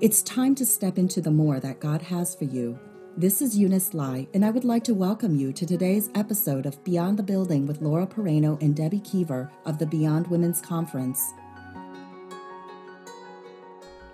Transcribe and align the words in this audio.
It's 0.00 0.22
time 0.22 0.54
to 0.54 0.64
step 0.64 0.96
into 0.96 1.20
the 1.20 1.32
more 1.32 1.58
that 1.58 1.80
God 1.80 2.02
has 2.02 2.32
for 2.32 2.44
you. 2.44 2.78
This 3.16 3.42
is 3.42 3.58
Eunice 3.58 3.94
Lai, 3.94 4.28
and 4.32 4.44
I 4.44 4.50
would 4.50 4.62
like 4.62 4.84
to 4.84 4.94
welcome 4.94 5.34
you 5.34 5.52
to 5.52 5.66
today's 5.66 6.08
episode 6.14 6.66
of 6.66 6.84
Beyond 6.84 7.18
the 7.18 7.24
Building 7.24 7.66
with 7.66 7.82
Laura 7.82 8.06
Pereno 8.06 8.62
and 8.62 8.76
Debbie 8.76 9.00
Kiever 9.00 9.50
of 9.66 9.80
the 9.80 9.86
Beyond 9.86 10.28
Women's 10.28 10.60
Conference. 10.60 11.32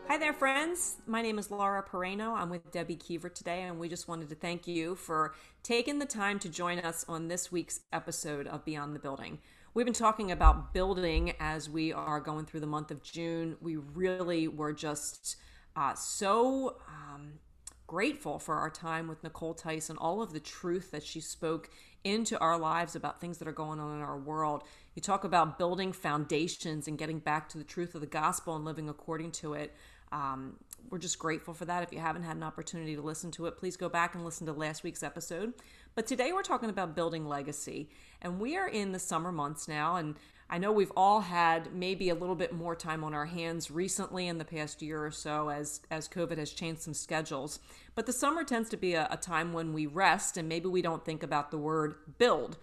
Hi 0.09 0.17
there, 0.17 0.33
friends. 0.33 0.97
My 1.07 1.21
name 1.21 1.39
is 1.39 1.51
Laura 1.51 1.83
Pereno. 1.83 2.33
I'm 2.33 2.49
with 2.49 2.71
Debbie 2.71 2.97
Kiever 2.97 3.29
today, 3.29 3.65
and 3.65 3.79
we 3.79 3.91
just 3.91 4.09
wanted 4.09 4.31
to 4.31 4.35
thank 4.37 4.67
you 4.67 4.95
for 4.95 5.35
taking 5.63 5.99
the 5.99 6.07
time 6.07 6.39
to 6.39 6.49
join 6.49 6.79
us 6.79 7.05
on 7.11 7.29
this 7.29 7.53
week's 7.53 7.81
episode 7.93 8.47
of 8.47 8.65
Beyond 8.65 8.97
the 8.97 9.01
Building. 9.01 9.39
We've 9.75 9.85
been 9.85 9.93
talking 9.93 10.33
about 10.33 10.73
building 10.73 11.35
as 11.39 11.69
we 11.69 11.93
are 11.93 12.21
going 12.21 12.47
through 12.47 12.61
the 12.61 12.67
month 12.67 12.91
of 12.91 13.03
June. 13.03 13.59
We 13.61 13.77
really 13.77 14.49
were 14.49 14.73
just 14.73 15.37
uh, 15.77 15.95
so 15.95 16.77
um, 16.89 17.35
grateful 17.87 18.39
for 18.39 18.57
our 18.57 18.71
time 18.71 19.09
with 19.09 19.23
Nicole 19.23 19.55
Tyson, 19.55 19.97
all 19.99 20.23
of 20.23 20.33
the 20.33 20.41
truth 20.41 20.91
that 20.91 21.03
she 21.03 21.21
spoke 21.21 21.71
into 22.03 22.39
our 22.39 22.59
lives 22.59 22.95
about 22.95 23.21
things 23.21 23.39
that 23.39 23.49
are 23.49 23.53
going 23.53 23.81
on 23.81 23.97
in 23.97 24.03
our 24.03 24.19
world. 24.19 24.63
You 24.95 25.03
talk 25.03 25.25
about 25.25 25.59
building 25.59 25.93
foundations 25.93 26.87
and 26.87 26.99
getting 26.99 27.19
back 27.19 27.49
to 27.51 27.59
the 27.59 27.65
truth 27.65 27.95
of 27.95 28.01
the 28.01 28.07
gospel 28.07 28.55
and 28.57 28.65
living 28.65 28.89
according 28.89 29.33
to 29.33 29.55
it. 29.55 29.75
Um, 30.13 30.57
we're 30.91 30.99
just 30.99 31.19
grateful 31.19 31.55
for 31.55 31.65
that. 31.65 31.83
If 31.83 31.93
you 31.93 31.99
haven't 31.99 32.23
had 32.23 32.37
an 32.37 32.43
opportunity 32.43 32.95
to 32.95 33.03
listen 33.03 33.31
to 33.33 33.47
it, 33.47 33.57
please 33.57 33.77
go 33.77 33.89
back 33.89 34.15
and 34.15 34.25
listen 34.25 34.47
to 34.47 34.53
last 34.53 34.85
week's 34.85 35.03
episode. 35.03 35.55
But 35.95 36.07
today 36.07 36.33
we're 36.33 36.43
talking 36.43 36.71
about 36.71 36.95
building 36.95 37.27
legacy. 37.27 37.91
And 38.23 38.39
we 38.39 38.57
are 38.57 38.69
in 38.69 38.93
the 38.93 38.99
summer 38.99 39.33
months 39.33 39.67
now. 39.67 39.97
And 39.97 40.15
I 40.55 40.59
know 40.59 40.71
we've 40.71 40.93
all 40.97 41.23
had 41.23 41.75
maybe 41.75 42.11
a 42.11 42.15
little 42.15 42.37
bit 42.37 42.53
more 42.53 42.77
time 42.77 43.03
on 43.03 43.13
our 43.13 43.27
hands 43.27 43.73
recently 43.73 44.29
in 44.29 44.39
the 44.39 44.45
past 44.45 44.83
year 44.83 45.05
or 45.05 45.11
so 45.11 45.49
as, 45.49 45.81
as 45.91 46.07
COVID 46.07 46.39
has 46.39 46.53
changed 46.53 46.83
some 46.83 46.95
schedules. 46.95 47.59
But 47.97 48.07
the 48.07 48.13
summer 48.13 48.45
tends 48.45 48.69
to 48.69 48.77
be 48.77 48.95
a, 48.95 49.09
a 49.11 49.17
time 49.17 49.53
when 49.53 49.73
we 49.73 49.87
rest 49.87 50.37
and 50.37 50.49
maybe 50.49 50.69
we 50.69 50.81
don't 50.81 51.05
think 51.05 51.25
about 51.25 51.51
the 51.51 51.59
word 51.59 51.97
build. 52.19 52.57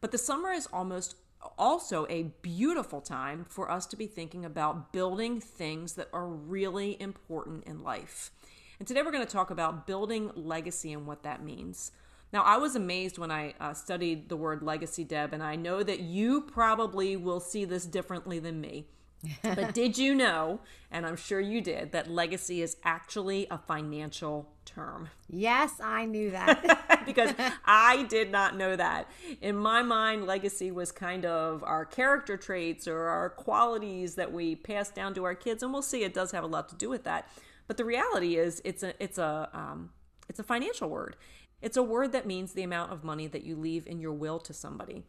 But 0.00 0.12
the 0.12 0.18
summer 0.18 0.52
is 0.52 0.68
almost 0.72 1.16
also 1.58 2.06
a 2.08 2.30
beautiful 2.42 3.00
time 3.00 3.44
for 3.48 3.68
us 3.68 3.86
to 3.86 3.96
be 3.96 4.06
thinking 4.06 4.44
about 4.44 4.92
building 4.92 5.40
things 5.40 5.94
that 5.94 6.10
are 6.12 6.28
really 6.28 6.96
important 7.00 7.64
in 7.64 7.82
life. 7.82 8.30
And 8.78 8.86
today 8.86 9.02
we're 9.02 9.10
going 9.10 9.26
to 9.26 9.32
talk 9.32 9.50
about 9.50 9.84
building 9.88 10.30
legacy 10.36 10.92
and 10.92 11.08
what 11.08 11.24
that 11.24 11.42
means. 11.42 11.90
Now, 12.32 12.42
I 12.42 12.56
was 12.56 12.74
amazed 12.74 13.18
when 13.18 13.30
I 13.30 13.54
uh, 13.60 13.74
studied 13.74 14.28
the 14.28 14.36
word 14.36 14.62
legacy, 14.62 15.04
Deb, 15.04 15.32
and 15.32 15.42
I 15.42 15.56
know 15.56 15.82
that 15.82 16.00
you 16.00 16.40
probably 16.42 17.16
will 17.16 17.40
see 17.40 17.64
this 17.64 17.84
differently 17.84 18.38
than 18.38 18.60
me. 18.60 18.86
but 19.42 19.72
did 19.72 19.98
you 19.98 20.14
know, 20.14 20.60
and 20.90 21.06
I'm 21.06 21.16
sure 21.16 21.40
you 21.40 21.60
did, 21.60 21.92
that 21.92 22.10
legacy 22.10 22.60
is 22.60 22.76
actually 22.82 23.46
a 23.50 23.58
financial 23.58 24.48
term? 24.64 25.10
Yes, 25.28 25.74
I 25.80 26.06
knew 26.06 26.30
that. 26.32 26.82
because 27.06 27.34
I 27.64 28.04
did 28.04 28.30
not 28.30 28.56
know 28.56 28.76
that. 28.76 29.10
In 29.40 29.56
my 29.56 29.82
mind, 29.82 30.26
legacy 30.26 30.70
was 30.70 30.92
kind 30.92 31.24
of 31.24 31.62
our 31.64 31.84
character 31.84 32.36
traits 32.36 32.86
or 32.86 33.02
our 33.04 33.30
qualities 33.30 34.14
that 34.16 34.32
we 34.32 34.56
pass 34.56 34.90
down 34.90 35.14
to 35.14 35.24
our 35.24 35.34
kids, 35.34 35.62
and 35.62 35.72
we'll 35.72 35.82
see 35.82 36.04
it 36.04 36.14
does 36.14 36.32
have 36.32 36.44
a 36.44 36.48
lot 36.48 36.68
to 36.70 36.74
do 36.74 36.88
with 36.88 37.04
that. 37.04 37.28
But 37.66 37.76
the 37.76 37.84
reality 37.84 38.36
is, 38.36 38.60
it's 38.64 38.82
a 38.82 38.94
it's 39.02 39.18
a 39.18 39.48
um, 39.52 39.90
it's 40.28 40.38
a 40.38 40.42
financial 40.42 40.88
word. 40.88 41.16
It's 41.62 41.76
a 41.76 41.82
word 41.82 42.12
that 42.12 42.26
means 42.26 42.52
the 42.52 42.64
amount 42.64 42.92
of 42.92 43.04
money 43.04 43.28
that 43.28 43.44
you 43.44 43.56
leave 43.56 43.86
in 43.86 44.00
your 44.00 44.12
will 44.12 44.40
to 44.40 44.52
somebody. 44.52 45.04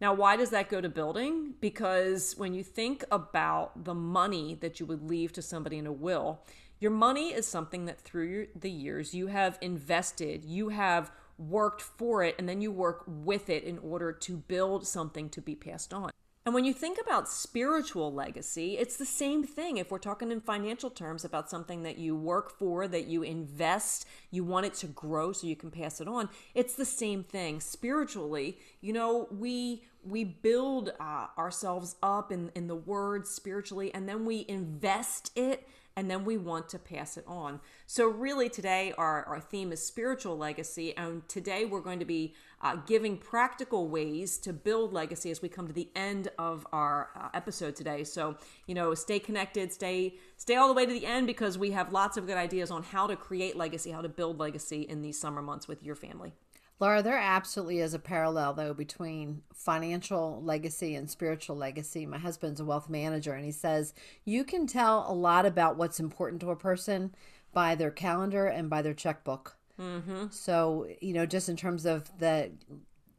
Now, 0.00 0.12
why 0.12 0.36
does 0.36 0.50
that 0.50 0.68
go 0.68 0.80
to 0.80 0.88
building? 0.88 1.54
Because 1.60 2.34
when 2.36 2.52
you 2.52 2.62
think 2.62 3.04
about 3.10 3.84
the 3.84 3.94
money 3.94 4.54
that 4.60 4.78
you 4.78 4.86
would 4.86 5.08
leave 5.08 5.32
to 5.32 5.42
somebody 5.42 5.78
in 5.78 5.86
a 5.86 5.92
will, 5.92 6.40
your 6.78 6.90
money 6.90 7.32
is 7.32 7.46
something 7.46 7.86
that 7.86 8.00
through 8.00 8.48
the 8.54 8.70
years 8.70 9.14
you 9.14 9.28
have 9.28 9.58
invested, 9.62 10.44
you 10.44 10.68
have 10.68 11.10
worked 11.38 11.80
for 11.80 12.22
it, 12.22 12.34
and 12.38 12.48
then 12.48 12.60
you 12.60 12.70
work 12.70 13.04
with 13.06 13.48
it 13.48 13.64
in 13.64 13.78
order 13.78 14.12
to 14.12 14.36
build 14.36 14.86
something 14.86 15.30
to 15.30 15.40
be 15.40 15.54
passed 15.54 15.94
on. 15.94 16.10
And 16.46 16.54
when 16.54 16.66
you 16.66 16.74
think 16.74 16.98
about 17.00 17.26
spiritual 17.26 18.12
legacy, 18.12 18.76
it's 18.76 18.98
the 18.98 19.06
same 19.06 19.44
thing. 19.44 19.78
If 19.78 19.90
we're 19.90 19.98
talking 19.98 20.30
in 20.30 20.42
financial 20.42 20.90
terms 20.90 21.24
about 21.24 21.48
something 21.48 21.84
that 21.84 21.96
you 21.96 22.14
work 22.14 22.50
for, 22.58 22.86
that 22.86 23.06
you 23.06 23.22
invest, 23.22 24.06
you 24.30 24.44
want 24.44 24.66
it 24.66 24.74
to 24.74 24.86
grow 24.88 25.32
so 25.32 25.46
you 25.46 25.56
can 25.56 25.70
pass 25.70 26.02
it 26.02 26.08
on, 26.08 26.28
it's 26.54 26.74
the 26.74 26.84
same 26.84 27.24
thing. 27.24 27.60
Spiritually, 27.60 28.58
you 28.82 28.92
know, 28.92 29.26
we 29.30 29.84
we 30.06 30.22
build 30.22 30.92
uh, 31.00 31.28
ourselves 31.38 31.96
up 32.02 32.30
in 32.30 32.50
in 32.54 32.68
the 32.68 32.76
word 32.76 33.26
spiritually, 33.26 33.92
and 33.94 34.06
then 34.06 34.26
we 34.26 34.44
invest 34.46 35.30
it 35.34 35.66
and 35.96 36.10
then 36.10 36.24
we 36.24 36.36
want 36.36 36.68
to 36.70 36.78
pass 36.78 37.16
it 37.16 37.24
on. 37.26 37.60
So, 37.86 38.08
really, 38.08 38.48
today 38.48 38.92
our, 38.98 39.24
our 39.24 39.40
theme 39.40 39.72
is 39.72 39.84
spiritual 39.84 40.36
legacy, 40.36 40.96
and 40.96 41.26
today 41.28 41.64
we're 41.64 41.80
going 41.80 42.00
to 42.00 42.04
be 42.04 42.34
uh, 42.62 42.76
giving 42.86 43.16
practical 43.16 43.88
ways 43.88 44.38
to 44.38 44.52
build 44.52 44.92
legacy 44.92 45.30
as 45.30 45.40
we 45.40 45.48
come 45.48 45.66
to 45.66 45.72
the 45.72 45.88
end 45.94 46.28
of 46.38 46.66
our 46.72 47.10
uh, 47.14 47.28
episode 47.34 47.76
today. 47.76 48.04
So, 48.04 48.36
you 48.66 48.74
know, 48.74 48.94
stay 48.94 49.18
connected, 49.18 49.72
stay 49.72 50.14
stay 50.36 50.56
all 50.56 50.68
the 50.68 50.74
way 50.74 50.86
to 50.86 50.92
the 50.92 51.06
end 51.06 51.26
because 51.26 51.56
we 51.56 51.70
have 51.70 51.92
lots 51.92 52.16
of 52.16 52.26
good 52.26 52.36
ideas 52.36 52.70
on 52.70 52.82
how 52.82 53.06
to 53.06 53.16
create 53.16 53.56
legacy, 53.56 53.90
how 53.90 54.02
to 54.02 54.08
build 54.08 54.38
legacy 54.38 54.82
in 54.82 55.02
these 55.02 55.18
summer 55.18 55.42
months 55.42 55.68
with 55.68 55.82
your 55.82 55.94
family. 55.94 56.32
Laura, 56.80 57.02
there 57.02 57.18
absolutely 57.18 57.78
is 57.78 57.94
a 57.94 57.98
parallel, 57.98 58.52
though, 58.52 58.74
between 58.74 59.42
financial 59.54 60.42
legacy 60.42 60.94
and 60.94 61.08
spiritual 61.08 61.56
legacy. 61.56 62.04
My 62.04 62.18
husband's 62.18 62.60
a 62.60 62.64
wealth 62.64 62.90
manager, 62.90 63.32
and 63.32 63.44
he 63.44 63.52
says 63.52 63.94
you 64.24 64.44
can 64.44 64.66
tell 64.66 65.06
a 65.08 65.14
lot 65.14 65.46
about 65.46 65.76
what's 65.76 66.00
important 66.00 66.40
to 66.42 66.50
a 66.50 66.56
person 66.56 67.14
by 67.52 67.74
their 67.74 67.92
calendar 67.92 68.46
and 68.46 68.68
by 68.68 68.82
their 68.82 68.94
checkbook. 68.94 69.56
Mm-hmm. 69.80 70.26
So, 70.30 70.88
you 71.00 71.14
know, 71.14 71.26
just 71.26 71.48
in 71.48 71.56
terms 71.56 71.86
of 71.86 72.10
the 72.18 72.50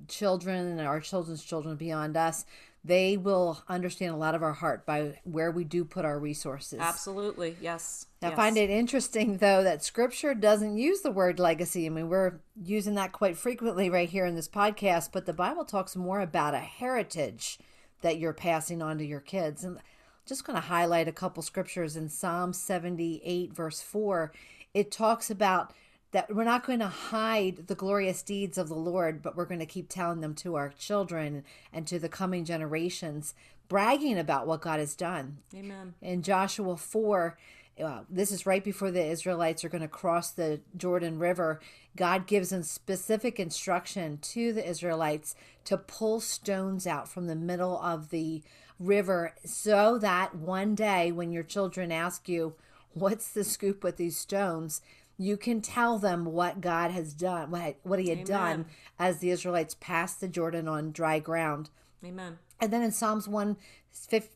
children 0.08 0.68
and 0.68 0.82
our 0.82 1.00
children's 1.00 1.44
children 1.44 1.78
beyond 1.78 2.18
us, 2.18 2.46
they 2.86 3.18
will 3.18 3.64
understand 3.68 4.14
a 4.14 4.18
lot 4.18 4.36
of 4.36 4.44
our 4.44 4.54
heart 4.54 4.86
by 4.86 5.20
where 5.24 5.50
we 5.50 5.64
do 5.64 5.84
put 5.84 6.06
our 6.06 6.20
resources. 6.20 6.80
Absolutely. 6.80 7.58
Yes. 7.60 8.06
I 8.22 8.28
yes. 8.28 8.36
find 8.36 8.58
it 8.58 8.70
interesting 8.70 9.38
though 9.38 9.64
that 9.64 9.84
scripture 9.84 10.36
doesn't 10.36 10.78
use 10.78 11.02
the 11.02 11.12
word 11.12 11.40
legacy. 11.40 11.88
I 11.88 11.90
mean, 11.90 12.10
we're 12.10 12.42
using 12.62 12.94
that 12.96 13.12
quite 13.12 13.38
frequently 13.38 13.90
right 13.90 14.08
here 14.08 14.26
in 14.26 14.36
this 14.36 14.48
podcast, 14.48 15.10
but 15.12 15.26
the 15.26 15.34
Bible 15.34 15.66
talks 15.66 15.96
more 15.96 16.20
about 16.20 16.54
a 16.54 16.60
heritage 16.60 17.58
that 18.02 18.20
you're 18.20 18.34
passing 18.34 18.84
on 18.84 19.00
to 19.00 19.06
your 19.06 19.20
kids. 19.20 19.64
And 19.64 19.80
just 20.28 20.46
going 20.46 20.56
to 20.56 20.68
highlight 20.68 21.08
a 21.08 21.12
couple 21.12 21.42
scriptures 21.42 21.96
in 21.96 22.10
Psalm 22.10 22.54
78 22.54 23.52
verse 23.52 23.82
4. 23.82 24.32
It 24.76 24.92
talks 24.92 25.32
about 25.32 25.74
that 26.16 26.34
we're 26.34 26.46
not 26.46 26.66
going 26.66 26.80
to 26.80 26.88
hide 26.88 27.68
the 27.68 27.76
glorious 27.76 28.24
deeds 28.24 28.58
of 28.58 28.70
the 28.70 28.74
Lord, 28.74 29.22
but 29.22 29.36
we're 29.36 29.44
going 29.44 29.60
to 29.60 29.66
keep 29.66 29.90
telling 29.90 30.22
them 30.22 30.34
to 30.36 30.56
our 30.56 30.70
children 30.70 31.44
and 31.74 31.86
to 31.88 32.00
the 32.00 32.08
coming 32.08 32.46
generations, 32.46 33.34
bragging 33.68 34.18
about 34.18 34.48
what 34.48 34.62
God 34.62 34.80
has 34.80 34.96
done. 34.96 35.40
Amen. 35.54 35.94
In 36.02 36.22
Joshua 36.22 36.78
4, 36.78 37.38
uh, 37.84 38.00
this 38.10 38.32
is 38.32 38.46
right 38.46 38.64
before 38.64 38.92
the 38.92 39.06
Israelites 39.06 39.66
are 39.66 39.70
going 39.70 39.82
to 39.82 39.90
cross 39.90 40.32
the 40.32 40.62
Jordan 40.78 41.20
River. 41.20 41.60
God 41.98 42.28
gives 42.28 42.52
them 42.52 42.64
specific 42.64 43.38
instruction 43.38 44.18
to 44.20 44.54
the 44.54 44.66
Israelites 44.66 45.36
to 45.66 45.76
pull 45.76 46.22
stones 46.22 46.88
out 46.88 47.10
from 47.10 47.28
the 47.28 47.36
middle 47.36 47.78
of 47.82 48.10
the 48.10 48.42
river 48.80 49.34
so 49.44 49.98
that 49.98 50.34
one 50.34 50.76
day 50.76 51.12
when 51.12 51.34
your 51.34 51.44
children 51.44 51.92
ask 51.92 52.30
you, 52.30 52.56
What's 52.96 53.28
the 53.28 53.44
scoop 53.44 53.84
with 53.84 53.98
these 53.98 54.18
stones? 54.18 54.82
You 55.18 55.38
can 55.38 55.62
tell 55.62 55.98
them 55.98 56.26
what 56.26 56.62
God 56.62 56.92
has 56.92 57.14
done, 57.14 57.52
what, 57.52 57.78
what 57.84 58.00
He 58.00 58.10
had 58.10 58.20
Amen. 58.20 58.28
done 58.28 58.66
as 59.00 59.20
the 59.20 59.30
Israelites 59.30 59.76
passed 59.80 60.20
the 60.20 60.28
Jordan 60.28 60.68
on 60.68 60.92
dry 60.92 61.20
ground. 61.20 61.70
Amen. 62.04 62.38
And 62.60 62.72
then 62.72 62.82
in 62.82 62.92
Psalms 62.92 63.28
1, 63.28 63.58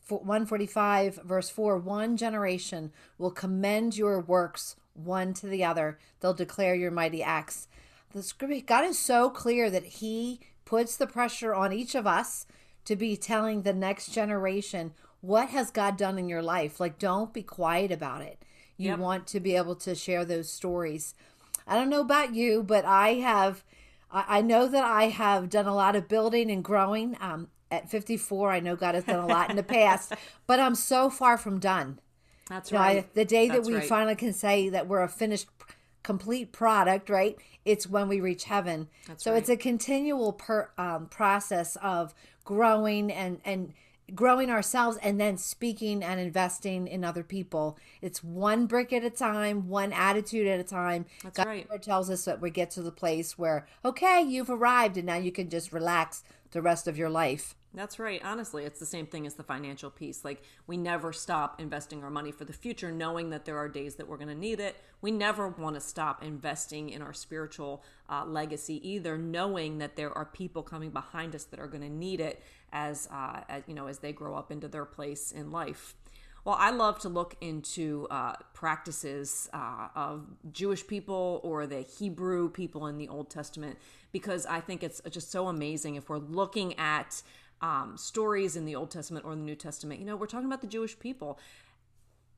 145, 0.10 1.20
verse 1.24 1.50
4, 1.50 1.78
one 1.78 2.18
generation 2.18 2.92
will 3.18 3.32
commend 3.32 3.98
your 3.98 4.20
works 4.20 4.76
one 4.94 5.34
to 5.36 5.48
the 5.48 5.64
other. 5.64 5.98
They'll 6.20 6.34
declare 6.34 6.76
your 6.76 6.92
mighty 6.92 7.24
acts. 7.24 7.68
The 8.14 8.24
scripture, 8.24 8.66
God 8.66 8.86
is 8.86 8.98
so 8.98 9.30
clear 9.30 9.70
that 9.70 9.86
He 9.86 10.40
puts 10.66 10.98
the 10.98 11.08
pressure 11.08 11.54
on 11.54 11.72
each 11.72 11.96
of 11.96 12.08
us 12.08 12.46
to 12.86 12.96
be 12.96 13.16
telling 13.16 13.62
the 13.62 13.74
next 13.74 14.14
generation 14.14 14.94
what 15.22 15.50
has 15.50 15.72
God 15.72 15.98
done 15.98 16.18
in 16.18 16.30
your 16.30 16.42
life. 16.42 16.80
Like, 16.80 16.98
don't 16.98 17.34
be 17.34 17.44
quiet 17.44 17.92
about 17.92 18.22
it. 18.22 18.44
You 18.80 18.92
yep. 18.92 19.00
want 19.00 19.28
to 19.28 19.42
be 19.42 19.58
able 19.58 19.76
to 19.76 19.94
share 19.94 20.24
those 20.24 20.50
stories. 20.50 21.14
I 21.68 21.76
don't 21.76 21.90
know 21.90 22.00
about 22.00 22.34
you, 22.34 22.64
but 22.64 22.86
I 22.86 23.16
have, 23.16 23.64
I 24.10 24.42
know 24.42 24.70
that 24.70 24.86
I 24.86 25.10
have 25.10 25.50
done 25.50 25.68
a 25.68 25.76
lot 25.76 25.98
of 25.98 26.08
building 26.08 26.50
and 26.50 26.64
growing. 26.64 27.18
Um, 27.20 27.50
at 27.70 27.92
54, 27.92 28.52
I 28.52 28.60
know 28.62 28.78
God 28.78 28.96
has 28.96 29.04
done 29.04 29.20
a 29.20 29.28
lot 29.28 29.50
in 29.50 29.58
the 29.58 29.64
past, 29.64 30.14
but 30.48 30.62
I'm 30.62 30.76
so 30.76 31.10
far 31.10 31.38
from 31.38 31.60
done. 31.60 32.00
That's 32.48 32.72
right. 32.72 33.14
the 33.14 33.26
day 33.26 33.50
That's 33.50 33.68
that 33.68 33.68
we 33.68 33.76
right. 33.76 33.88
finally 33.88 34.16
can 34.16 34.34
say 34.34 34.70
that 34.70 34.88
we're 34.88 35.04
a 35.04 35.10
finished, 35.10 35.48
complete 36.02 36.54
product, 36.54 37.10
right? 37.10 37.38
It's 37.66 37.86
when 37.86 38.08
we 38.08 38.22
reach 38.22 38.46
heaven. 38.46 38.88
That's 39.08 39.24
so 39.24 39.34
right. 39.34 39.38
it's 39.38 39.50
a 39.50 39.58
continual 39.58 40.34
per, 40.34 40.70
um, 40.78 41.08
process 41.08 41.76
of 41.76 42.16
growing 42.46 43.12
and 43.12 43.40
and 43.46 43.74
growing 44.16 44.50
ourselves 44.50 44.98
and 45.02 45.20
then 45.20 45.38
speaking 45.38 46.04
and 46.04 46.20
investing 46.20 46.88
in 46.88 47.04
other 47.04 47.24
people. 47.24 47.78
It's 48.02 48.24
one 48.24 48.66
brick 48.66 48.94
at 48.94 49.04
a 49.04 49.10
time, 49.10 49.68
one 49.68 49.94
attitude 49.94 50.48
at 50.48 50.60
a 50.60 50.64
time. 50.64 51.06
That's 51.24 51.38
God 51.38 51.48
right. 51.48 51.82
tells 51.82 52.10
us 52.10 52.26
that 52.26 52.42
we 52.42 52.50
get 52.50 52.72
to 52.72 52.82
the 52.82 52.92
place 52.92 53.38
where, 53.38 53.68
okay, 53.84 54.22
you've 54.22 54.50
arrived 54.50 54.98
and 54.98 55.06
now 55.06 55.18
you 55.18 55.32
can 55.32 55.50
just 55.50 55.72
relax 55.72 56.24
the 56.52 56.62
rest 56.62 56.88
of 56.88 56.98
your 56.98 57.10
life. 57.10 57.56
That's 57.74 58.00
right. 58.00 58.20
Honestly, 58.24 58.66
it's 58.66 58.80
the 58.80 58.86
same 58.86 59.06
thing 59.06 59.28
as 59.28 59.36
the 59.36 59.44
financial 59.44 59.92
piece. 59.92 60.26
Like, 60.26 60.42
we 60.66 60.76
never 60.76 61.14
stop 61.14 61.62
investing 61.62 62.04
our 62.04 62.10
money 62.10 62.32
for 62.32 62.44
the 62.44 62.54
future, 62.54 62.92
knowing 62.92 63.30
that 63.30 63.46
there 63.46 63.60
are 63.60 63.70
days 63.70 63.96
that 63.96 64.08
we're 64.08 64.18
going 64.18 64.30
to 64.30 64.36
need 64.36 64.60
it. 64.60 64.78
We 65.02 65.12
never 65.12 65.48
want 65.48 65.76
to 65.76 65.82
stop 65.82 66.24
investing 66.24 66.90
in 66.90 67.04
our 67.04 67.14
spiritual 67.14 67.84
uh, 68.10 68.26
legacy 68.26 68.88
either, 68.90 69.20
knowing 69.20 69.78
that 69.78 69.98
there 69.98 70.12
are 70.18 70.26
people 70.26 70.64
coming 70.64 70.90
behind 70.90 71.36
us 71.36 71.44
that 71.46 71.60
are 71.60 71.68
going 71.68 71.84
to 71.84 71.90
need 71.90 72.20
it 72.20 72.42
as, 72.72 73.08
uh, 73.12 73.42
as, 73.50 73.64
you 73.68 73.74
know, 73.74 73.88
as 73.88 74.00
they 74.00 74.14
grow 74.14 74.36
up 74.36 74.52
into 74.52 74.68
their 74.68 74.86
place 74.86 75.32
in 75.32 75.52
life. 75.52 75.96
Well, 76.46 76.56
I 76.58 76.72
love 76.72 77.00
to 77.00 77.10
look 77.10 77.36
into 77.42 78.08
uh, 78.10 78.36
practices 78.54 79.50
uh, 79.54 79.90
of 79.96 80.26
Jewish 80.52 80.88
people 80.88 81.42
or 81.44 81.68
the 81.68 81.82
Hebrew 81.82 82.50
people 82.50 82.88
in 82.88 82.98
the 82.98 83.10
Old 83.10 83.30
Testament 83.30 83.78
because 84.12 84.46
I 84.46 84.62
think 84.62 84.82
it's 84.82 85.02
just 85.10 85.32
so 85.32 85.48
amazing 85.48 85.96
if 85.96 86.10
we're 86.10 86.18
looking 86.18 86.78
at 86.80 87.22
um, 87.62 87.98
stories 87.98 88.56
in 88.56 88.66
the 88.66 88.76
Old 88.76 88.90
Testament 88.90 89.26
or 89.26 89.36
the 89.36 89.42
New 89.42 89.56
Testament. 89.56 90.00
You 90.00 90.06
know, 90.06 90.16
we're 90.16 90.28
talking 90.28 90.48
about 90.48 90.62
the 90.62 90.68
Jewish 90.68 90.98
people. 90.98 91.40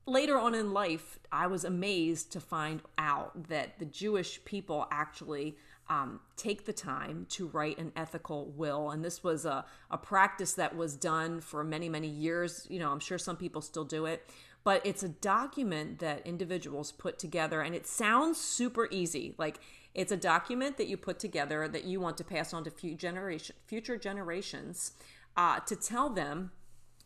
Later 0.04 0.36
on 0.36 0.54
in 0.54 0.72
life, 0.72 1.20
I 1.30 1.46
was 1.46 1.64
amazed 1.64 2.32
to 2.32 2.40
find 2.40 2.82
out 2.98 3.48
that 3.48 3.78
the 3.78 3.84
Jewish 3.84 4.44
people 4.44 4.88
actually 4.90 5.56
um, 5.88 6.20
take 6.36 6.64
the 6.64 6.72
time 6.72 7.26
to 7.30 7.48
write 7.48 7.78
an 7.78 7.92
ethical 7.96 8.46
will. 8.56 8.90
And 8.90 9.04
this 9.04 9.22
was 9.22 9.44
a, 9.44 9.64
a 9.90 9.98
practice 9.98 10.54
that 10.54 10.76
was 10.76 10.96
done 10.96 11.40
for 11.40 11.64
many, 11.64 11.88
many 11.88 12.08
years. 12.08 12.66
You 12.70 12.78
know, 12.78 12.90
I'm 12.90 13.00
sure 13.00 13.18
some 13.18 13.36
people 13.36 13.60
still 13.60 13.84
do 13.84 14.06
it, 14.06 14.28
but 14.64 14.84
it's 14.86 15.02
a 15.02 15.08
document 15.08 15.98
that 15.98 16.26
individuals 16.26 16.92
put 16.92 17.18
together. 17.18 17.60
And 17.60 17.74
it 17.74 17.86
sounds 17.86 18.40
super 18.40 18.88
easy. 18.90 19.34
Like, 19.38 19.58
it's 19.94 20.12
a 20.12 20.16
document 20.16 20.78
that 20.78 20.86
you 20.86 20.96
put 20.96 21.18
together 21.18 21.68
that 21.68 21.84
you 21.84 22.00
want 22.00 22.16
to 22.18 22.24
pass 22.24 22.54
on 22.54 22.64
to 22.64 22.70
future, 22.70 22.96
generation, 22.96 23.56
future 23.66 23.98
generations 23.98 24.92
uh, 25.36 25.60
to 25.60 25.76
tell 25.76 26.08
them 26.08 26.52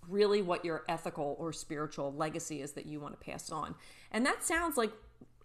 really 0.08 0.40
what 0.43 0.64
your 0.64 0.84
ethical 0.88 1.34
or 1.38 1.52
spiritual 1.52 2.12
legacy 2.12 2.62
is 2.62 2.73
that 2.73 2.87
you 2.87 3.00
want 3.00 3.19
to 3.19 3.25
pass 3.25 3.50
on. 3.50 3.75
And 4.12 4.25
that 4.25 4.44
sounds 4.44 4.76
like 4.76 4.93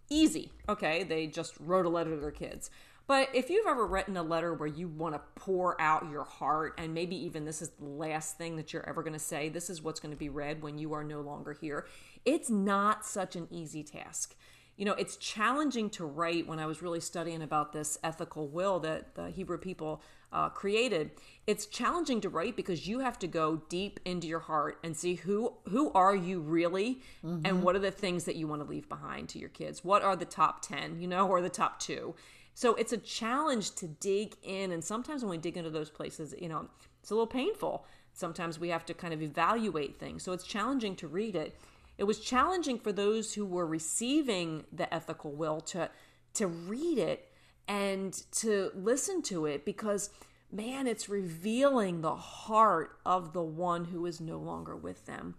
easy. 0.08 0.52
Okay, 0.68 1.02
they 1.02 1.26
just 1.26 1.54
wrote 1.58 1.86
a 1.86 1.88
letter 1.88 2.10
to 2.10 2.20
their 2.20 2.30
kids. 2.30 2.70
But 3.06 3.28
if 3.34 3.50
you've 3.50 3.66
ever 3.66 3.86
written 3.86 4.16
a 4.16 4.22
letter 4.22 4.54
where 4.54 4.68
you 4.68 4.88
want 4.88 5.14
to 5.14 5.20
pour 5.34 5.80
out 5.80 6.10
your 6.10 6.24
heart, 6.24 6.74
and 6.78 6.94
maybe 6.94 7.16
even 7.24 7.44
this 7.44 7.60
is 7.60 7.70
the 7.70 7.84
last 7.84 8.38
thing 8.38 8.56
that 8.56 8.72
you're 8.72 8.88
ever 8.88 9.02
going 9.02 9.12
to 9.12 9.18
say, 9.18 9.48
this 9.48 9.68
is 9.68 9.82
what's 9.82 10.00
going 10.00 10.12
to 10.12 10.18
be 10.18 10.28
read 10.28 10.62
when 10.62 10.78
you 10.78 10.92
are 10.92 11.04
no 11.04 11.20
longer 11.20 11.52
here, 11.52 11.86
it's 12.24 12.48
not 12.48 13.04
such 13.04 13.36
an 13.36 13.48
easy 13.50 13.82
task 13.82 14.36
you 14.76 14.86
know, 14.86 14.94
it's 14.94 15.16
challenging 15.16 15.90
to 15.90 16.04
write 16.04 16.46
when 16.46 16.58
I 16.58 16.66
was 16.66 16.82
really 16.82 17.00
studying 17.00 17.42
about 17.42 17.72
this 17.72 17.98
ethical 18.02 18.48
will 18.48 18.80
that 18.80 19.14
the 19.14 19.30
Hebrew 19.30 19.58
people 19.58 20.02
uh, 20.32 20.48
created. 20.48 21.10
It's 21.46 21.66
challenging 21.66 22.20
to 22.22 22.30
write 22.30 22.56
because 22.56 22.88
you 22.88 23.00
have 23.00 23.18
to 23.18 23.26
go 23.26 23.62
deep 23.68 24.00
into 24.04 24.26
your 24.26 24.40
heart 24.40 24.78
and 24.82 24.96
see 24.96 25.14
who 25.14 25.54
who 25.68 25.92
are 25.92 26.16
you 26.16 26.40
really, 26.40 27.02
mm-hmm. 27.24 27.44
and 27.44 27.62
what 27.62 27.76
are 27.76 27.80
the 27.80 27.90
things 27.90 28.24
that 28.24 28.36
you 28.36 28.46
want 28.48 28.62
to 28.62 28.68
leave 28.68 28.88
behind 28.88 29.28
to 29.30 29.38
your 29.38 29.50
kids. 29.50 29.84
What 29.84 30.02
are 30.02 30.16
the 30.16 30.24
top 30.24 30.62
ten, 30.62 30.98
you 30.98 31.06
know, 31.06 31.28
or 31.28 31.42
the 31.42 31.50
top 31.50 31.78
two? 31.78 32.14
So 32.54 32.74
it's 32.74 32.92
a 32.92 32.98
challenge 32.98 33.74
to 33.76 33.86
dig 33.86 34.36
in, 34.42 34.72
and 34.72 34.84
sometimes 34.84 35.22
when 35.22 35.30
we 35.30 35.38
dig 35.38 35.56
into 35.56 35.70
those 35.70 35.90
places, 35.90 36.34
you 36.38 36.48
know, 36.48 36.68
it's 37.00 37.10
a 37.10 37.14
little 37.14 37.26
painful. 37.26 37.86
Sometimes 38.12 38.58
we 38.60 38.68
have 38.68 38.84
to 38.86 38.94
kind 38.94 39.14
of 39.14 39.22
evaluate 39.22 39.98
things. 39.98 40.22
So 40.22 40.32
it's 40.32 40.44
challenging 40.44 40.94
to 40.96 41.08
read 41.08 41.34
it 41.34 41.56
it 41.98 42.04
was 42.04 42.18
challenging 42.18 42.78
for 42.78 42.92
those 42.92 43.34
who 43.34 43.44
were 43.44 43.66
receiving 43.66 44.64
the 44.72 44.92
ethical 44.92 45.32
will 45.32 45.60
to 45.60 45.90
to 46.34 46.46
read 46.46 46.98
it 46.98 47.30
and 47.68 48.12
to 48.32 48.70
listen 48.74 49.22
to 49.22 49.46
it 49.46 49.64
because 49.64 50.10
man 50.50 50.86
it's 50.86 51.08
revealing 51.08 52.00
the 52.00 52.16
heart 52.16 52.98
of 53.04 53.32
the 53.32 53.42
one 53.42 53.84
who 53.86 54.06
is 54.06 54.20
no 54.20 54.38
longer 54.38 54.74
with 54.74 55.06
them 55.06 55.34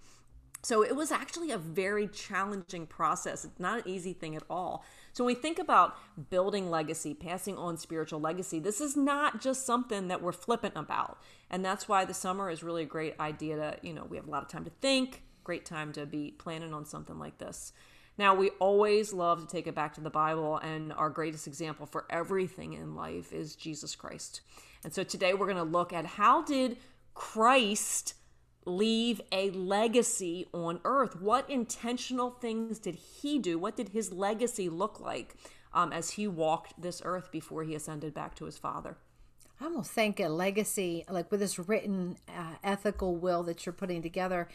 so 0.61 0.83
it 0.83 0.95
was 0.95 1.11
actually 1.11 1.51
a 1.51 1.57
very 1.57 2.07
challenging 2.07 2.85
process 2.85 3.43
it's 3.43 3.59
not 3.59 3.79
an 3.79 3.87
easy 3.87 4.13
thing 4.13 4.35
at 4.35 4.43
all 4.49 4.85
so 5.13 5.23
when 5.23 5.35
we 5.35 5.39
think 5.39 5.59
about 5.59 5.95
building 6.29 6.69
legacy 6.69 7.13
passing 7.13 7.57
on 7.57 7.77
spiritual 7.77 8.19
legacy 8.19 8.59
this 8.59 8.81
is 8.81 8.97
not 8.97 9.41
just 9.41 9.65
something 9.65 10.09
that 10.09 10.21
we're 10.21 10.31
flippant 10.31 10.73
about 10.75 11.17
and 11.49 11.63
that's 11.63 11.87
why 11.87 12.03
the 12.03 12.13
summer 12.13 12.49
is 12.49 12.61
really 12.63 12.83
a 12.83 12.87
great 12.87 13.17
idea 13.19 13.55
to 13.55 13.87
you 13.87 13.93
know 13.93 14.05
we 14.05 14.17
have 14.17 14.27
a 14.27 14.31
lot 14.31 14.43
of 14.43 14.49
time 14.49 14.65
to 14.65 14.71
think 14.81 15.23
great 15.43 15.65
time 15.65 15.91
to 15.93 16.05
be 16.05 16.31
planning 16.37 16.73
on 16.73 16.85
something 16.85 17.19
like 17.19 17.37
this. 17.37 17.73
Now, 18.17 18.35
we 18.35 18.51
always 18.59 19.11
love 19.11 19.41
to 19.41 19.47
take 19.47 19.67
it 19.67 19.75
back 19.75 19.93
to 19.95 20.01
the 20.01 20.09
Bible, 20.09 20.57
and 20.57 20.93
our 20.93 21.09
greatest 21.09 21.47
example 21.47 21.85
for 21.85 22.05
everything 22.09 22.73
in 22.73 22.95
life 22.95 23.33
is 23.33 23.55
Jesus 23.55 23.95
Christ. 23.95 24.41
And 24.83 24.93
so 24.93 25.03
today 25.03 25.33
we're 25.33 25.47
going 25.47 25.57
to 25.57 25.63
look 25.63 25.93
at 25.93 26.05
how 26.05 26.43
did 26.43 26.77
Christ 27.15 28.13
leave 28.65 29.21
a 29.31 29.49
legacy 29.51 30.47
on 30.53 30.79
earth? 30.83 31.21
What 31.21 31.49
intentional 31.49 32.31
things 32.31 32.79
did 32.79 32.95
he 32.95 33.39
do? 33.39 33.57
What 33.57 33.75
did 33.75 33.89
his 33.89 34.11
legacy 34.11 34.69
look 34.69 34.99
like 34.99 35.35
um, 35.73 35.91
as 35.91 36.11
he 36.11 36.27
walked 36.27 36.81
this 36.81 37.01
earth 37.03 37.31
before 37.31 37.63
he 37.63 37.75
ascended 37.75 38.13
back 38.13 38.35
to 38.35 38.45
his 38.45 38.57
Father? 38.57 38.97
I 39.61 39.65
almost 39.65 39.91
think 39.91 40.19
a 40.19 40.27
legacy, 40.27 41.05
like 41.09 41.31
with 41.31 41.39
this 41.39 41.57
written 41.57 42.17
uh, 42.27 42.55
ethical 42.63 43.15
will 43.15 43.43
that 43.43 43.65
you're 43.65 43.73
putting 43.73 44.01
together, 44.01 44.49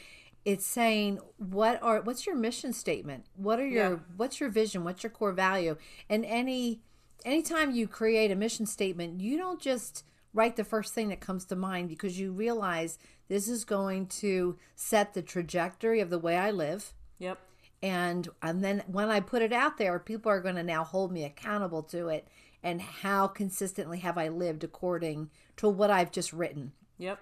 it's 0.45 0.67
saying 0.67 1.19
what 1.37 1.83
are 1.83 2.01
what's 2.01 2.27
your 2.27 2.35
mission 2.35 2.73
statement 2.73 3.27
what 3.37 3.59
are 3.59 3.67
your 3.67 3.91
yeah. 3.91 3.97
what's 4.17 4.41
your 4.41 4.49
vision 4.49 4.85
what's 4.85 5.03
your 5.03 5.11
core 5.11 5.33
value 5.33 5.77
and 6.09 6.25
any 6.25 6.81
anytime 7.25 7.71
you 7.71 7.87
create 7.87 8.31
a 8.31 8.37
mission 8.37 8.65
statement 8.65 9.21
you 9.21 9.37
don't 9.37 9.61
just 9.61 10.05
write 10.33 10.57
the 10.57 10.65
first 10.65 10.95
thing 10.95 11.09
that 11.09 11.21
comes 11.21 11.45
to 11.45 11.57
mind 11.57 11.89
because 11.89 12.19
you 12.19 12.33
realize 12.33 12.99
this 13.29 13.49
is 13.49 13.65
going 13.65 14.07
to 14.07 14.57
set 14.75 15.15
the 15.15 15.23
trajectory 15.23 16.01
of 16.01 16.11
the 16.11 16.19
way 16.19 16.37
i 16.37 16.51
live 16.51 16.93
yep 17.19 17.39
and 17.83 18.29
and 18.43 18.65
then 18.65 18.83
when 18.87 19.09
i 19.09 19.21
put 19.21 19.43
it 19.43 19.53
out 19.53 19.79
there 19.79 19.99
people 19.99 20.31
are 20.31 20.41
going 20.41 20.57
to 20.57 20.63
now 20.63 20.85
hold 20.85 21.13
me 21.13 21.25
accountable 21.25 21.83
to 21.83 22.09
it 22.09 22.27
and 22.63 22.81
how 22.81 23.27
consistently 23.27 23.99
have 23.99 24.19
i 24.19 24.29
lived 24.29 24.65
according 24.65 25.31
to 25.57 25.69
what 25.69 25.91
i've 25.91 26.13
just 26.13 26.33
written 26.33 26.73
yep 26.99 27.21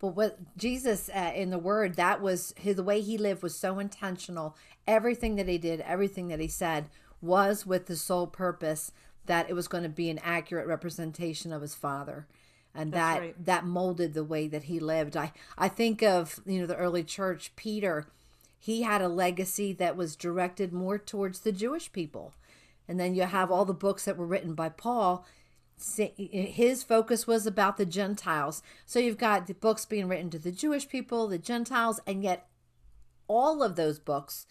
but 0.00 0.16
what 0.16 0.58
Jesus 0.58 1.08
uh, 1.08 1.32
in 1.34 1.48
the 1.48 1.58
Word, 1.58 1.94
that 1.94 2.20
was 2.20 2.52
his, 2.58 2.76
the 2.76 2.82
way 2.82 3.00
he 3.00 3.16
lived 3.16 3.42
was 3.42 3.56
so 3.56 3.78
intentional. 3.78 4.54
Everything 4.86 5.36
that 5.36 5.48
he 5.48 5.56
did, 5.56 5.80
everything 5.80 6.28
that 6.28 6.40
he 6.40 6.48
said 6.48 6.90
was 7.22 7.64
with 7.64 7.86
the 7.86 7.96
sole 7.96 8.26
purpose 8.26 8.92
that 9.26 9.48
it 9.48 9.54
was 9.54 9.68
going 9.68 9.82
to 9.82 9.88
be 9.88 10.10
an 10.10 10.20
accurate 10.22 10.66
representation 10.66 11.52
of 11.52 11.62
his 11.62 11.74
Father. 11.74 12.26
And 12.74 12.92
That's 12.92 13.14
that 13.14 13.20
right. 13.20 13.44
that 13.44 13.66
molded 13.66 14.14
the 14.14 14.24
way 14.24 14.48
that 14.48 14.64
he 14.64 14.80
lived. 14.80 15.16
I, 15.16 15.32
I 15.56 15.68
think 15.68 16.02
of, 16.02 16.40
you 16.44 16.60
know, 16.60 16.66
the 16.66 16.76
early 16.76 17.04
church, 17.04 17.52
Peter, 17.54 18.06
he 18.58 18.82
had 18.82 19.00
a 19.00 19.08
legacy 19.08 19.72
that 19.74 19.96
was 19.96 20.16
directed 20.16 20.72
more 20.72 20.98
towards 20.98 21.40
the 21.40 21.52
Jewish 21.52 21.92
people. 21.92 22.32
And 22.88 22.98
then 22.98 23.14
you 23.14 23.22
have 23.22 23.50
all 23.50 23.64
the 23.64 23.72
books 23.72 24.04
that 24.04 24.16
were 24.16 24.26
written 24.26 24.54
by 24.54 24.68
Paul 24.68 25.24
his 25.76 26.82
focus 26.82 27.26
was 27.26 27.46
about 27.46 27.76
the 27.76 27.86
Gentiles. 27.86 28.62
So 28.86 28.98
you've 28.98 29.18
got 29.18 29.46
the 29.46 29.54
books 29.54 29.84
being 29.84 30.08
written 30.08 30.30
to 30.30 30.38
the 30.38 30.52
Jewish 30.52 30.88
people, 30.88 31.26
the 31.26 31.38
Gentiles, 31.38 32.00
and 32.06 32.22
yet 32.22 32.46
all 33.26 33.62
of 33.62 33.76
those 33.76 33.98
books, 33.98 34.46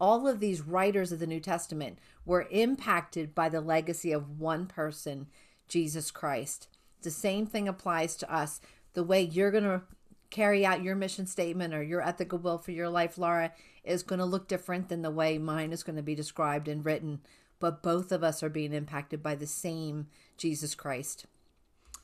all 0.00 0.28
of 0.28 0.40
these 0.40 0.62
writers 0.62 1.10
of 1.10 1.18
the 1.18 1.26
New 1.26 1.40
Testament 1.40 1.98
were 2.24 2.46
impacted 2.50 3.34
by 3.34 3.48
the 3.48 3.60
legacy 3.60 4.12
of 4.12 4.38
one 4.38 4.66
person, 4.66 5.26
Jesus 5.66 6.10
Christ. 6.10 6.68
The 7.02 7.10
same 7.10 7.46
thing 7.46 7.68
applies 7.68 8.16
to 8.16 8.34
us. 8.34 8.60
The 8.94 9.04
way 9.04 9.22
you're 9.22 9.50
going 9.50 9.64
to 9.64 9.82
carry 10.30 10.64
out 10.66 10.82
your 10.82 10.96
mission 10.96 11.26
statement 11.26 11.74
or 11.74 11.82
your 11.82 12.02
ethical 12.02 12.38
will 12.38 12.58
for 12.58 12.72
your 12.72 12.88
life, 12.88 13.18
Laura, 13.18 13.52
is 13.84 14.02
going 14.02 14.18
to 14.18 14.24
look 14.24 14.48
different 14.48 14.88
than 14.88 15.02
the 15.02 15.10
way 15.10 15.38
mine 15.38 15.72
is 15.72 15.82
going 15.82 15.96
to 15.96 16.02
be 16.02 16.14
described 16.14 16.68
and 16.68 16.84
written. 16.84 17.20
But 17.60 17.82
both 17.82 18.12
of 18.12 18.22
us 18.22 18.42
are 18.42 18.48
being 18.48 18.72
impacted 18.72 19.22
by 19.22 19.34
the 19.34 19.46
same 19.46 20.08
Jesus 20.36 20.74
Christ. 20.74 21.26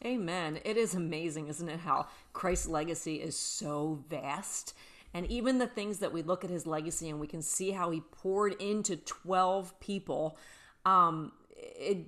Amen. 0.05 0.59
It 0.65 0.77
is 0.77 0.95
amazing, 0.95 1.49
isn't 1.49 1.69
it, 1.69 1.81
how 1.81 2.09
Christ's 2.33 2.69
legacy 2.69 3.17
is 3.17 3.39
so 3.39 4.05
vast. 4.09 4.75
And 5.13 5.31
even 5.31 5.59
the 5.59 5.67
things 5.67 5.99
that 6.01 6.13
we 6.13 6.23
look 6.23 6.45
at 6.45 6.51
his 6.51 6.67
legacy 6.67 7.09
and 7.09 7.21
we 7.21 7.29
can 7.29 7.41
see 7.41 7.71
how 7.71 7.91
he 7.91 8.01
poured 8.01 8.61
into 8.61 8.97
12 8.97 9.79
people, 9.79 10.37
um, 10.85 11.33
it, 11.57 12.07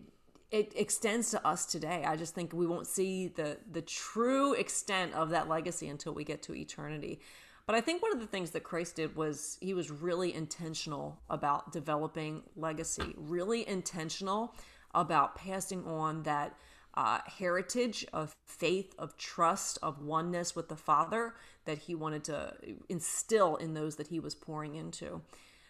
it 0.51 0.73
extends 0.77 1.31
to 1.33 1.47
us 1.47 1.67
today. 1.67 2.05
I 2.07 2.17
just 2.17 2.35
think 2.35 2.53
we 2.53 2.67
won't 2.67 2.87
see 2.87 3.29
the, 3.29 3.59
the 3.71 3.83
true 3.83 4.53
extent 4.55 5.15
of 5.15 5.31
that 5.31 5.49
legacy 5.49 5.89
until 5.89 6.15
we 6.15 6.25
get 6.25 6.43
to 6.45 6.55
eternity. 6.55 7.21
But 7.67 7.75
I 7.75 7.81
think 7.81 8.01
one 8.01 8.13
of 8.13 8.21
the 8.21 8.29
things 8.29 8.53
that 8.53 8.63
Christ 8.63 8.97
did 8.97 9.17
was 9.17 9.59
he 9.61 9.75
was 9.75 9.91
really 9.91 10.33
intentional 10.33 11.21
about 11.29 11.73
developing 11.73 12.43
legacy, 12.55 13.13
really 13.17 13.67
intentional 13.69 14.55
about 14.95 15.35
passing 15.35 15.85
on 15.85 16.23
that 16.23 16.55
uh, 16.95 17.19
heritage 17.27 18.07
of 18.13 18.35
faith, 18.47 18.95
of 18.99 19.17
trust, 19.17 19.79
of 19.83 20.01
oneness 20.01 20.55
with 20.55 20.69
the 20.69 20.77
Father 20.77 21.35
that 21.65 21.79
he 21.79 21.95
wanted 21.95 22.23
to 22.25 22.55
instill 22.89 23.57
in 23.57 23.75
those 23.75 23.97
that 23.97 24.07
he 24.07 24.21
was 24.21 24.35
pouring 24.35 24.77
into. 24.77 25.21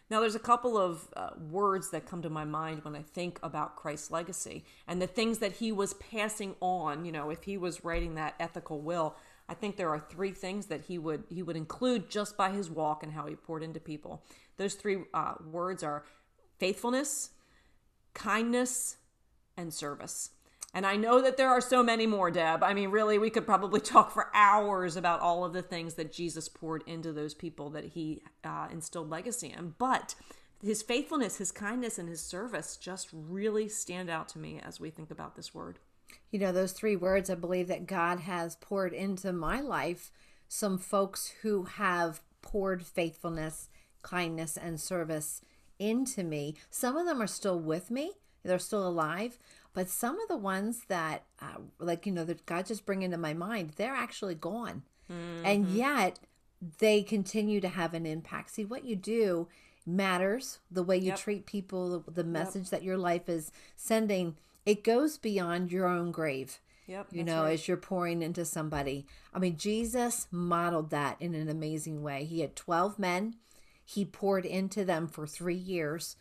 Now, 0.08 0.20
there's 0.20 0.36
a 0.36 0.40
couple 0.40 0.78
of 0.78 1.08
uh, 1.16 1.30
words 1.50 1.90
that 1.90 2.06
come 2.06 2.22
to 2.22 2.30
my 2.30 2.44
mind 2.44 2.84
when 2.84 2.94
I 2.94 3.02
think 3.02 3.40
about 3.42 3.74
Christ's 3.74 4.10
legacy 4.10 4.64
and 4.86 5.02
the 5.02 5.06
things 5.06 5.38
that 5.38 5.52
he 5.52 5.72
was 5.72 5.94
passing 5.94 6.54
on. 6.60 7.04
You 7.04 7.10
know, 7.10 7.30
if 7.30 7.42
he 7.42 7.56
was 7.56 7.84
writing 7.84 8.14
that 8.14 8.34
ethical 8.38 8.80
will, 8.80 9.16
I 9.48 9.54
think 9.54 9.76
there 9.76 9.90
are 9.90 9.98
three 9.98 10.32
things 10.32 10.66
that 10.66 10.82
he 10.82 10.98
would 10.98 11.24
he 11.28 11.42
would 11.42 11.56
include 11.56 12.08
just 12.08 12.36
by 12.36 12.50
his 12.50 12.70
walk 12.70 13.02
and 13.02 13.12
how 13.12 13.26
he 13.26 13.34
poured 13.34 13.62
into 13.62 13.80
people. 13.80 14.22
Those 14.56 14.74
three 14.74 14.98
uh, 15.12 15.34
words 15.44 15.82
are 15.82 16.04
faithfulness, 16.58 17.30
kindness, 18.14 18.96
and 19.56 19.72
service. 19.74 20.30
And 20.76 20.84
I 20.84 20.96
know 20.96 21.22
that 21.22 21.38
there 21.38 21.48
are 21.48 21.62
so 21.62 21.82
many 21.82 22.06
more, 22.06 22.30
Deb. 22.30 22.62
I 22.62 22.74
mean, 22.74 22.90
really, 22.90 23.16
we 23.16 23.30
could 23.30 23.46
probably 23.46 23.80
talk 23.94 24.10
for 24.10 24.28
hours 24.34 24.94
about 24.94 25.20
all 25.20 25.42
of 25.42 25.54
the 25.54 25.62
things 25.62 25.94
that 25.94 26.12
Jesus 26.12 26.50
poured 26.50 26.84
into 26.86 27.14
those 27.14 27.32
people 27.32 27.70
that 27.70 27.86
he 27.86 28.20
uh, 28.44 28.68
instilled 28.70 29.08
legacy 29.08 29.54
in. 29.56 29.74
But 29.78 30.14
his 30.62 30.82
faithfulness, 30.82 31.38
his 31.38 31.50
kindness, 31.50 31.98
and 31.98 32.10
his 32.10 32.20
service 32.20 32.76
just 32.76 33.08
really 33.10 33.70
stand 33.70 34.10
out 34.10 34.28
to 34.28 34.38
me 34.38 34.60
as 34.62 34.78
we 34.78 34.90
think 34.90 35.10
about 35.10 35.34
this 35.34 35.54
word. 35.54 35.78
You 36.30 36.40
know, 36.40 36.52
those 36.52 36.72
three 36.72 36.94
words, 36.94 37.30
I 37.30 37.36
believe 37.36 37.68
that 37.68 37.86
God 37.86 38.20
has 38.20 38.56
poured 38.56 38.92
into 38.92 39.32
my 39.32 39.62
life 39.62 40.12
some 40.46 40.76
folks 40.76 41.32
who 41.40 41.64
have 41.64 42.20
poured 42.42 42.84
faithfulness, 42.84 43.70
kindness, 44.02 44.58
and 44.58 44.78
service 44.78 45.40
into 45.78 46.22
me. 46.22 46.54
Some 46.68 46.98
of 46.98 47.06
them 47.06 47.22
are 47.22 47.26
still 47.26 47.58
with 47.58 47.90
me, 47.90 48.12
they're 48.44 48.58
still 48.58 48.86
alive, 48.86 49.38
but 49.76 49.90
some 49.90 50.18
of 50.18 50.28
the 50.28 50.38
ones 50.38 50.84
that, 50.88 51.24
uh, 51.38 51.58
like, 51.78 52.06
you 52.06 52.12
know, 52.12 52.24
that 52.24 52.46
God 52.46 52.64
just 52.64 52.86
bring 52.86 53.02
into 53.02 53.18
my 53.18 53.34
mind, 53.34 53.74
they're 53.76 53.92
actually 53.92 54.34
gone. 54.34 54.84
Mm-hmm. 55.12 55.44
And 55.44 55.68
yet 55.68 56.18
they 56.78 57.02
continue 57.02 57.60
to 57.60 57.68
have 57.68 57.92
an 57.92 58.06
impact. 58.06 58.52
See, 58.52 58.64
what 58.64 58.86
you 58.86 58.96
do 58.96 59.48
matters. 59.84 60.60
The 60.70 60.82
way 60.82 60.96
you 60.96 61.08
yep. 61.08 61.18
treat 61.18 61.44
people, 61.44 62.02
the, 62.06 62.10
the 62.10 62.24
message 62.24 62.62
yep. 62.62 62.70
that 62.70 62.84
your 62.84 62.96
life 62.96 63.28
is 63.28 63.52
sending, 63.76 64.38
it 64.64 64.82
goes 64.82 65.18
beyond 65.18 65.70
your 65.70 65.86
own 65.86 66.10
grave. 66.10 66.58
Yep, 66.86 67.08
you 67.10 67.22
know, 67.22 67.42
right. 67.42 67.52
as 67.52 67.68
you're 67.68 67.76
pouring 67.76 68.22
into 68.22 68.46
somebody. 68.46 69.04
I 69.34 69.40
mean, 69.40 69.58
Jesus 69.58 70.26
modeled 70.30 70.88
that 70.88 71.20
in 71.20 71.34
an 71.34 71.50
amazing 71.50 72.02
way. 72.02 72.24
He 72.24 72.40
had 72.40 72.56
12 72.56 72.98
men, 72.98 73.34
he 73.84 74.06
poured 74.06 74.46
into 74.46 74.86
them 74.86 75.06
for 75.06 75.26
three 75.26 75.54
years 75.54 76.16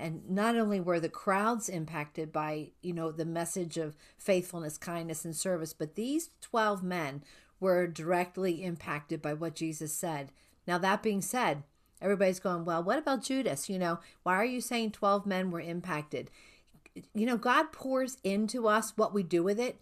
and 0.00 0.28
not 0.28 0.56
only 0.56 0.80
were 0.80 0.98
the 0.98 1.08
crowds 1.08 1.68
impacted 1.68 2.32
by 2.32 2.70
you 2.82 2.92
know 2.92 3.12
the 3.12 3.24
message 3.24 3.76
of 3.76 3.96
faithfulness 4.16 4.78
kindness 4.78 5.24
and 5.24 5.36
service 5.36 5.72
but 5.72 5.94
these 5.94 6.30
12 6.40 6.82
men 6.82 7.22
were 7.60 7.86
directly 7.86 8.64
impacted 8.64 9.20
by 9.20 9.34
what 9.34 9.54
jesus 9.54 9.92
said. 9.92 10.32
Now 10.66 10.78
that 10.78 11.02
being 11.02 11.20
said 11.20 11.62
everybody's 12.00 12.40
going 12.40 12.64
well 12.64 12.82
what 12.82 12.98
about 12.98 13.22
judas? 13.22 13.68
You 13.68 13.78
know 13.78 14.00
why 14.22 14.34
are 14.36 14.44
you 14.44 14.60
saying 14.60 14.92
12 14.92 15.26
men 15.26 15.50
were 15.50 15.60
impacted? 15.60 16.30
You 17.14 17.26
know 17.26 17.36
god 17.36 17.72
pours 17.72 18.16
into 18.24 18.66
us 18.66 18.94
what 18.96 19.14
we 19.14 19.22
do 19.22 19.42
with 19.42 19.60
it 19.60 19.80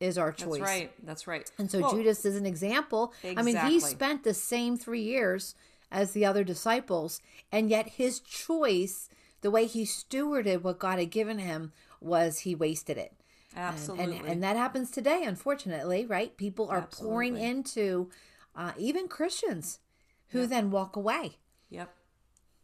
is 0.00 0.16
our 0.16 0.30
choice. 0.30 0.60
that's 0.60 0.70
right. 0.70 0.92
That's 1.02 1.26
right. 1.26 1.50
And 1.58 1.70
so 1.70 1.80
well, 1.80 1.94
judas 1.94 2.24
is 2.24 2.36
an 2.36 2.46
example. 2.46 3.12
Exactly. 3.22 3.40
i 3.40 3.64
mean 3.64 3.70
he 3.70 3.80
spent 3.80 4.24
the 4.24 4.34
same 4.34 4.76
three 4.76 5.02
years 5.02 5.54
as 5.90 6.12
the 6.12 6.24
other 6.24 6.44
disciples 6.44 7.20
and 7.50 7.70
yet 7.70 7.88
his 7.88 8.20
choice 8.20 9.08
the 9.40 9.50
way 9.50 9.66
he 9.66 9.84
stewarded 9.84 10.62
what 10.62 10.78
God 10.78 10.98
had 10.98 11.10
given 11.10 11.38
him 11.38 11.72
was 12.00 12.40
he 12.40 12.54
wasted 12.54 12.98
it. 12.98 13.14
Absolutely. 13.56 14.04
And, 14.04 14.14
and, 14.14 14.26
and 14.28 14.42
that 14.42 14.56
happens 14.56 14.90
today, 14.90 15.24
unfortunately, 15.24 16.06
right? 16.06 16.36
People 16.36 16.68
are 16.68 16.78
Absolutely. 16.78 17.10
pouring 17.10 17.36
into 17.36 18.10
uh, 18.54 18.72
even 18.76 19.08
Christians 19.08 19.80
who 20.28 20.40
yep. 20.40 20.50
then 20.50 20.70
walk 20.70 20.96
away. 20.96 21.38
Yep. 21.70 21.92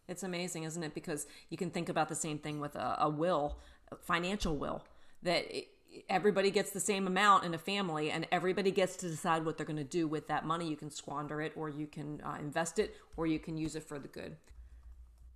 It's 0.09 0.23
amazing, 0.23 0.65
isn't 0.65 0.83
it? 0.83 0.95
Because 0.95 1.27
you 1.49 1.57
can 1.57 1.71
think 1.71 1.89
about 1.89 2.09
the 2.09 2.15
same 2.15 2.39
thing 2.39 2.61
with 2.61 2.77
a, 2.77 2.97
a 3.01 3.09
will, 3.09 3.59
a 3.91 3.97
financial 3.97 4.57
will, 4.57 4.85
that 5.23 5.45
it, 5.51 5.69
everybody 6.09 6.51
gets 6.51 6.71
the 6.71 6.81
same 6.81 7.07
amount 7.07 7.45
in 7.45 7.55
a 7.55 7.59
family 7.59 8.11
and 8.11 8.27
everybody 8.31 8.71
gets 8.71 8.97
to 8.97 9.09
decide 9.09 9.45
what 9.45 9.57
they're 9.57 9.67
going 9.67 9.77
to 9.77 9.85
do 9.85 10.07
with 10.07 10.29
that 10.29 10.45
money. 10.45 10.69
You 10.69 10.77
can 10.77 10.91
squander 10.91 11.41
it 11.41 11.53
or 11.57 11.71
you 11.71 11.87
can 11.87 12.21
uh, 12.25 12.37
invest 12.39 12.79
it 12.79 12.97
or 13.17 13.27
you 13.27 13.39
can 13.39 13.57
use 13.57 13.77
it 13.77 13.85
for 13.85 13.99
the 13.99 14.09
good. 14.09 14.37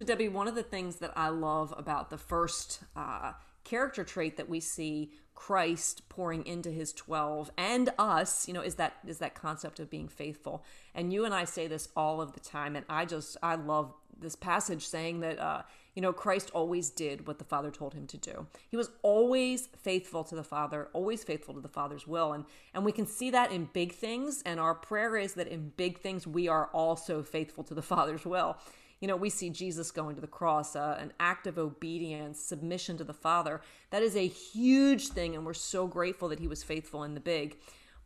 Debbie, 0.04 0.28
one 0.28 0.46
of 0.46 0.54
the 0.54 0.62
things 0.62 0.96
that 0.96 1.12
I 1.16 1.28
love 1.28 1.74
about 1.76 2.10
the 2.10 2.18
first 2.18 2.80
uh, 2.94 3.32
character 3.64 4.04
trait 4.04 4.36
that 4.36 4.48
we 4.48 4.60
see 4.60 5.10
Christ 5.34 6.08
pouring 6.08 6.46
into 6.46 6.70
his 6.70 6.92
12 6.92 7.50
and 7.56 7.90
us, 7.98 8.48
you 8.48 8.54
know, 8.54 8.60
is 8.60 8.76
that 8.76 8.94
is 9.06 9.18
that 9.18 9.34
concept 9.34 9.78
of 9.78 9.90
being 9.90 10.08
faithful. 10.08 10.64
And 10.94 11.12
you 11.12 11.24
and 11.24 11.34
I 11.34 11.44
say 11.44 11.66
this 11.66 11.88
all 11.96 12.20
of 12.20 12.32
the 12.32 12.40
time 12.40 12.74
and 12.74 12.84
I 12.88 13.04
just 13.04 13.36
I 13.42 13.54
love 13.54 13.92
this 14.20 14.34
passage 14.34 14.86
saying 14.86 15.20
that 15.20 15.38
uh, 15.38 15.62
you 15.94 16.02
know, 16.02 16.12
Christ 16.12 16.50
always 16.54 16.90
did 16.90 17.26
what 17.26 17.38
the 17.38 17.44
Father 17.44 17.70
told 17.70 17.94
him 17.94 18.06
to 18.08 18.16
do. 18.16 18.46
He 18.68 18.76
was 18.76 18.90
always 19.02 19.68
faithful 19.76 20.22
to 20.24 20.34
the 20.34 20.44
Father, 20.44 20.88
always 20.92 21.24
faithful 21.24 21.54
to 21.54 21.60
the 21.60 21.68
Father's 21.68 22.06
will. 22.06 22.32
And 22.32 22.44
and 22.74 22.84
we 22.84 22.92
can 22.92 23.06
see 23.06 23.30
that 23.30 23.52
in 23.52 23.68
big 23.72 23.92
things 23.92 24.42
and 24.46 24.58
our 24.58 24.74
prayer 24.74 25.16
is 25.16 25.34
that 25.34 25.48
in 25.48 25.72
big 25.76 25.98
things 25.98 26.26
we 26.26 26.48
are 26.48 26.66
also 26.72 27.22
faithful 27.22 27.64
to 27.64 27.74
the 27.74 27.82
Father's 27.94 28.24
will 28.24 28.56
you 29.00 29.08
know, 29.08 29.16
we 29.16 29.30
see 29.30 29.50
Jesus 29.50 29.90
going 29.90 30.14
to 30.16 30.20
the 30.20 30.26
cross, 30.26 30.74
uh, 30.74 30.96
an 30.98 31.12
act 31.20 31.46
of 31.46 31.58
obedience, 31.58 32.40
submission 32.40 32.96
to 32.98 33.04
the 33.04 33.14
Father. 33.14 33.60
That 33.90 34.02
is 34.02 34.16
a 34.16 34.26
huge 34.26 35.08
thing, 35.08 35.34
and 35.34 35.46
we're 35.46 35.54
so 35.54 35.86
grateful 35.86 36.28
that 36.28 36.40
he 36.40 36.48
was 36.48 36.64
faithful 36.64 37.04
in 37.04 37.14
the 37.14 37.20
big. 37.20 37.56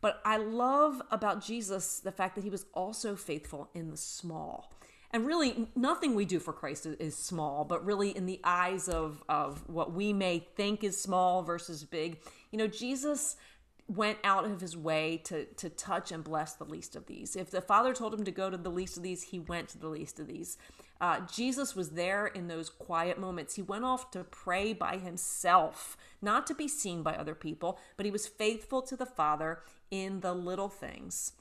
But 0.01 0.21
I 0.25 0.37
love 0.37 1.01
about 1.11 1.43
Jesus 1.43 1.99
the 1.99 2.11
fact 2.11 2.35
that 2.35 2.43
he 2.43 2.49
was 2.49 2.65
also 2.73 3.15
faithful 3.15 3.69
in 3.73 3.89
the 3.89 3.97
small. 3.97 4.71
And 5.11 5.27
really, 5.27 5.67
nothing 5.75 6.15
we 6.15 6.25
do 6.25 6.39
for 6.39 6.53
Christ 6.53 6.87
is 6.87 7.15
small, 7.15 7.65
but 7.65 7.85
really, 7.85 8.09
in 8.17 8.25
the 8.25 8.39
eyes 8.43 8.89
of, 8.89 9.23
of 9.29 9.67
what 9.69 9.93
we 9.93 10.11
may 10.11 10.39
think 10.39 10.83
is 10.83 10.99
small 10.99 11.43
versus 11.43 11.83
big, 11.83 12.19
you 12.51 12.57
know, 12.57 12.67
Jesus 12.67 13.37
went 13.87 14.17
out 14.23 14.45
of 14.45 14.61
his 14.61 14.77
way 14.77 15.17
to 15.25 15.45
to 15.45 15.69
touch 15.69 16.11
and 16.11 16.23
bless 16.23 16.53
the 16.53 16.63
least 16.65 16.95
of 16.95 17.05
these. 17.05 17.35
If 17.35 17.51
the 17.51 17.61
Father 17.61 17.93
told 17.93 18.13
him 18.13 18.23
to 18.23 18.31
go 18.31 18.49
to 18.49 18.57
the 18.57 18.71
least 18.71 18.97
of 18.97 19.03
these, 19.03 19.23
he 19.23 19.39
went 19.39 19.69
to 19.69 19.77
the 19.77 19.89
least 19.89 20.19
of 20.19 20.27
these. 20.27 20.57
Uh, 21.01 21.19
Jesus 21.31 21.75
was 21.75 21.91
there 21.91 22.27
in 22.27 22.47
those 22.47 22.69
quiet 22.69 23.19
moments. 23.19 23.55
He 23.55 23.61
went 23.61 23.83
off 23.83 24.09
to 24.11 24.23
pray 24.23 24.71
by 24.71 24.97
himself, 24.97 25.97
not 26.21 26.47
to 26.47 26.55
be 26.55 26.67
seen 26.67 27.03
by 27.03 27.15
other 27.15 27.35
people, 27.35 27.77
but 27.97 28.05
he 28.05 28.11
was 28.11 28.25
faithful 28.25 28.81
to 28.83 28.95
the 28.95 29.05
Father 29.05 29.63
in 29.91 30.21
the 30.21 30.33
little 30.33 30.69
things. 30.69 31.33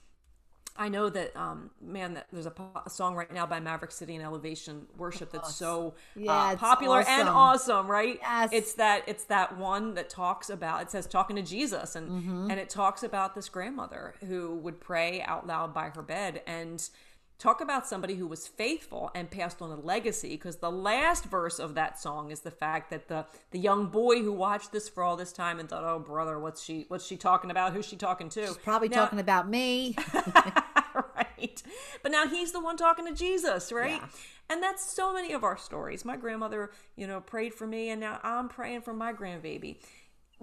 I 0.76 0.88
know 0.88 1.10
that, 1.10 1.36
um, 1.36 1.70
man, 1.82 2.14
that 2.14 2.28
there's 2.32 2.46
a, 2.46 2.52
a, 2.86 2.88
song 2.88 3.14
right 3.14 3.32
now 3.32 3.44
by 3.44 3.60
Maverick 3.60 3.90
City 3.90 4.14
and 4.14 4.24
Elevation 4.24 4.86
Worship 4.96 5.30
that's 5.30 5.54
so 5.54 5.94
yeah, 6.16 6.32
uh, 6.32 6.56
popular 6.56 7.00
awesome. 7.00 7.12
and 7.12 7.28
awesome, 7.28 7.86
right? 7.90 8.18
Yes. 8.22 8.50
It's 8.52 8.72
that 8.74 9.02
it's 9.06 9.24
that 9.24 9.58
one 9.58 9.94
that 9.94 10.08
talks 10.08 10.48
about 10.48 10.82
it 10.82 10.90
says 10.90 11.06
talking 11.06 11.36
to 11.36 11.42
Jesus 11.42 11.94
and 11.94 12.08
mm-hmm. 12.08 12.50
and 12.50 12.58
it 12.58 12.70
talks 12.70 13.02
about 13.02 13.34
this 13.34 13.50
grandmother 13.50 14.14
who 14.26 14.56
would 14.56 14.80
pray 14.80 15.20
out 15.22 15.46
loud 15.46 15.74
by 15.74 15.90
her 15.90 16.02
bed 16.02 16.40
and 16.46 16.88
Talk 17.42 17.60
about 17.60 17.88
somebody 17.88 18.14
who 18.14 18.28
was 18.28 18.46
faithful 18.46 19.10
and 19.16 19.28
passed 19.28 19.60
on 19.60 19.72
a 19.72 19.74
legacy 19.74 20.28
because 20.28 20.58
the 20.58 20.70
last 20.70 21.24
verse 21.24 21.58
of 21.58 21.74
that 21.74 21.98
song 21.98 22.30
is 22.30 22.42
the 22.42 22.52
fact 22.52 22.88
that 22.90 23.08
the 23.08 23.26
the 23.50 23.58
young 23.58 23.86
boy 23.88 24.22
who 24.22 24.32
watched 24.32 24.70
this 24.70 24.88
for 24.88 25.02
all 25.02 25.16
this 25.16 25.32
time 25.32 25.58
and 25.58 25.68
thought, 25.68 25.82
"Oh 25.82 25.98
brother, 25.98 26.38
what's 26.38 26.62
she 26.62 26.84
what's 26.86 27.04
she 27.04 27.16
talking 27.16 27.50
about? 27.50 27.72
Who's 27.72 27.84
she 27.84 27.96
talking 27.96 28.28
to?" 28.28 28.46
She's 28.46 28.56
probably 28.58 28.90
now, 28.90 28.98
talking 28.98 29.18
about 29.18 29.48
me. 29.48 29.96
right. 30.94 31.60
But 32.04 32.12
now 32.12 32.28
he's 32.28 32.52
the 32.52 32.60
one 32.60 32.76
talking 32.76 33.06
to 33.06 33.12
Jesus, 33.12 33.72
right? 33.72 34.00
Yeah. 34.00 34.08
And 34.48 34.62
that's 34.62 34.88
so 34.88 35.12
many 35.12 35.32
of 35.32 35.42
our 35.42 35.56
stories. 35.56 36.04
My 36.04 36.16
grandmother, 36.16 36.70
you 36.94 37.08
know, 37.08 37.20
prayed 37.20 37.54
for 37.54 37.66
me 37.66 37.90
and 37.90 38.00
now 38.00 38.20
I'm 38.22 38.48
praying 38.48 38.82
for 38.82 38.92
my 38.92 39.12
grandbaby. 39.12 39.78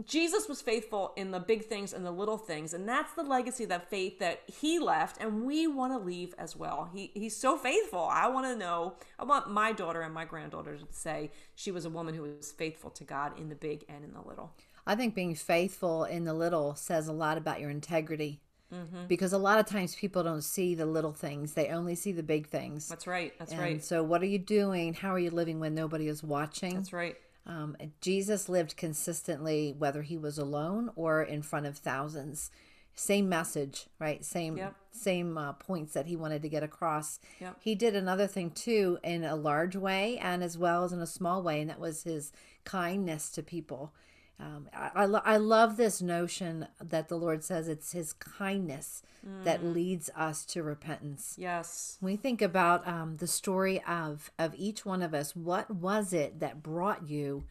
Jesus 0.05 0.47
was 0.47 0.61
faithful 0.61 1.13
in 1.15 1.31
the 1.31 1.39
big 1.39 1.65
things 1.65 1.93
and 1.93 2.05
the 2.05 2.11
little 2.11 2.37
things, 2.37 2.73
and 2.73 2.87
that's 2.87 3.13
the 3.13 3.23
legacy, 3.23 3.65
that 3.65 3.89
faith 3.89 4.19
that 4.19 4.41
he 4.47 4.79
left, 4.79 5.17
and 5.19 5.43
we 5.43 5.67
want 5.67 5.93
to 5.93 5.99
leave 5.99 6.33
as 6.37 6.55
well. 6.55 6.89
He 6.93 7.11
he's 7.13 7.35
so 7.35 7.57
faithful. 7.57 8.07
I 8.09 8.27
want 8.27 8.45
to 8.47 8.55
know. 8.55 8.95
I 9.17 9.25
want 9.25 9.49
my 9.49 9.71
daughter 9.71 10.01
and 10.01 10.13
my 10.13 10.25
granddaughter 10.25 10.77
to 10.77 10.85
say 10.91 11.31
she 11.55 11.71
was 11.71 11.85
a 11.85 11.89
woman 11.89 12.13
who 12.13 12.23
was 12.23 12.51
faithful 12.51 12.89
to 12.91 13.03
God 13.03 13.37
in 13.39 13.49
the 13.49 13.55
big 13.55 13.85
and 13.89 14.03
in 14.03 14.13
the 14.13 14.21
little. 14.21 14.53
I 14.85 14.95
think 14.95 15.15
being 15.15 15.35
faithful 15.35 16.05
in 16.05 16.23
the 16.23 16.33
little 16.33 16.75
says 16.75 17.07
a 17.07 17.13
lot 17.13 17.37
about 17.37 17.59
your 17.59 17.69
integrity. 17.69 18.41
Mm-hmm. 18.73 19.07
Because 19.07 19.33
a 19.33 19.37
lot 19.39 19.57
of 19.57 19.65
times 19.65 19.95
people 19.95 20.23
don't 20.23 20.43
see 20.43 20.75
the 20.75 20.85
little 20.85 21.13
things; 21.13 21.53
they 21.53 21.69
only 21.69 21.95
see 21.95 22.11
the 22.11 22.21
big 22.21 22.47
things. 22.47 22.87
That's 22.87 23.07
right. 23.07 23.33
That's 23.39 23.51
and 23.51 23.59
right. 23.59 23.83
So, 23.83 24.03
what 24.03 24.21
are 24.21 24.27
you 24.27 24.37
doing? 24.37 24.93
How 24.93 25.11
are 25.11 25.19
you 25.19 25.31
living 25.31 25.59
when 25.59 25.73
nobody 25.73 26.07
is 26.07 26.23
watching? 26.23 26.75
That's 26.75 26.93
right. 26.93 27.17
Um, 27.45 27.75
Jesus 28.01 28.49
lived 28.49 28.77
consistently, 28.77 29.73
whether 29.77 30.01
he 30.01 30.17
was 30.17 30.37
alone 30.37 30.91
or 30.95 31.23
in 31.23 31.41
front 31.41 31.65
of 31.65 31.77
thousands. 31.77 32.51
Same 32.95 33.29
message, 33.29 33.87
right? 33.97 34.25
Same 34.25 34.57
yep. 34.57 34.75
same 34.91 35.37
uh, 35.37 35.53
points 35.53 35.93
that 35.93 36.07
he 36.07 36.17
wanted 36.17 36.41
to 36.41 36.49
get 36.49 36.63
across. 36.63 37.19
Yep. 37.39 37.55
He 37.61 37.73
did 37.73 37.95
another 37.95 38.27
thing 38.27 38.51
too, 38.51 38.99
in 39.03 39.23
a 39.23 39.35
large 39.35 39.75
way 39.75 40.17
and 40.17 40.43
as 40.43 40.57
well 40.57 40.83
as 40.83 40.91
in 40.91 40.99
a 40.99 41.07
small 41.07 41.41
way, 41.41 41.61
and 41.61 41.69
that 41.69 41.79
was 41.79 42.03
his 42.03 42.33
kindness 42.65 43.29
to 43.31 43.41
people. 43.41 43.93
Um, 44.39 44.69
I, 44.73 44.91
I, 44.95 45.05
lo- 45.05 45.21
I 45.25 45.37
love 45.37 45.75
this 45.75 46.01
notion 46.01 46.67
that 46.81 47.09
the 47.09 47.17
Lord 47.17 47.43
says 47.43 47.67
it's 47.67 47.91
His 47.91 48.13
kindness 48.13 49.03
that 49.43 49.65
leads 49.65 50.09
us 50.15 50.45
to 50.45 50.63
repentance. 50.63 51.35
Yes. 51.37 51.97
When 51.99 52.13
we 52.13 52.17
think 52.17 52.41
about 52.41 52.87
um, 52.87 53.17
the 53.17 53.27
story 53.27 53.83
of 53.85 54.31
of 54.39 54.55
each 54.55 54.85
one 54.85 55.01
of 55.01 55.13
us, 55.13 55.35
what 55.35 55.69
was 55.69 56.13
it 56.13 56.39
that 56.39 56.63
brought 56.63 57.09
you 57.09 57.43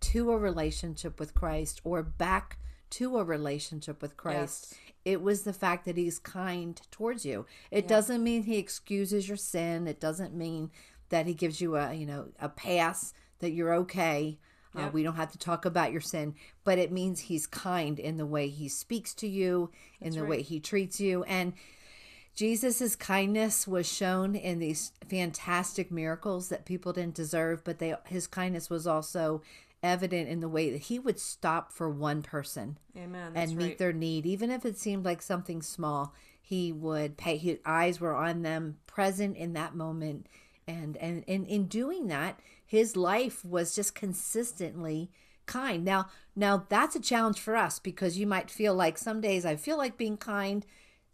to 0.00 0.30
a 0.30 0.38
relationship 0.38 1.20
with 1.20 1.34
Christ 1.34 1.82
or 1.84 2.02
back 2.02 2.56
to 2.90 3.18
a 3.18 3.24
relationship 3.24 4.00
with 4.00 4.16
Christ? 4.16 4.74
It 5.04 5.20
was 5.20 5.42
the 5.42 5.52
fact 5.52 5.84
that 5.84 5.98
He's 5.98 6.18
kind 6.18 6.80
towards 6.90 7.26
you. 7.26 7.44
It 7.70 7.86
doesn't 7.86 8.24
mean 8.24 8.44
He 8.44 8.56
excuses 8.56 9.28
your 9.28 9.36
sin. 9.36 9.86
It 9.86 10.00
doesn't 10.00 10.34
mean 10.34 10.70
that 11.10 11.26
He 11.26 11.34
gives 11.34 11.60
you 11.60 11.76
a 11.76 11.92
you 11.92 12.06
know 12.06 12.28
a 12.40 12.48
pass 12.48 13.12
that 13.40 13.50
you're 13.50 13.74
okay. 13.74 14.38
Uh, 14.74 14.88
we 14.92 15.02
don't 15.02 15.16
have 15.16 15.32
to 15.32 15.38
talk 15.38 15.64
about 15.64 15.90
your 15.90 16.00
sin, 16.00 16.34
but 16.62 16.78
it 16.78 16.92
means 16.92 17.20
he's 17.20 17.46
kind 17.46 17.98
in 17.98 18.16
the 18.18 18.26
way 18.26 18.48
he 18.48 18.68
speaks 18.68 19.14
to 19.14 19.26
you, 19.26 19.70
in 20.00 20.14
the 20.14 20.24
way 20.24 20.42
he 20.42 20.60
treats 20.60 21.00
you. 21.00 21.24
And 21.24 21.54
Jesus' 22.34 22.94
kindness 22.96 23.66
was 23.66 23.90
shown 23.90 24.34
in 24.36 24.60
these 24.60 24.92
fantastic 25.08 25.90
miracles 25.90 26.48
that 26.48 26.64
people 26.64 26.92
didn't 26.92 27.14
deserve, 27.14 27.64
but 27.64 27.78
they 27.78 27.94
his 28.06 28.26
kindness 28.26 28.70
was 28.70 28.86
also 28.86 29.42
evident 29.82 30.28
in 30.28 30.40
the 30.40 30.48
way 30.48 30.70
that 30.70 30.82
he 30.82 30.98
would 30.98 31.18
stop 31.18 31.72
for 31.72 31.88
one 31.88 32.22
person 32.22 32.78
Amen. 32.96 33.32
That's 33.32 33.50
and 33.50 33.58
meet 33.58 33.66
right. 33.66 33.78
their 33.78 33.92
need, 33.92 34.26
even 34.26 34.50
if 34.50 34.64
it 34.64 34.78
seemed 34.78 35.04
like 35.04 35.22
something 35.22 35.62
small. 35.62 36.14
He 36.40 36.72
would 36.72 37.16
pay. 37.16 37.36
His 37.36 37.58
eyes 37.64 38.00
were 38.00 38.14
on 38.14 38.42
them, 38.42 38.78
present 38.86 39.36
in 39.36 39.52
that 39.52 39.74
moment, 39.74 40.26
and 40.66 40.96
and, 40.96 41.24
and 41.28 41.46
in 41.46 41.66
doing 41.66 42.08
that, 42.08 42.40
his 42.70 42.96
life 42.96 43.44
was 43.44 43.74
just 43.74 43.96
consistently 43.96 45.10
kind. 45.44 45.84
Now, 45.84 46.06
now 46.36 46.66
that's 46.68 46.94
a 46.94 47.00
challenge 47.00 47.40
for 47.40 47.56
us 47.56 47.80
because 47.80 48.16
you 48.16 48.28
might 48.28 48.48
feel 48.48 48.76
like 48.76 48.96
some 48.96 49.20
days 49.20 49.44
I 49.44 49.56
feel 49.56 49.76
like 49.76 49.96
being 49.96 50.16
kind. 50.16 50.64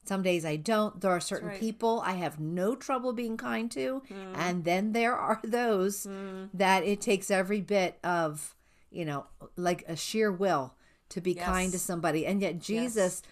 Some 0.05 0.21
days 0.21 0.45
I 0.45 0.57
don't. 0.57 1.01
There 1.01 1.11
are 1.11 1.19
certain 1.19 1.49
right. 1.49 1.59
people 1.59 2.03
I 2.05 2.17
have 2.17 2.39
no 2.39 2.77
trouble 2.77 3.15
being 3.15 3.39
kind 3.39 3.71
to. 3.71 4.03
Hmm. 4.07 4.35
And 4.35 4.65
then 4.65 4.93
there 4.93 5.17
are 5.17 5.41
those 5.43 6.07
that 6.53 6.85
it 6.85 7.01
takes 7.01 7.31
every 7.31 7.63
bit 7.63 7.99
of, 8.05 8.55
you 8.91 9.07
know, 9.07 9.25
like 9.57 9.83
a 9.89 9.97
sheer 9.97 10.31
will 10.31 10.75
to 11.09 11.23
be 11.23 11.35
kind 11.35 11.73
to 11.73 11.79
somebody. 11.79 12.27
And 12.27 12.43
yet 12.43 12.59
Jesus, 12.59 13.23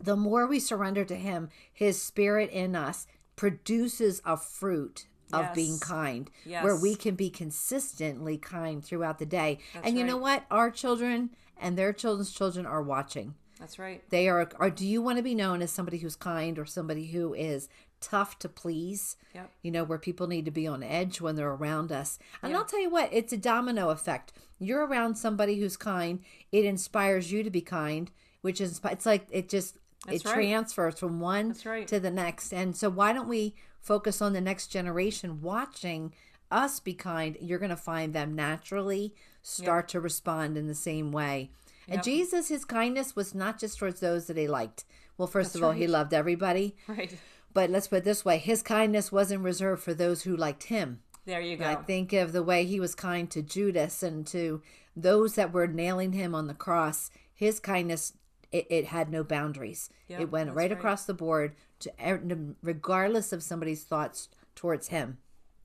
the 0.00 0.16
more 0.16 0.46
we 0.46 0.58
surrender 0.58 1.04
to 1.04 1.16
him, 1.16 1.50
his 1.70 2.00
spirit 2.00 2.48
in 2.50 2.74
us 2.74 3.06
produces 3.36 4.22
a 4.24 4.38
fruit 4.38 5.06
of 5.32 5.54
being 5.54 5.72
Yes. 5.72 5.80
kind 5.82 6.30
where 6.44 6.76
we 6.76 6.94
can 6.94 7.14
be 7.14 7.30
consistently 7.30 8.36
kind 8.38 8.84
throughout 8.84 9.18
the 9.18 9.26
day. 9.26 9.58
That's 9.74 9.86
and 9.86 9.98
you 9.98 10.04
know 10.04 10.16
what? 10.16 10.44
Our 10.50 10.70
children 10.70 11.30
and 11.60 11.78
their 11.78 11.92
children's 11.92 12.32
children 12.32 12.66
are 12.66 12.82
watching. 12.82 13.34
That's 13.58 13.78
right. 13.78 14.02
They 14.10 14.28
are, 14.28 14.50
or 14.58 14.70
do 14.70 14.84
you 14.84 15.00
want 15.00 15.18
to 15.18 15.22
be 15.22 15.36
known 15.36 15.62
as 15.62 15.70
somebody 15.70 15.98
who's 15.98 16.16
kind 16.16 16.58
or 16.58 16.64
somebody 16.64 17.06
who 17.06 17.32
is 17.32 17.68
tough 18.00 18.36
to 18.40 18.48
please? 18.48 19.16
Yep. 19.34 19.50
You 19.62 19.70
know, 19.70 19.84
where 19.84 19.98
people 19.98 20.26
need 20.26 20.44
to 20.46 20.50
be 20.50 20.66
on 20.66 20.82
edge 20.82 21.20
when 21.20 21.36
they're 21.36 21.52
around 21.52 21.92
us. 21.92 22.18
And 22.42 22.56
I'll 22.56 22.64
tell 22.64 22.80
you 22.80 22.90
what, 22.90 23.10
it's 23.12 23.32
a 23.32 23.36
domino 23.36 23.90
effect. 23.90 24.32
You're 24.58 24.84
around 24.84 25.14
somebody 25.16 25.60
who's 25.60 25.76
kind, 25.76 26.20
it 26.50 26.64
inspires 26.64 27.30
you 27.30 27.44
to 27.44 27.50
be 27.50 27.60
kind, 27.60 28.10
which 28.40 28.60
is, 28.60 28.80
it's 28.84 29.06
like 29.06 29.26
it 29.30 29.48
just, 29.48 29.78
That's 30.06 30.24
it 30.24 30.26
right. 30.26 30.34
transfers 30.34 30.98
from 30.98 31.20
one 31.20 31.54
right. 31.64 31.86
to 31.86 32.00
the 32.00 32.10
next. 32.10 32.52
And 32.52 32.76
so 32.76 32.90
why 32.90 33.12
don't 33.12 33.28
we 33.28 33.54
focus 33.82 34.22
on 34.22 34.32
the 34.32 34.40
next 34.40 34.68
generation 34.68 35.42
watching 35.42 36.12
us 36.50 36.80
be 36.80 36.94
kind? 36.94 37.36
You're 37.40 37.58
going 37.58 37.70
to 37.70 37.76
find 37.76 38.14
them 38.14 38.34
naturally 38.34 39.14
start 39.42 39.88
to 39.88 40.00
respond 40.00 40.56
in 40.56 40.68
the 40.68 40.74
same 40.74 41.12
way. 41.12 41.50
And 41.88 42.02
Jesus, 42.02 42.48
his 42.48 42.64
kindness 42.64 43.16
was 43.16 43.34
not 43.34 43.58
just 43.58 43.78
towards 43.78 44.00
those 44.00 44.26
that 44.26 44.36
he 44.36 44.46
liked. 44.46 44.84
Well, 45.18 45.28
first 45.28 45.52
That's 45.52 45.56
of 45.56 45.64
all, 45.64 45.72
he 45.72 45.86
loved 45.86 46.14
everybody. 46.14 46.76
Right. 46.86 47.16
But 47.54 47.70
let's 47.70 47.88
put 47.88 47.98
it 47.98 48.04
this 48.04 48.24
way 48.24 48.38
his 48.38 48.62
kindness 48.62 49.12
wasn't 49.12 49.42
reserved 49.42 49.82
for 49.82 49.92
those 49.92 50.22
who 50.22 50.34
liked 50.36 50.64
him. 50.64 51.00
There 51.26 51.40
you 51.40 51.56
go. 51.56 51.66
I 51.66 51.74
think 51.74 52.12
of 52.12 52.32
the 52.32 52.42
way 52.42 52.64
he 52.64 52.80
was 52.80 52.94
kind 52.94 53.30
to 53.30 53.42
Judas 53.42 54.02
and 54.02 54.26
to 54.28 54.62
those 54.96 55.34
that 55.34 55.52
were 55.52 55.66
nailing 55.66 56.12
him 56.12 56.34
on 56.34 56.46
the 56.46 56.54
cross. 56.54 57.10
His 57.34 57.60
kindness, 57.60 58.14
it, 58.50 58.66
it 58.70 58.86
had 58.86 59.10
no 59.10 59.22
boundaries. 59.22 59.90
It 60.08 60.30
went 60.30 60.50
right, 60.50 60.56
right. 60.56 60.72
across 60.72 61.04
the 61.04 61.14
board 61.14 61.54
to 61.82 62.56
regardless 62.62 63.32
of 63.32 63.42
somebody's 63.42 63.84
thoughts 63.84 64.28
towards 64.54 64.88
him. 64.88 65.18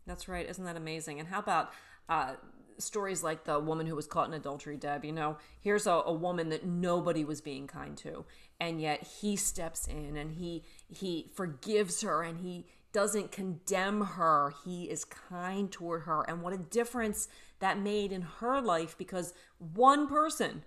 That's 0.06 0.28
right. 0.28 0.50
Isn't 0.50 0.66
that 0.66 0.78
amazing? 0.78 1.20
And 1.20 1.28
how 1.28 1.40
about 1.40 1.72
uh, 2.08 2.34
stories 2.78 3.24
like 3.24 3.44
the 3.44 3.60
woman 3.60 3.86
who 3.86 3.96
was 3.96 4.08
caught 4.08 4.28
in 4.28 4.34
adultery, 4.34 4.78
Deb? 4.78 5.04
You 5.04 5.12
know, 5.12 5.38
here's 5.60 5.86
a, 5.86 5.92
a 5.92 6.14
woman 6.14 6.50
that 6.50 6.66
nobody 6.66 7.26
was 7.26 7.42
being 7.42 7.68
kind 7.68 7.98
to, 7.98 8.26
and 8.60 8.82
yet 8.82 9.04
he 9.04 9.36
steps 9.36 9.88
in 9.88 10.16
and 10.16 10.34
he 10.34 10.64
he 10.88 11.30
forgives 11.36 12.02
her 12.02 12.24
and 12.24 12.40
he 12.40 12.66
doesn't 12.94 13.32
condemn 13.32 14.02
her. 14.02 14.54
He 14.64 14.86
is 14.86 15.04
kind 15.06 15.72
toward 15.72 16.04
her, 16.04 16.24
and 16.28 16.42
what 16.42 16.54
a 16.54 16.58
difference 16.58 17.28
that 17.60 17.80
made 17.80 18.12
in 18.12 18.22
her 18.22 18.62
life 18.62 18.98
because 18.98 19.34
one 19.58 20.08
person 20.08 20.64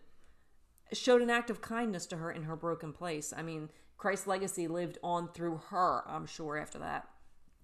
showed 0.92 1.22
an 1.22 1.30
act 1.30 1.50
of 1.50 1.60
kindness 1.60 2.04
to 2.06 2.16
her 2.16 2.30
in 2.30 2.42
her 2.42 2.56
broken 2.56 2.92
place. 2.92 3.32
I 3.36 3.42
mean, 3.42 3.70
Christ's 4.00 4.26
legacy 4.26 4.66
lived 4.66 4.96
on 5.02 5.28
through 5.28 5.60
her. 5.68 6.02
I'm 6.08 6.24
sure 6.24 6.56
after 6.56 6.78
that. 6.78 7.06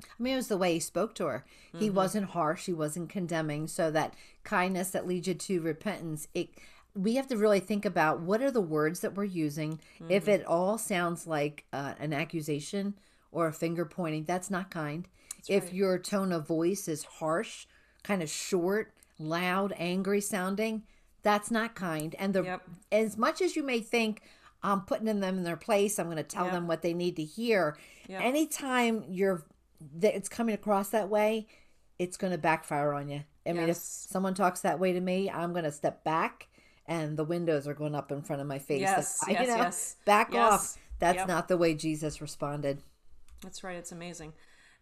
I 0.03 0.23
mean, 0.23 0.35
it 0.35 0.37
was 0.37 0.49
the 0.49 0.59
way 0.59 0.75
he 0.75 0.81
spoke 0.81 1.15
to 1.15 1.25
her. 1.25 1.47
He 1.79 1.89
wasn't 1.89 2.27
harsh. 2.31 2.67
He 2.67 2.75
wasn't 2.75 3.09
condemning. 3.09 3.67
So 3.69 3.91
that 3.91 4.13
kindness 4.45 4.91
that 4.91 5.07
leads 5.07 5.27
you 5.27 5.33
to 5.35 5.63
repentance, 5.63 6.29
it 6.35 6.51
we 6.95 7.17
have 7.17 7.27
to 7.29 7.37
really 7.39 7.61
think 7.61 7.87
about 7.87 8.21
what 8.21 8.43
are 8.43 8.51
the 8.51 8.61
words 8.61 9.01
that 9.01 9.15
we're 9.15 9.25
using. 9.25 9.81
If 10.11 10.29
it 10.29 10.45
all 10.45 10.77
sounds 10.77 11.27
like 11.27 11.65
uh, 11.73 11.95
an 11.99 12.13
accusation 12.13 12.95
or 13.33 13.47
a 13.47 13.53
finger 13.53 13.87
pointing, 13.87 14.25
that's 14.25 14.51
not 14.51 14.71
kind. 14.71 15.09
if 15.49 15.73
your 15.73 15.99
tone 15.99 16.33
of 16.33 16.47
voice 16.47 16.87
is 16.89 17.05
harsh, 17.05 17.67
kind 18.03 18.23
of 18.23 18.29
short, 18.29 18.93
loud, 19.19 19.73
angry 19.79 20.21
sounding, 20.21 20.83
that's 21.23 21.51
not 21.51 21.75
kind. 21.75 22.15
And 22.19 22.35
the 22.35 22.43
Yep. 22.45 22.63
as 22.93 23.17
much 23.17 23.41
as 23.41 23.57
you 23.57 23.63
may 23.63 23.81
think 23.81 24.23
I'm 24.63 24.83
putting 24.83 25.07
them 25.07 25.23
in 25.23 25.45
their 25.45 25.57
place, 25.57 25.99
I'm 25.99 26.07
going 26.07 26.17
to 26.17 26.23
tell 26.23 26.51
them 26.51 26.67
what 26.67 26.83
they 26.83 26.93
need 26.95 27.17
to 27.17 27.25
hear. 27.25 27.77
Yep. 28.09 28.21
Anytime 28.23 29.05
you're 29.09 29.45
that 29.99 30.17
it's 30.17 30.29
coming 30.29 30.55
across 30.55 30.89
that 30.91 31.09
way, 31.09 31.47
it's 31.99 32.17
going 32.17 32.33
to 32.33 32.39
backfire 32.39 32.93
on 32.93 33.09
you. 33.09 33.23
I 33.47 33.53
mean, 33.53 33.69
if 33.69 33.77
someone 33.77 34.35
talks 34.35 34.61
that 34.61 34.79
way 34.81 34.93
to 34.93 35.01
me, 35.01 35.31
I'm 35.31 35.53
going 35.53 35.65
to 35.65 35.73
step 35.73 36.03
back, 36.03 36.49
and 36.87 37.17
the 37.17 37.25
windows 37.25 37.69
are 37.69 37.75
going 37.75 37.95
up 37.95 38.11
in 38.11 38.23
front 38.23 38.43
of 38.43 38.49
my 38.49 38.59
face. 38.59 38.81
Yes, 38.81 39.23
Like, 39.27 39.33
yes, 39.39 39.43
you 39.43 39.49
know, 39.49 39.63
yes. 39.63 39.97
back 40.05 40.33
Yes. 40.33 40.53
off. 40.53 40.79
That's 40.99 41.17
Yep. 41.19 41.29
not 41.29 41.49
the 41.49 41.57
way 41.57 41.75
Jesus 41.75 42.21
responded. 42.21 42.83
That's 43.43 43.63
right. 43.63 43.77
It's 43.77 43.93
amazing. 43.93 44.33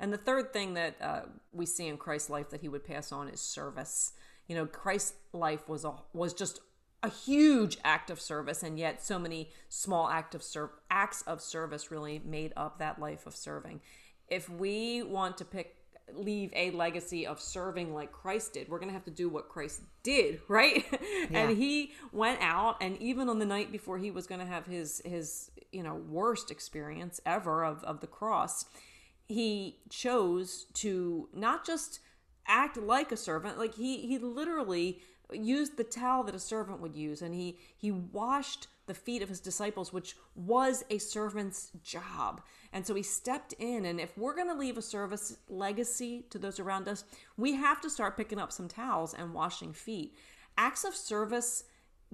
And 0.01 0.13
the 0.13 0.19
third 0.19 0.53
thing 0.53 0.75
that 0.75 0.97
uh, 1.01 1.23
we 1.53 1.67
see 1.67 1.87
in 1.89 1.97
Christ's 1.99 2.31
life 2.31 2.51
that 2.51 2.61
he 2.61 2.69
would 2.69 2.85
pass 2.85 3.13
on 3.13 3.29
is 3.29 3.41
service. 3.41 4.13
You 4.47 4.55
know, 4.57 4.67
Christ's 4.67 5.15
life 5.33 5.69
was 5.69 5.85
a 5.85 5.95
was 6.13 6.33
just 6.35 6.61
a 7.05 7.11
huge 7.11 7.77
act 7.85 8.09
of 8.09 8.19
service, 8.19 8.62
and 8.62 8.79
yet 8.79 9.05
so 9.05 9.19
many 9.19 9.51
small 9.69 10.09
act 10.09 10.35
of 10.35 10.43
ser- 10.43 10.73
acts 10.90 11.21
of 11.23 11.43
service 11.43 11.90
really 11.90 12.21
made 12.25 12.53
up 12.57 12.79
that 12.79 12.99
life 12.99 13.27
of 13.27 13.37
serving. 13.37 13.83
If 14.29 14.49
we 14.49 15.03
want 15.03 15.37
to 15.38 15.45
pick 15.45 15.77
leave 16.12 16.51
a 16.55 16.71
legacy 16.71 17.27
of 17.27 17.40
serving 17.40 17.95
like 17.95 18.11
Christ 18.11 18.55
did, 18.55 18.69
we're 18.69 18.79
going 18.79 18.88
to 18.88 18.95
have 18.95 19.05
to 19.05 19.11
do 19.11 19.29
what 19.29 19.49
Christ 19.51 19.83
did, 20.03 20.40
right? 20.49 20.85
Yeah. 21.31 21.40
and 21.40 21.57
he 21.59 21.93
went 22.11 22.40
out 22.40 22.79
and 22.81 22.97
even 22.99 23.29
on 23.29 23.38
the 23.38 23.47
night 23.47 23.71
before 23.71 23.99
he 23.99 24.11
was 24.11 24.27
going 24.27 24.40
to 24.40 24.47
have 24.47 24.67
his 24.67 25.03
his 25.05 25.51
you 25.73 25.83
know 25.83 25.95
worst 25.95 26.51
experience 26.51 27.21
ever 27.27 27.64
of 27.64 27.85
of 27.85 28.01
the 28.01 28.07
cross, 28.07 28.64
he 29.27 29.81
chose 29.90 30.67
to 30.75 31.29
not 31.35 31.67
just 31.67 32.01
act 32.47 32.77
like 32.79 33.12
a 33.12 33.17
servant 33.17 33.59
like 33.59 33.75
he 33.75 34.07
he 34.07 34.19
literally 34.19 35.01
used 35.33 35.77
the 35.77 35.85
towel 35.85 36.23
that 36.25 36.35
a 36.35 36.39
servant 36.39 36.81
would 36.81 36.95
use 36.95 37.23
and 37.23 37.35
he 37.35 37.59
he 37.77 37.91
washed 37.91 38.69
the 38.87 38.95
feet 38.95 39.23
of 39.23 39.29
his 39.29 39.41
disciples 39.41 39.93
which 39.93 40.17
was 40.35 40.85
a 40.91 40.99
servant's 40.99 41.71
job 41.83 42.43
and 42.73 42.87
so 42.87 42.95
he 42.95 43.03
stepped 43.03 43.55
in 43.55 43.87
and 43.87 44.01
if 44.01 44.17
we're 44.19 44.35
going 44.35 44.49
to 44.49 44.55
leave 44.55 44.77
a 44.77 44.83
service 44.83 45.39
legacy 45.49 46.27
to 46.31 46.39
those 46.39 46.61
around 46.61 46.87
us 46.87 47.05
we 47.37 47.55
have 47.55 47.81
to 47.81 47.89
start 47.89 48.17
picking 48.17 48.39
up 48.39 48.53
some 48.53 48.69
towels 48.69 49.15
and 49.15 49.33
washing 49.33 49.73
feet 49.73 50.15
acts 50.59 50.85
of 50.85 50.95
service 50.95 51.65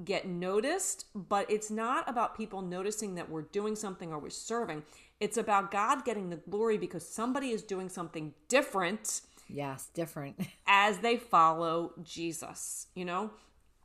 get 0.04 0.26
noticed, 0.26 1.06
but 1.14 1.50
it's 1.50 1.70
not 1.70 2.08
about 2.08 2.36
people 2.36 2.62
noticing 2.62 3.14
that 3.14 3.28
we're 3.28 3.42
doing 3.42 3.76
something 3.76 4.12
or 4.12 4.18
we're 4.18 4.30
serving. 4.30 4.82
It's 5.18 5.36
about 5.36 5.70
God 5.70 6.04
getting 6.04 6.30
the 6.30 6.36
glory 6.36 6.78
because 6.78 7.06
somebody 7.06 7.50
is 7.50 7.62
doing 7.62 7.88
something 7.88 8.32
different 8.48 9.20
Yes, 9.52 9.88
different. 9.94 10.40
as 10.66 10.98
they 10.98 11.16
follow 11.18 11.92
Jesus, 12.02 12.88
you 12.94 13.04
know? 13.04 13.32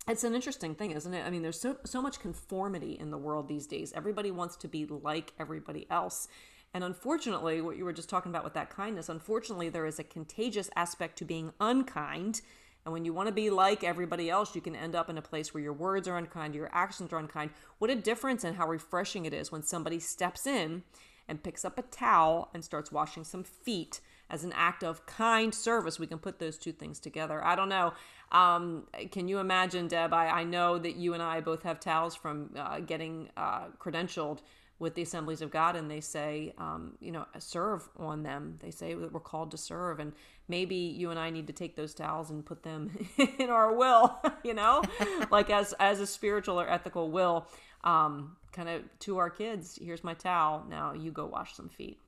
It's 0.07 0.23
an 0.23 0.35
interesting 0.35 0.75
thing, 0.75 0.91
isn't 0.91 1.13
it? 1.13 1.25
I 1.25 1.31
mean, 1.31 1.41
there's 1.43 1.59
so 1.59 1.77
so 1.85 2.01
much 2.01 2.19
conformity 2.19 2.93
in 2.99 3.11
the 3.11 3.17
world 3.17 3.47
these 3.47 3.67
days. 3.67 3.93
Everybody 3.95 4.31
wants 4.31 4.57
to 4.57 4.67
be 4.67 4.85
like 4.85 5.33
everybody 5.39 5.87
else. 5.91 6.27
And 6.73 6.83
unfortunately, 6.83 7.61
what 7.61 7.77
you 7.77 7.85
were 7.85 7.93
just 7.93 8.09
talking 8.09 8.31
about 8.31 8.43
with 8.43 8.53
that 8.55 8.69
kindness, 8.69 9.09
unfortunately, 9.09 9.69
there 9.69 9.87
is 9.87 9.99
a 9.99 10.03
contagious 10.03 10.69
aspect 10.75 11.17
to 11.19 11.25
being 11.25 11.53
unkind 11.59 12.41
And 12.85 12.93
when 12.93 13.05
you 13.05 13.13
want 13.13 13.27
to 13.27 13.33
be 13.33 13.49
like 13.49 13.83
everybody 13.83 14.29
else, 14.29 14.55
you 14.55 14.61
can 14.61 14.75
end 14.75 14.95
up 14.95 15.09
in 15.09 15.17
a 15.17 15.21
place 15.23 15.53
where 15.53 15.63
your 15.63 15.73
words 15.73 16.07
are 16.07 16.17
unkind, 16.17 16.55
your 16.55 16.69
actions 16.71 17.11
are 17.11 17.19
unkind. 17.19 17.51
What 17.79 17.89
a 17.89 17.95
difference 17.95 18.43
and 18.43 18.57
how 18.57 18.67
refreshing 18.67 19.25
it 19.25 19.33
is 19.33 19.51
when 19.51 19.63
somebody 19.63 19.99
steps 19.99 20.45
in 20.45 20.83
and 21.27 21.43
picks 21.43 21.65
up 21.65 21.79
a 21.79 21.83
towel 21.83 22.51
and 22.53 22.63
starts 22.63 22.91
washing 22.91 23.23
some 23.23 23.43
feet 23.43 24.01
as 24.29 24.43
an 24.43 24.53
act 24.53 24.83
of 24.83 25.05
kind 25.05 25.53
service. 25.53 25.99
We 25.99 26.07
can 26.07 26.19
put 26.19 26.39
those 26.39 26.57
two 26.57 26.71
things 26.71 26.99
together. 26.99 27.43
I 27.43 27.55
don't 27.55 27.69
know. 27.69 27.93
Um, 28.31 28.87
can 29.11 29.27
you 29.27 29.39
imagine, 29.39 29.87
Deb? 29.87 30.13
I, 30.13 30.27
I, 30.27 30.43
know 30.43 30.79
that 30.79 30.95
you 30.95 31.13
and 31.13 31.21
I 31.21 31.41
both 31.41 31.63
have 31.63 31.79
towels 31.79 32.15
from 32.15 32.49
uh, 32.57 32.79
getting 32.79 33.29
uh, 33.37 33.67
credentialed 33.79 34.39
with 34.77 34.95
the 34.95 35.03
Assemblies 35.03 35.41
of 35.41 35.51
God, 35.51 35.75
and 35.75 35.89
they 35.89 36.01
say, 36.01 36.53
um, 36.57 36.97
you 36.99 37.11
know, 37.11 37.25
serve 37.39 37.87
on 37.97 38.23
them. 38.23 38.57
They 38.61 38.71
say 38.71 38.93
that 38.93 39.13
we're 39.13 39.19
called 39.21 39.51
to 39.51 39.57
serve, 39.57 39.99
and 39.99 40.11
maybe 40.47 40.75
you 40.75 41.11
and 41.11 41.19
I 41.19 41.29
need 41.29 41.47
to 41.47 41.53
take 41.53 41.75
those 41.75 41.93
towels 41.93 42.29
and 42.29 42.45
put 42.45 42.63
them 42.63 42.91
in 43.39 43.49
our 43.49 43.73
will, 43.73 44.19
you 44.43 44.53
know, 44.53 44.83
like 45.31 45.49
as 45.49 45.73
as 45.73 45.99
a 45.99 46.07
spiritual 46.07 46.59
or 46.59 46.69
ethical 46.69 47.09
will, 47.09 47.47
um, 47.83 48.35
kind 48.51 48.67
of 48.67 48.81
to 49.01 49.17
our 49.17 49.29
kids. 49.29 49.79
Here's 49.81 50.03
my 50.03 50.13
towel. 50.13 50.65
Now 50.69 50.93
you 50.93 51.11
go 51.11 51.25
wash 51.25 51.55
some 51.55 51.69
feet. 51.69 51.99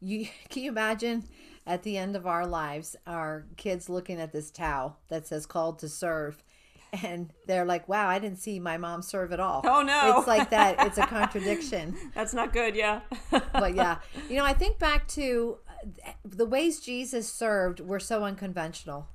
You 0.00 0.28
can 0.48 0.62
you 0.62 0.70
imagine 0.70 1.24
at 1.66 1.82
the 1.82 1.98
end 1.98 2.16
of 2.16 2.26
our 2.26 2.46
lives, 2.46 2.96
our 3.06 3.46
kids 3.56 3.88
looking 3.88 4.20
at 4.20 4.32
this 4.32 4.50
towel 4.50 4.98
that 5.08 5.26
says 5.26 5.46
"called 5.46 5.78
to 5.80 5.88
serve." 5.88 6.42
and 6.92 7.32
they're 7.46 7.64
like, 7.64 7.88
"Wow, 7.88 8.08
I 8.08 8.18
didn't 8.18 8.38
see 8.38 8.58
my 8.58 8.76
mom 8.76 9.02
serve 9.02 9.32
at 9.32 9.40
all." 9.40 9.62
Oh 9.64 9.82
no, 9.82 10.18
it's 10.18 10.26
like 10.26 10.50
that. 10.50 10.76
It's 10.88 10.98
a 10.98 11.06
contradiction. 11.06 11.96
That's 12.14 12.32
not 12.32 12.52
good. 12.52 12.74
Yeah, 12.74 13.00
but 13.30 13.74
yeah, 13.74 13.98
you 14.28 14.36
know, 14.36 14.44
I 14.44 14.54
think 14.54 14.78
back 14.78 15.06
to 15.08 15.58
uh, 16.06 16.12
the 16.24 16.46
ways 16.46 16.80
Jesus 16.80 17.30
served 17.30 17.80
were 17.80 18.00
so 18.00 18.24
unconventional. 18.24 19.08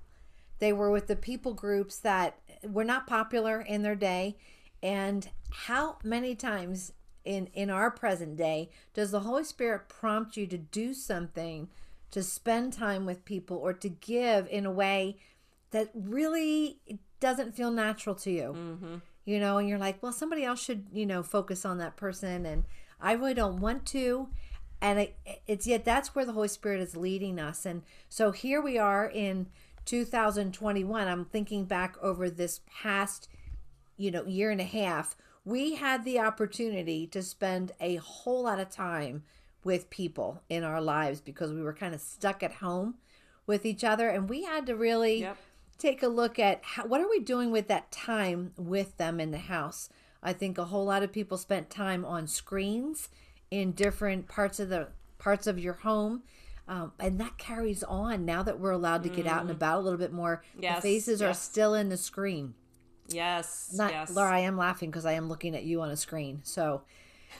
They 0.60 0.72
were 0.72 0.92
with 0.92 1.08
the 1.08 1.16
people 1.16 1.54
groups 1.54 1.98
that 2.00 2.38
were 2.64 2.84
not 2.84 3.08
popular 3.08 3.62
in 3.62 3.82
their 3.82 3.96
day, 3.96 4.38
and 4.82 5.28
how 5.52 5.98
many 6.04 6.36
times 6.36 6.94
in 7.26 7.48
in 7.54 7.70
our 7.70 7.90
present 7.92 8.36
day 8.36 8.70
does 8.94 9.12
the 9.12 9.22
Holy 9.22 9.44
Spirit 9.44 9.90
prompt 9.90 10.38
you 10.38 10.48
to 10.48 10.58
do 10.58 10.94
something, 10.94 11.70
to 12.12 12.24
spend 12.24 12.74
time 12.74 13.06
with 13.06 13.26
people, 13.26 13.58
or 13.58 13.74
to 13.74 13.90
give 13.90 14.48
in 14.50 14.66
a 14.66 14.72
way 14.72 15.18
that 15.72 15.90
really 15.94 16.80
doesn't 17.20 17.56
feel 17.56 17.72
natural 17.72 18.16
to 18.16 18.32
you. 18.32 18.56
Mm-hmm. 18.56 18.96
You 19.26 19.40
know, 19.40 19.58
and 19.58 19.68
you're 19.70 19.80
like, 19.80 20.04
well, 20.04 20.12
somebody 20.12 20.44
else 20.44 20.62
should, 20.62 20.88
you 20.92 21.06
know, 21.06 21.24
focus 21.24 21.66
on 21.66 21.78
that 21.78 21.96
person. 21.96 22.46
And 22.46 22.66
I 23.00 23.14
really 23.14 23.34
don't 23.34 23.62
want 23.62 23.86
to. 23.88 24.28
And 24.82 25.00
it, 25.00 25.18
it's 25.48 25.66
yet 25.66 25.86
that's 25.86 26.14
where 26.14 26.26
the 26.26 26.34
Holy 26.34 26.50
Spirit 26.50 26.82
is 26.82 26.98
leading 26.98 27.40
us. 27.40 27.66
And 27.66 27.84
so 28.10 28.32
here 28.32 28.62
we 28.62 28.78
are 28.78 29.06
in 29.06 29.48
2021. 29.86 31.08
I'm 31.08 31.26
thinking 31.26 31.64
back 31.64 31.96
over 32.02 32.30
this 32.30 32.60
past, 32.82 33.30
you 33.96 34.12
know, 34.12 34.26
year 34.26 34.52
and 34.52 34.60
a 34.60 34.66
half. 34.66 35.16
We 35.46 35.76
had 35.76 36.06
the 36.06 36.20
opportunity 36.20 37.08
to 37.08 37.22
spend 37.22 37.74
a 37.80 37.96
whole 37.98 38.44
lot 38.44 38.60
of 38.60 38.70
time 38.70 39.24
with 39.64 39.90
people 39.90 40.42
in 40.50 40.64
our 40.64 40.82
lives 40.82 41.22
because 41.22 41.52
we 41.52 41.62
were 41.62 41.74
kind 41.74 41.94
of 41.94 42.02
stuck 42.02 42.44
at 42.44 42.56
home 42.56 42.96
with 43.46 43.66
each 43.66 43.84
other. 43.84 44.10
And 44.10 44.30
we 44.30 44.44
had 44.44 44.66
to 44.68 44.76
really. 44.76 45.22
Yep 45.22 45.38
take 45.78 46.04
a 46.04 46.08
look 46.08 46.40
at 46.40 46.62
how, 46.64 46.86
what 46.86 47.02
are 47.02 47.10
we 47.10 47.20
doing 47.20 47.52
with 47.52 47.68
that 47.68 47.92
time 47.92 48.54
with 48.58 48.96
them 48.98 49.20
in 49.20 49.32
the 49.32 49.38
house. 49.38 49.90
I 50.22 50.34
think 50.34 50.58
a 50.58 50.66
whole 50.66 50.86
lot 50.86 51.04
of 51.04 51.12
people 51.12 51.38
spent 51.38 51.70
time 51.70 52.06
on 52.06 52.28
screens 52.28 53.10
in 53.52 53.74
different 53.74 54.30
parts 54.30 54.60
of 54.60 54.70
the 54.70 54.88
parts 55.20 55.48
of 55.48 55.60
your 55.60 55.74
home. 55.74 56.24
Um, 56.66 56.94
and 56.98 57.20
that 57.20 57.38
carries 57.38 57.84
on 57.84 58.24
now 58.24 58.42
that 58.44 58.58
we're 58.58 58.72
allowed 58.72 59.04
to 59.04 59.10
get 59.10 59.28
out 59.28 59.42
and 59.42 59.50
mm. 59.50 59.54
about 59.54 59.80
a 59.80 59.82
little 59.82 60.00
bit 60.00 60.14
more. 60.14 60.42
Yes, 60.58 60.78
the 60.78 60.82
faces 60.82 61.20
yes. 61.20 61.30
are 61.30 61.34
still 61.34 61.74
in 61.74 61.90
the 61.90 61.98
screen. 61.98 62.54
Yes. 63.14 63.72
Not 63.74 63.92
yes. 63.92 64.12
Laura, 64.12 64.36
I 64.36 64.40
am 64.40 64.58
laughing 64.58 64.90
because 64.90 65.06
I 65.06 65.14
am 65.14 65.30
looking 65.30 65.56
at 65.56 65.64
you 65.64 65.82
on 65.82 65.90
a 65.90 65.98
screen. 65.98 66.42
So, 66.44 66.82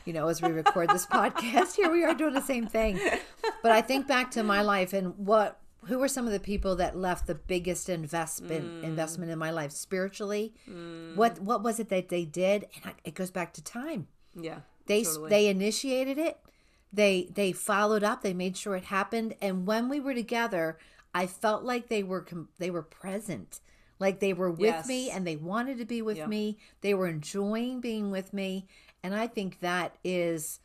you 0.06 0.14
know, 0.14 0.28
as 0.28 0.42
we 0.42 0.52
record 0.52 0.90
this 0.90 1.06
podcast, 1.12 1.76
here 1.76 1.92
we 1.92 2.04
are 2.04 2.14
doing 2.14 2.34
the 2.34 2.42
same 2.42 2.68
thing. 2.68 3.00
But 3.62 3.72
I 3.72 3.82
think 3.82 4.08
back 4.08 4.32
to 4.32 4.44
my 4.44 4.62
life 4.62 4.94
and 4.94 5.18
what 5.18 5.60
who 5.86 6.00
were 6.00 6.08
some 6.08 6.26
of 6.26 6.32
the 6.32 6.40
people 6.40 6.76
that 6.78 6.98
left 6.98 7.28
the 7.28 7.36
biggest 7.36 7.90
investment 7.90 8.66
mm. 8.66 8.84
investment 8.84 9.32
in 9.32 9.40
my 9.40 9.52
life 9.52 9.72
spiritually? 9.72 10.54
Mm. 10.70 11.16
What 11.16 11.42
what 11.42 11.64
was 11.64 11.80
it 11.80 11.90
that 11.90 12.10
they 12.10 12.26
did? 12.26 12.68
And 12.84 12.94
it 13.04 13.16
goes 13.16 13.32
back 13.32 13.54
to 13.54 13.64
time. 13.64 14.08
Yeah, 14.40 14.60
they 14.86 15.04
totally. 15.04 15.30
they 15.30 15.48
initiated 15.48 16.18
it. 16.18 16.40
They 16.92 17.30
they 17.34 17.52
followed 17.52 18.04
up. 18.04 18.22
They 18.22 18.34
made 18.34 18.56
sure 18.58 18.76
it 18.76 18.86
happened. 18.86 19.36
And 19.42 19.66
when 19.66 19.90
we 19.90 20.00
were 20.00 20.14
together, 20.14 20.78
I 21.14 21.28
felt 21.28 21.64
like 21.64 21.90
they 21.90 22.04
were 22.04 22.26
they 22.60 22.70
were 22.70 22.84
present. 22.84 23.60
Like 24.00 24.20
they 24.20 24.34
were 24.34 24.52
with 24.52 24.62
yes. 24.62 24.88
me 24.88 25.10
and 25.10 25.26
they 25.26 25.36
wanted 25.36 25.78
to 25.78 25.86
be 25.86 26.02
with 26.02 26.18
yeah. 26.18 26.28
me. 26.28 26.58
They 26.82 26.94
were 26.94 27.08
enjoying 27.08 27.80
being 27.80 28.12
with 28.12 28.34
me. 28.34 28.68
And 29.04 29.16
I 29.16 29.28
think 29.28 29.60
that 29.60 29.96
is 30.04 30.60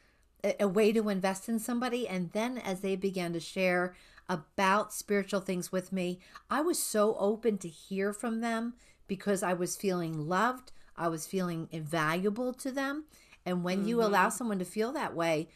a, 0.44 0.62
a 0.62 0.68
way 0.68 0.92
to 0.92 1.08
invest 1.08 1.48
in 1.48 1.58
somebody. 1.58 2.08
And 2.08 2.32
then 2.32 2.58
as 2.58 2.80
they 2.80 2.96
began 2.96 3.32
to 3.32 3.40
share 3.40 3.94
about 4.28 4.92
spiritual 4.92 5.40
things 5.40 5.72
with 5.72 5.92
me, 5.92 6.20
I 6.50 6.60
was 6.60 6.78
so 6.78 7.16
open 7.18 7.58
to 7.58 7.68
hear 7.68 8.12
from 8.12 8.40
them 8.40 8.74
because 9.06 9.42
I 9.42 9.54
was 9.54 9.76
feeling 9.76 10.28
loved, 10.28 10.72
I 10.96 11.08
was 11.08 11.26
feeling 11.26 11.68
invaluable 11.70 12.52
to 12.54 12.70
them. 12.70 13.04
And 13.46 13.64
when 13.64 13.78
mm-hmm. 13.78 13.88
you 13.88 14.02
allow 14.02 14.28
someone 14.28 14.58
to 14.58 14.64
feel 14.64 14.92
that 14.92 15.14
way 15.14 15.48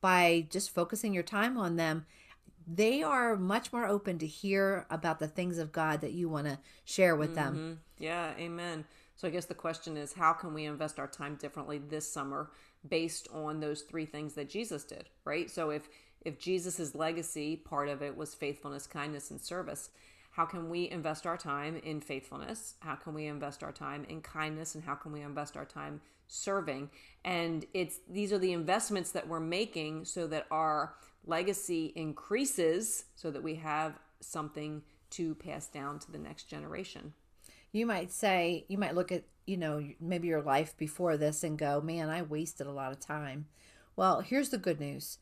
by 0.00 0.46
just 0.50 0.74
focusing 0.74 1.14
your 1.14 1.22
time 1.22 1.56
on 1.56 1.76
them, 1.76 2.04
they 2.70 3.02
are 3.02 3.36
much 3.36 3.72
more 3.72 3.86
open 3.86 4.18
to 4.18 4.26
hear 4.26 4.86
about 4.90 5.18
the 5.18 5.28
things 5.28 5.58
of 5.58 5.72
God 5.72 6.02
that 6.02 6.12
you 6.12 6.28
want 6.28 6.46
to 6.46 6.58
share 6.84 7.16
with 7.16 7.34
mm-hmm. 7.34 7.56
them. 7.56 7.80
Yeah, 7.98 8.32
amen. 8.38 8.84
So 9.16 9.26
I 9.26 9.30
guess 9.30 9.46
the 9.46 9.54
question 9.54 9.96
is 9.96 10.12
how 10.12 10.32
can 10.32 10.54
we 10.54 10.64
invest 10.64 10.98
our 10.98 11.08
time 11.08 11.36
differently 11.36 11.78
this 11.78 12.10
summer 12.10 12.50
based 12.88 13.26
on 13.32 13.60
those 13.60 13.82
three 13.82 14.06
things 14.06 14.34
that 14.34 14.48
Jesus 14.48 14.84
did, 14.84 15.08
right? 15.24 15.50
So 15.50 15.70
if 15.70 15.88
if 16.24 16.38
Jesus's 16.38 16.94
legacy, 16.94 17.56
part 17.56 17.88
of 17.88 18.02
it 18.02 18.16
was 18.16 18.34
faithfulness, 18.34 18.86
kindness, 18.86 19.30
and 19.30 19.40
service, 19.40 19.90
how 20.30 20.44
can 20.44 20.68
we 20.68 20.90
invest 20.90 21.26
our 21.26 21.36
time 21.36 21.80
in 21.84 22.00
faithfulness? 22.00 22.74
How 22.80 22.96
can 22.96 23.14
we 23.14 23.26
invest 23.26 23.62
our 23.62 23.72
time 23.72 24.04
in 24.08 24.20
kindness? 24.20 24.74
And 24.74 24.84
how 24.84 24.94
can 24.94 25.12
we 25.12 25.22
invest 25.22 25.56
our 25.56 25.64
time 25.64 26.00
serving? 26.26 26.90
And 27.24 27.64
it's 27.72 28.00
these 28.08 28.32
are 28.32 28.38
the 28.38 28.52
investments 28.52 29.12
that 29.12 29.26
we're 29.26 29.40
making 29.40 30.04
so 30.04 30.26
that 30.26 30.46
our 30.50 30.94
legacy 31.28 31.92
increases 31.94 33.04
so 33.14 33.30
that 33.30 33.42
we 33.42 33.56
have 33.56 33.98
something 34.20 34.82
to 35.10 35.34
pass 35.36 35.68
down 35.68 35.98
to 36.00 36.10
the 36.10 36.18
next 36.18 36.44
generation. 36.44 37.12
You 37.72 37.86
might 37.86 38.10
say, 38.10 38.64
you 38.68 38.78
might 38.78 38.94
look 38.94 39.12
at, 39.12 39.24
you 39.46 39.56
know, 39.56 39.86
maybe 40.00 40.28
your 40.28 40.42
life 40.42 40.76
before 40.76 41.16
this 41.16 41.44
and 41.44 41.58
go, 41.58 41.80
man, 41.80 42.08
I 42.08 42.22
wasted 42.22 42.66
a 42.66 42.72
lot 42.72 42.92
of 42.92 43.00
time. 43.00 43.46
Well, 43.94 44.20
here's 44.20 44.48
the 44.48 44.58
good 44.58 44.80
news 44.80 45.18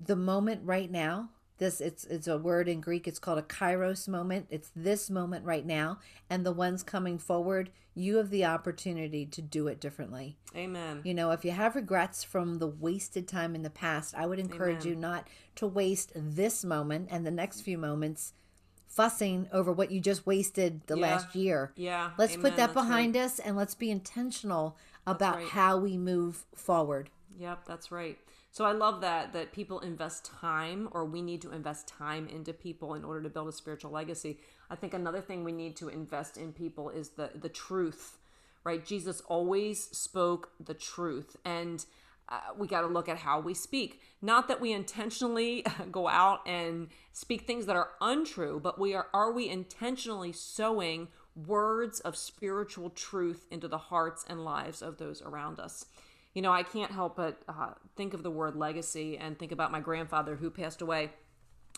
the 0.00 0.16
moment 0.16 0.60
right 0.64 0.90
now 0.90 1.30
this 1.58 1.80
it's 1.80 2.04
it's 2.04 2.26
a 2.26 2.36
word 2.36 2.68
in 2.68 2.80
greek 2.80 3.06
it's 3.06 3.18
called 3.18 3.38
a 3.38 3.42
kairos 3.42 4.08
moment 4.08 4.46
it's 4.50 4.70
this 4.74 5.08
moment 5.08 5.44
right 5.44 5.66
now 5.66 5.98
and 6.28 6.44
the 6.44 6.52
ones 6.52 6.82
coming 6.82 7.18
forward 7.18 7.70
you 7.94 8.16
have 8.16 8.30
the 8.30 8.44
opportunity 8.44 9.24
to 9.24 9.40
do 9.40 9.68
it 9.68 9.80
differently 9.80 10.36
amen 10.56 11.00
you 11.04 11.14
know 11.14 11.30
if 11.30 11.44
you 11.44 11.52
have 11.52 11.76
regrets 11.76 12.24
from 12.24 12.58
the 12.58 12.66
wasted 12.66 13.28
time 13.28 13.54
in 13.54 13.62
the 13.62 13.70
past 13.70 14.14
i 14.16 14.26
would 14.26 14.38
encourage 14.38 14.84
amen. 14.84 14.88
you 14.88 14.96
not 14.96 15.28
to 15.54 15.66
waste 15.66 16.12
this 16.14 16.64
moment 16.64 17.08
and 17.10 17.24
the 17.24 17.30
next 17.30 17.60
few 17.60 17.78
moments 17.78 18.32
fussing 18.86 19.48
over 19.52 19.72
what 19.72 19.90
you 19.90 20.00
just 20.00 20.26
wasted 20.26 20.80
the 20.86 20.96
yeah. 20.96 21.02
last 21.02 21.34
year 21.34 21.72
yeah 21.76 22.10
let's 22.18 22.34
amen. 22.34 22.42
put 22.42 22.56
that 22.56 22.74
that's 22.74 22.74
behind 22.74 23.14
right. 23.14 23.24
us 23.24 23.38
and 23.38 23.56
let's 23.56 23.74
be 23.74 23.90
intentional 23.90 24.76
about 25.06 25.36
right. 25.36 25.48
how 25.48 25.76
we 25.76 25.96
move 25.96 26.46
forward 26.54 27.10
yep 27.38 27.64
that's 27.66 27.90
right 27.90 28.18
so 28.54 28.64
I 28.64 28.70
love 28.70 29.00
that 29.00 29.32
that 29.32 29.50
people 29.50 29.80
invest 29.80 30.26
time 30.26 30.88
or 30.92 31.04
we 31.04 31.22
need 31.22 31.42
to 31.42 31.50
invest 31.50 31.88
time 31.88 32.28
into 32.28 32.52
people 32.52 32.94
in 32.94 33.04
order 33.04 33.20
to 33.22 33.28
build 33.28 33.48
a 33.48 33.52
spiritual 33.52 33.90
legacy. 33.90 34.38
I 34.70 34.76
think 34.76 34.94
another 34.94 35.20
thing 35.20 35.42
we 35.42 35.50
need 35.50 35.74
to 35.78 35.88
invest 35.88 36.36
in 36.36 36.52
people 36.52 36.88
is 36.88 37.08
the 37.08 37.30
the 37.34 37.48
truth. 37.48 38.16
Right? 38.62 38.86
Jesus 38.86 39.20
always 39.22 39.82
spoke 39.82 40.52
the 40.64 40.72
truth 40.72 41.36
and 41.44 41.84
uh, 42.28 42.38
we 42.56 42.68
got 42.68 42.82
to 42.82 42.86
look 42.86 43.08
at 43.08 43.18
how 43.18 43.40
we 43.40 43.54
speak. 43.54 44.00
Not 44.22 44.46
that 44.46 44.60
we 44.60 44.72
intentionally 44.72 45.66
go 45.90 46.06
out 46.06 46.46
and 46.46 46.90
speak 47.12 47.48
things 47.48 47.66
that 47.66 47.74
are 47.74 47.90
untrue, 48.00 48.60
but 48.62 48.78
we 48.78 48.94
are 48.94 49.08
are 49.12 49.32
we 49.32 49.48
intentionally 49.48 50.30
sowing 50.30 51.08
words 51.34 51.98
of 51.98 52.16
spiritual 52.16 52.90
truth 52.90 53.48
into 53.50 53.66
the 53.66 53.78
hearts 53.78 54.24
and 54.28 54.44
lives 54.44 54.80
of 54.80 54.98
those 54.98 55.22
around 55.22 55.58
us 55.58 55.86
you 56.34 56.42
know, 56.42 56.52
I 56.52 56.62
can't 56.62 56.90
help 56.90 57.16
but 57.16 57.40
uh, 57.48 57.74
think 57.96 58.12
of 58.12 58.22
the 58.22 58.30
word 58.30 58.56
legacy 58.56 59.16
and 59.16 59.38
think 59.38 59.52
about 59.52 59.72
my 59.72 59.80
grandfather 59.80 60.36
who 60.36 60.50
passed 60.50 60.82
away 60.82 61.10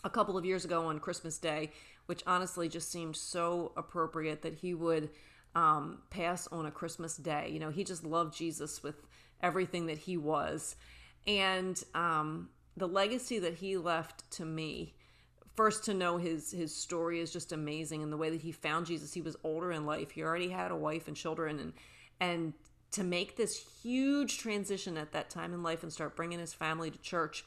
a 0.03 0.09
couple 0.09 0.37
of 0.37 0.45
years 0.45 0.65
ago 0.65 0.85
on 0.87 0.99
Christmas 0.99 1.37
Day, 1.37 1.71
which 2.07 2.23
honestly 2.27 2.67
just 2.67 2.91
seemed 2.91 3.15
so 3.15 3.71
appropriate 3.77 4.41
that 4.41 4.55
he 4.55 4.73
would 4.73 5.09
um, 5.55 5.99
pass 6.09 6.47
on 6.47 6.65
a 6.65 6.71
Christmas 6.71 7.17
day. 7.17 7.49
You 7.51 7.59
know, 7.59 7.69
he 7.69 7.83
just 7.83 8.03
loved 8.03 8.35
Jesus 8.35 8.83
with 8.83 8.95
everything 9.41 9.85
that 9.87 9.97
he 9.97 10.17
was. 10.17 10.75
And 11.25 11.81
um, 11.93 12.49
the 12.75 12.87
legacy 12.87 13.39
that 13.39 13.55
he 13.55 13.77
left 13.77 14.29
to 14.31 14.45
me 14.45 14.93
first 15.55 15.83
to 15.85 15.93
know 15.93 16.17
his 16.17 16.51
his 16.51 16.73
story 16.73 17.19
is 17.19 17.33
just 17.33 17.51
amazing 17.51 18.03
and 18.03 18.13
the 18.13 18.17
way 18.17 18.29
that 18.29 18.41
he 18.41 18.51
found 18.51 18.85
Jesus 18.85 19.11
he 19.11 19.21
was 19.21 19.35
older 19.43 19.71
in 19.71 19.87
life 19.87 20.11
he 20.11 20.21
already 20.21 20.49
had 20.49 20.69
a 20.69 20.75
wife 20.75 21.07
and 21.07 21.17
children 21.17 21.57
and 21.57 21.73
and 22.19 22.53
to 22.97 23.03
make 23.03 23.37
this 23.37 23.63
huge 23.83 24.39
transition 24.39 24.97
at 24.97 25.11
that 25.11 25.29
time 25.29 25.53
in 25.53 25.61
life 25.61 25.83
and 25.83 25.93
start 25.93 26.15
bringing 26.15 26.39
his 26.39 26.51
family 26.51 26.89
to 26.89 26.97
church. 26.97 27.45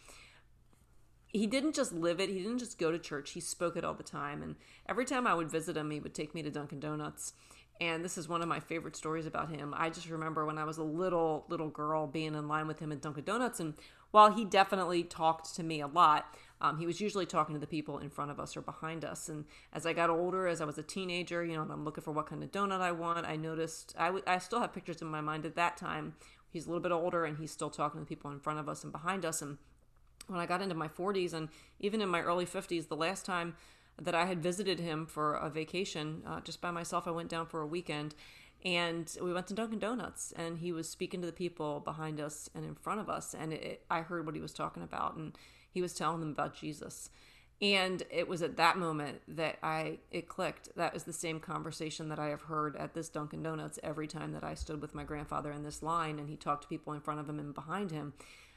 He 1.27 1.49
didn't 1.49 1.75
just 1.75 1.93
live 1.93 2.21
it. 2.21 2.29
He 2.29 2.39
didn't 2.39 2.61
just 2.61 2.79
go 2.79 2.93
to 2.93 3.01
church. 3.01 3.33
He 3.33 3.41
spoke 3.41 3.77
it 3.77 3.85
all 3.85 3.95
the 3.95 4.05
time. 4.05 4.45
And 4.45 4.55
every 4.89 5.05
time 5.05 5.27
i 5.27 5.35
would 5.35 5.51
visit 5.51 5.77
him 5.77 5.91
he 5.91 5.99
would 5.99 6.15
take 6.15 6.37
me 6.37 6.43
to 6.45 6.51
dunkin 6.51 6.79
donuts. 6.79 7.33
And 7.81 8.05
this 8.05 8.17
is 8.17 8.29
one 8.29 8.43
of 8.43 8.49
my 8.49 8.61
favorite 8.61 8.95
stories 8.95 9.27
about 9.27 9.51
him. 9.51 9.75
I 9.77 9.91
just 9.91 10.09
remember 10.09 10.47
when 10.47 10.57
i 10.57 10.63
was 10.63 10.79
a 10.79 10.85
little 10.85 11.47
little 11.49 11.69
girl 11.69 12.07
being 12.07 12.37
in 12.37 12.47
line 12.47 12.69
with 12.69 12.79
him 12.79 12.93
at 12.93 13.03
dunkin 13.03 13.25
donuts. 13.25 13.59
And 13.59 13.75
while 14.13 14.33
he 14.33 14.45
definitely 14.45 15.03
talked 15.03 15.57
to 15.57 15.65
me 15.65 15.81
a 15.81 15.89
lot 15.89 16.33
um, 16.61 16.79
he 16.79 16.87
was 16.87 17.01
usually 17.01 17.27
talking 17.27 17.55
to 17.55 17.61
the 17.61 17.66
people 17.66 17.99
in 17.99 18.11
front 18.11 18.31
of 18.31 18.38
us 18.38 18.57
or 18.57 18.61
behind 18.61 19.05
us. 19.05 19.29
And 19.29 19.44
as 19.73 19.87
I 19.87 19.92
got 19.92 20.11
older, 20.11 20.46
as 20.46 20.61
I 20.61 20.64
was 20.64 20.79
a 20.79 20.83
teenager, 20.83 21.44
you 21.44 21.55
know, 21.55 21.62
and 21.62 21.73
I'm 21.73 21.85
looking 21.85 22.05
for 22.05 22.12
what 22.12 22.27
kind 22.27 22.42
of 22.42 22.53
donut 22.53 22.81
I 22.81 22.92
want, 22.92 23.27
I 23.27 23.37
noticed 23.37 23.94
I, 23.99 24.07
w- 24.07 24.25
I 24.27 24.38
still 24.38 24.61
have 24.61 24.73
pictures 24.73 25.01
in 25.01 25.09
my 25.09 25.20
mind 25.20 25.46
at 25.46 25.57
that 25.57 25.77
time. 25.77 26.14
He's 26.51 26.66
a 26.66 26.68
little 26.68 26.83
bit 26.83 26.92
older 26.92 27.25
and 27.25 27.38
he's 27.38 27.51
still 27.51 27.70
talking 27.70 28.01
to 28.01 28.07
people 28.07 28.31
in 28.31 28.40
front 28.40 28.59
of 28.59 28.68
us 28.68 28.83
and 28.83 28.92
behind 28.92 29.25
us. 29.25 29.40
And 29.40 29.57
when 30.27 30.40
I 30.40 30.46
got 30.46 30.61
into 30.61 30.75
my 30.75 30.88
40s 30.88 31.33
and 31.33 31.49
even 31.79 32.03
in 32.03 32.09
my 32.09 32.20
early 32.20 32.46
50s, 32.46 32.88
the 32.88 32.96
last 32.96 33.25
time 33.25 33.57
that 34.01 34.14
I 34.14 34.27
had 34.27 34.42
visited 34.42 34.81
him 34.81 35.07
for 35.07 35.35
a 35.35 35.49
vacation 35.49 36.23
uh, 36.27 36.40
just 36.40 36.61
by 36.61 36.70
myself, 36.70 37.07
I 37.07 37.11
went 37.11 37.31
down 37.31 37.46
for 37.46 37.61
a 37.61 37.66
weekend 37.66 38.14
and 38.64 39.11
we 39.23 39.33
went 39.33 39.46
to 39.46 39.55
Dunkin' 39.55 39.79
Donuts, 39.79 40.33
and 40.37 40.59
he 40.59 40.70
was 40.70 40.88
speaking 40.88 41.20
to 41.23 41.27
the 41.27 41.33
people 41.33 41.81
behind 41.81 42.20
us 42.20 42.51
and 42.55 42.64
in 42.64 42.75
front 42.75 43.01
of 43.01 43.09
us, 43.09 43.35
and 43.35 43.55
it, 43.55 43.85
I 43.90 44.03
heard 44.03 44.27
what 44.27 44.35
he 44.35 44.40
was 44.42 44.53
talking 44.53 44.83
about, 44.83 45.16
and 45.16 45.33
he 45.73 45.83
was 45.83 45.95
telling 45.95 46.21
them 46.21 46.31
about 46.31 46.55
Jesus. 46.55 47.11
And 47.63 48.03
it 48.11 48.27
was 48.27 48.41
at 48.41 48.57
that 48.57 48.79
moment 48.79 49.21
that 49.29 49.59
I 49.63 49.99
it 50.11 50.29
clicked. 50.29 50.75
That 50.77 50.95
was 50.95 51.05
the 51.05 51.13
same 51.13 51.41
conversation 51.41 52.09
that 52.09 52.19
I 52.19 52.29
have 52.29 52.43
heard 52.43 52.75
at 52.77 52.95
this 52.95 53.11
Dunkin' 53.11 53.43
Donuts 53.43 53.79
every 53.83 54.07
time 54.07 54.33
that 54.33 54.45
I 54.45 54.55
stood 54.55 54.81
with 54.81 54.95
my 54.95 55.05
grandfather 55.05 55.53
in 55.53 55.63
this 55.63 55.83
line 55.83 56.19
and 56.19 56.29
he 56.29 56.37
talked 56.37 56.63
to 56.63 56.69
people 56.69 56.95
in 56.95 57.01
front 57.01 57.21
of 57.21 57.29
him 57.29 57.39
and 57.39 57.55
behind 57.55 57.91
him. 57.91 58.15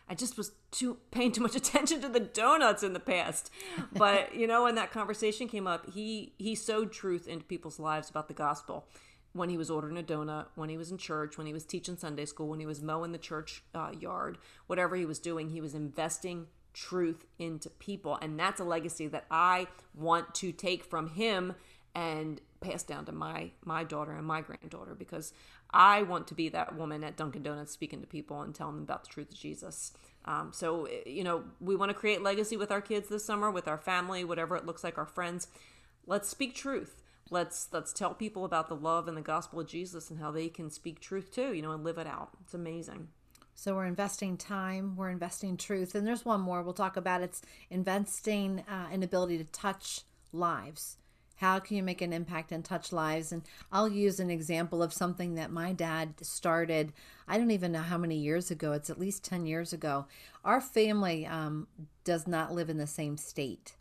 I 0.07 0.15
just 0.15 0.37
was 0.37 0.51
too 0.71 0.97
paying 1.11 1.33
too 1.33 1.41
much 1.41 1.55
attention 1.57 1.99
to 2.01 2.07
the 2.07 2.19
donuts 2.21 2.83
in 2.83 2.93
the 2.93 2.99
past. 2.99 3.51
But 3.91 4.35
you 4.35 4.47
know, 4.47 4.63
when 4.63 4.75
that 4.75 4.91
conversation 4.91 5.49
came 5.49 5.67
up, 5.67 5.91
he 5.91 6.33
he 6.37 6.55
sowed 6.55 6.93
truth 6.93 7.27
into 7.27 7.45
people's 7.45 7.79
lives 7.79 8.09
about 8.09 8.29
the 8.29 8.33
gospel. 8.33 8.87
When 9.33 9.49
he 9.49 9.57
was 9.57 9.71
ordering 9.71 9.97
a 9.97 10.03
donut, 10.03 10.45
when 10.53 10.69
he 10.69 10.77
was 10.77 10.91
in 10.91 10.99
church, 10.99 11.39
when 11.39 11.47
he 11.47 11.53
was 11.53 11.65
teaching 11.65 11.97
Sunday 11.97 12.25
school, 12.25 12.49
when 12.49 12.59
he 12.59 12.67
was 12.67 12.83
mowing 12.83 13.13
the 13.13 13.17
church 13.17 13.63
uh, 13.73 13.91
yard, 13.99 14.37
whatever 14.67 14.95
he 14.95 15.05
was 15.05 15.17
doing, 15.17 15.49
he 15.49 15.59
was 15.59 15.73
investing 15.73 16.45
truth 16.73 17.25
into 17.39 17.69
people. 17.69 18.17
And 18.21 18.39
that's 18.39 18.59
a 18.59 18.63
legacy 18.63 19.07
that 19.07 19.25
I 19.29 19.67
want 19.93 20.33
to 20.35 20.51
take 20.51 20.83
from 20.83 21.09
him 21.09 21.55
and 21.95 22.41
pass 22.59 22.83
down 22.83 23.05
to 23.05 23.11
my 23.11 23.51
my 23.63 23.83
daughter 23.83 24.13
and 24.13 24.25
my 24.25 24.41
granddaughter 24.41 24.95
because 24.95 25.33
I 25.71 26.03
want 26.03 26.27
to 26.27 26.33
be 26.33 26.49
that 26.49 26.75
woman 26.75 27.03
at 27.03 27.17
Dunkin' 27.17 27.43
Donuts 27.43 27.71
speaking 27.71 28.01
to 28.01 28.07
people 28.07 28.41
and 28.41 28.53
telling 28.55 28.75
them 28.75 28.83
about 28.83 29.03
the 29.03 29.09
truth 29.09 29.31
of 29.31 29.37
Jesus. 29.37 29.91
Um, 30.25 30.51
so 30.53 30.87
you 31.05 31.23
know 31.23 31.43
we 31.59 31.75
want 31.75 31.89
to 31.89 31.93
create 31.93 32.21
legacy 32.21 32.57
with 32.57 32.71
our 32.71 32.81
kids 32.81 33.09
this 33.09 33.25
summer, 33.25 33.51
with 33.51 33.67
our 33.67 33.77
family, 33.77 34.23
whatever 34.23 34.55
it 34.55 34.65
looks 34.65 34.83
like, 34.83 34.97
our 34.97 35.05
friends. 35.05 35.47
Let's 36.07 36.29
speak 36.29 36.55
truth. 36.55 37.01
Let's 37.29 37.67
let's 37.71 37.93
tell 37.93 38.13
people 38.13 38.45
about 38.45 38.69
the 38.69 38.75
love 38.75 39.07
and 39.07 39.17
the 39.17 39.21
gospel 39.21 39.59
of 39.59 39.67
Jesus 39.67 40.09
and 40.09 40.19
how 40.19 40.31
they 40.31 40.49
can 40.49 40.69
speak 40.69 40.99
truth 40.99 41.31
too. 41.31 41.53
You 41.53 41.61
know, 41.61 41.71
and 41.71 41.83
live 41.83 41.97
it 41.97 42.07
out. 42.07 42.29
It's 42.43 42.53
amazing. 42.53 43.09
So 43.55 43.75
we're 43.75 43.85
investing 43.85 44.37
time, 44.37 44.95
we're 44.95 45.09
investing 45.09 45.57
truth, 45.57 45.95
and 45.95 46.05
there's 46.05 46.25
one 46.25 46.41
more 46.41 46.61
we'll 46.63 46.73
talk 46.73 46.97
about. 46.97 47.21
It's 47.21 47.41
investing 47.69 48.63
uh, 48.67 48.87
an 48.91 49.03
ability 49.03 49.37
to 49.37 49.45
touch 49.45 50.01
lives. 50.31 50.97
How 51.37 51.59
can 51.59 51.77
you 51.77 51.83
make 51.83 52.01
an 52.01 52.13
impact 52.13 52.51
and 52.51 52.63
touch 52.63 52.91
lives? 52.91 53.31
And 53.31 53.43
I'll 53.71 53.89
use 53.89 54.19
an 54.19 54.29
example 54.29 54.81
of 54.81 54.93
something 54.93 55.35
that 55.35 55.51
my 55.51 55.73
dad 55.73 56.13
started. 56.21 56.93
I 57.27 57.37
don't 57.37 57.51
even 57.51 57.71
know 57.71 57.81
how 57.81 57.97
many 57.97 58.15
years 58.15 58.49
ago. 58.51 58.71
It's 58.71 58.89
at 58.89 58.99
least 58.99 59.23
10 59.23 59.45
years 59.45 59.73
ago. 59.73 60.05
Our 60.45 60.61
family 60.61 61.25
um, 61.25 61.67
does 62.03 62.27
not 62.27 62.53
live 62.53 62.69
in 62.69 62.77
the 62.77 62.87
same 62.87 63.17
state. 63.17 63.73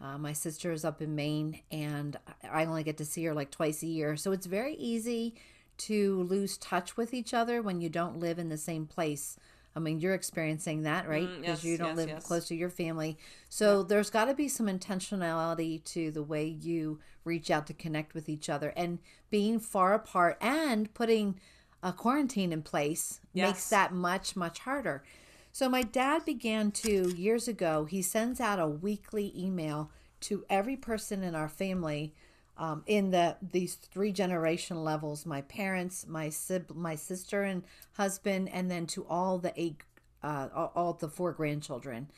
Uh, 0.00 0.16
my 0.16 0.32
sister 0.32 0.72
is 0.72 0.84
up 0.84 1.02
in 1.02 1.14
Maine, 1.14 1.60
and 1.70 2.16
I 2.50 2.64
only 2.64 2.84
get 2.84 2.96
to 2.98 3.04
see 3.04 3.24
her 3.24 3.34
like 3.34 3.50
twice 3.50 3.82
a 3.82 3.86
year. 3.86 4.16
So 4.16 4.32
it's 4.32 4.46
very 4.46 4.74
easy 4.74 5.34
to 5.80 6.22
lose 6.22 6.58
touch 6.58 6.96
with 6.96 7.14
each 7.14 7.34
other 7.34 7.62
when 7.62 7.80
you 7.80 7.88
don't 7.88 8.18
live 8.18 8.38
in 8.38 8.48
the 8.48 8.58
same 8.58 8.86
place. 8.86 9.36
I 9.74 9.78
mean, 9.78 10.00
you're 10.00 10.14
experiencing 10.14 10.82
that, 10.82 11.08
right? 11.08 11.28
Mm, 11.28 11.40
because 11.40 11.62
yes, 11.62 11.64
you 11.64 11.78
don't 11.78 11.88
yes, 11.88 11.96
live 11.96 12.08
yes. 12.08 12.26
close 12.26 12.48
to 12.48 12.56
your 12.56 12.70
family. 12.70 13.16
So 13.48 13.78
yeah. 13.78 13.84
there's 13.88 14.10
got 14.10 14.24
to 14.24 14.34
be 14.34 14.48
some 14.48 14.66
intentionality 14.66 15.82
to 15.84 16.10
the 16.10 16.22
way 16.22 16.46
you 16.46 16.98
reach 17.24 17.50
out 17.50 17.66
to 17.68 17.74
connect 17.74 18.14
with 18.14 18.28
each 18.28 18.48
other. 18.48 18.72
And 18.76 18.98
being 19.30 19.60
far 19.60 19.94
apart 19.94 20.38
and 20.40 20.92
putting 20.92 21.38
a 21.82 21.92
quarantine 21.92 22.52
in 22.52 22.62
place 22.62 23.20
makes 23.32 23.70
that 23.70 23.92
much, 23.92 24.34
much 24.34 24.60
harder. 24.60 25.04
So 25.52 25.68
my 25.68 25.82
dad 25.82 26.24
began 26.24 26.72
to, 26.72 27.14
years 27.16 27.48
ago, 27.48 27.84
he 27.84 28.02
sends 28.02 28.40
out 28.40 28.60
a 28.60 28.66
weekly 28.66 29.32
email 29.36 29.90
to 30.20 30.44
every 30.50 30.76
person 30.76 31.22
in 31.22 31.34
our 31.34 31.48
family 31.48 32.14
um, 32.60 32.84
in 32.86 33.10
the 33.10 33.36
these 33.40 33.74
three 33.74 34.12
generation 34.12 34.84
levels 34.84 35.24
my 35.24 35.40
parents 35.40 36.06
my 36.06 36.28
sib- 36.28 36.76
my 36.76 36.94
sister 36.94 37.42
and 37.42 37.64
husband 37.94 38.50
and 38.50 38.70
then 38.70 38.86
to 38.86 39.04
all 39.06 39.38
the 39.38 39.52
eight 39.56 39.82
uh, 40.22 40.48
all, 40.74 40.92
the 40.92 41.08
four 41.08 41.32
grandchildren. 41.32 42.10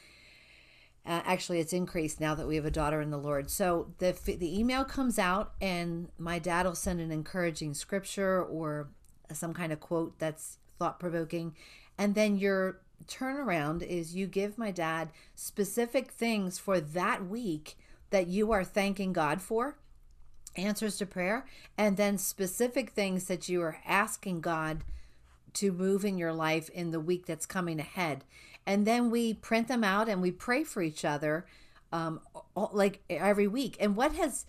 Uh, 1.06 1.22
actually 1.24 1.60
it's 1.60 1.72
increased 1.72 2.20
now 2.20 2.34
that 2.34 2.48
we 2.48 2.56
have 2.56 2.64
a 2.64 2.70
daughter 2.70 3.00
in 3.00 3.10
the 3.10 3.18
lord. 3.18 3.48
So 3.48 3.92
the 3.98 4.16
the 4.26 4.58
email 4.58 4.84
comes 4.84 5.18
out 5.18 5.52
and 5.60 6.08
my 6.18 6.40
dad 6.40 6.66
will 6.66 6.74
send 6.74 7.00
an 7.00 7.12
encouraging 7.12 7.74
scripture 7.74 8.42
or 8.42 8.88
some 9.32 9.54
kind 9.54 9.72
of 9.72 9.78
quote 9.78 10.18
that's 10.18 10.58
thought 10.78 10.98
provoking 10.98 11.54
and 11.96 12.16
then 12.16 12.36
your 12.36 12.80
turnaround 13.06 13.82
is 13.82 14.16
you 14.16 14.26
give 14.26 14.58
my 14.58 14.72
dad 14.72 15.10
specific 15.36 16.10
things 16.10 16.58
for 16.58 16.80
that 16.80 17.24
week 17.26 17.76
that 18.10 18.26
you 18.26 18.52
are 18.52 18.64
thanking 18.64 19.12
god 19.12 19.40
for 19.40 19.76
answers 20.56 20.96
to 20.98 21.06
prayer 21.06 21.46
and 21.78 21.96
then 21.96 22.18
specific 22.18 22.90
things 22.90 23.24
that 23.24 23.48
you 23.48 23.62
are 23.62 23.78
asking 23.86 24.40
God 24.40 24.84
to 25.54 25.72
move 25.72 26.04
in 26.04 26.18
your 26.18 26.32
life 26.32 26.68
in 26.70 26.90
the 26.90 27.00
week 27.00 27.26
that's 27.26 27.46
coming 27.46 27.78
ahead. 27.78 28.24
And 28.66 28.86
then 28.86 29.10
we 29.10 29.34
print 29.34 29.68
them 29.68 29.84
out 29.84 30.08
and 30.08 30.22
we 30.22 30.30
pray 30.30 30.64
for 30.64 30.82
each 30.82 31.04
other 31.04 31.46
um, 31.92 32.20
like 32.54 33.02
every 33.10 33.46
week. 33.46 33.76
And 33.80 33.96
what 33.96 34.12
has 34.14 34.46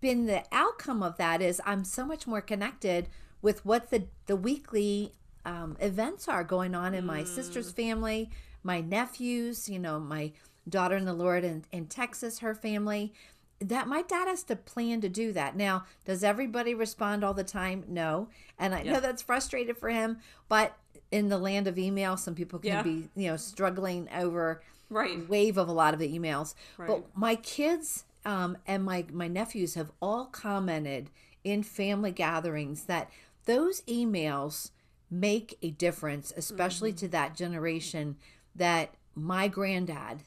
been 0.00 0.26
the 0.26 0.44
outcome 0.52 1.02
of 1.02 1.16
that 1.16 1.42
is 1.42 1.60
I'm 1.66 1.84
so 1.84 2.04
much 2.04 2.26
more 2.26 2.40
connected 2.40 3.08
with 3.42 3.64
what 3.64 3.90
the, 3.90 4.04
the 4.26 4.36
weekly 4.36 5.12
um, 5.44 5.76
events 5.80 6.28
are 6.28 6.44
going 6.44 6.74
on 6.74 6.94
in 6.94 7.04
my 7.04 7.22
mm. 7.22 7.26
sister's 7.26 7.70
family, 7.70 8.30
my 8.62 8.80
nephews, 8.80 9.68
you 9.68 9.78
know, 9.78 9.98
my 9.98 10.32
daughter 10.68 10.96
in 10.96 11.04
the 11.04 11.12
Lord 11.12 11.44
in, 11.44 11.64
in 11.72 11.86
Texas, 11.86 12.40
her 12.40 12.54
family 12.54 13.12
that 13.60 13.88
my 13.88 14.02
dad 14.02 14.28
has 14.28 14.44
to 14.44 14.56
plan 14.56 15.00
to 15.00 15.08
do 15.08 15.32
that. 15.32 15.56
Now, 15.56 15.84
does 16.04 16.22
everybody 16.22 16.74
respond 16.74 17.24
all 17.24 17.34
the 17.34 17.44
time? 17.44 17.84
No. 17.88 18.28
And 18.58 18.74
I 18.74 18.82
yeah. 18.82 18.92
know 18.94 19.00
that's 19.00 19.22
frustrated 19.22 19.76
for 19.76 19.90
him, 19.90 20.18
but 20.48 20.76
in 21.10 21.28
the 21.28 21.38
land 21.38 21.66
of 21.66 21.78
email, 21.78 22.16
some 22.16 22.34
people 22.34 22.58
can 22.58 22.70
yeah. 22.70 22.82
be, 22.82 23.08
you 23.16 23.30
know, 23.30 23.36
struggling 23.36 24.08
over 24.14 24.62
right 24.90 25.28
wave 25.28 25.58
of 25.58 25.68
a 25.68 25.72
lot 25.72 25.94
of 25.94 26.00
the 26.00 26.18
emails. 26.18 26.54
Right. 26.76 26.88
But 26.88 27.04
my 27.16 27.34
kids 27.36 28.04
um, 28.24 28.58
and 28.66 28.84
my 28.84 29.06
my 29.12 29.28
nephews 29.28 29.74
have 29.74 29.90
all 30.00 30.26
commented 30.26 31.10
in 31.44 31.62
family 31.62 32.10
gatherings 32.10 32.84
that 32.84 33.10
those 33.46 33.80
emails 33.82 34.70
make 35.10 35.56
a 35.62 35.70
difference, 35.70 36.32
especially 36.36 36.90
mm-hmm. 36.90 36.98
to 36.98 37.08
that 37.08 37.34
generation 37.34 38.16
that 38.54 38.94
my 39.14 39.48
granddad 39.48 40.22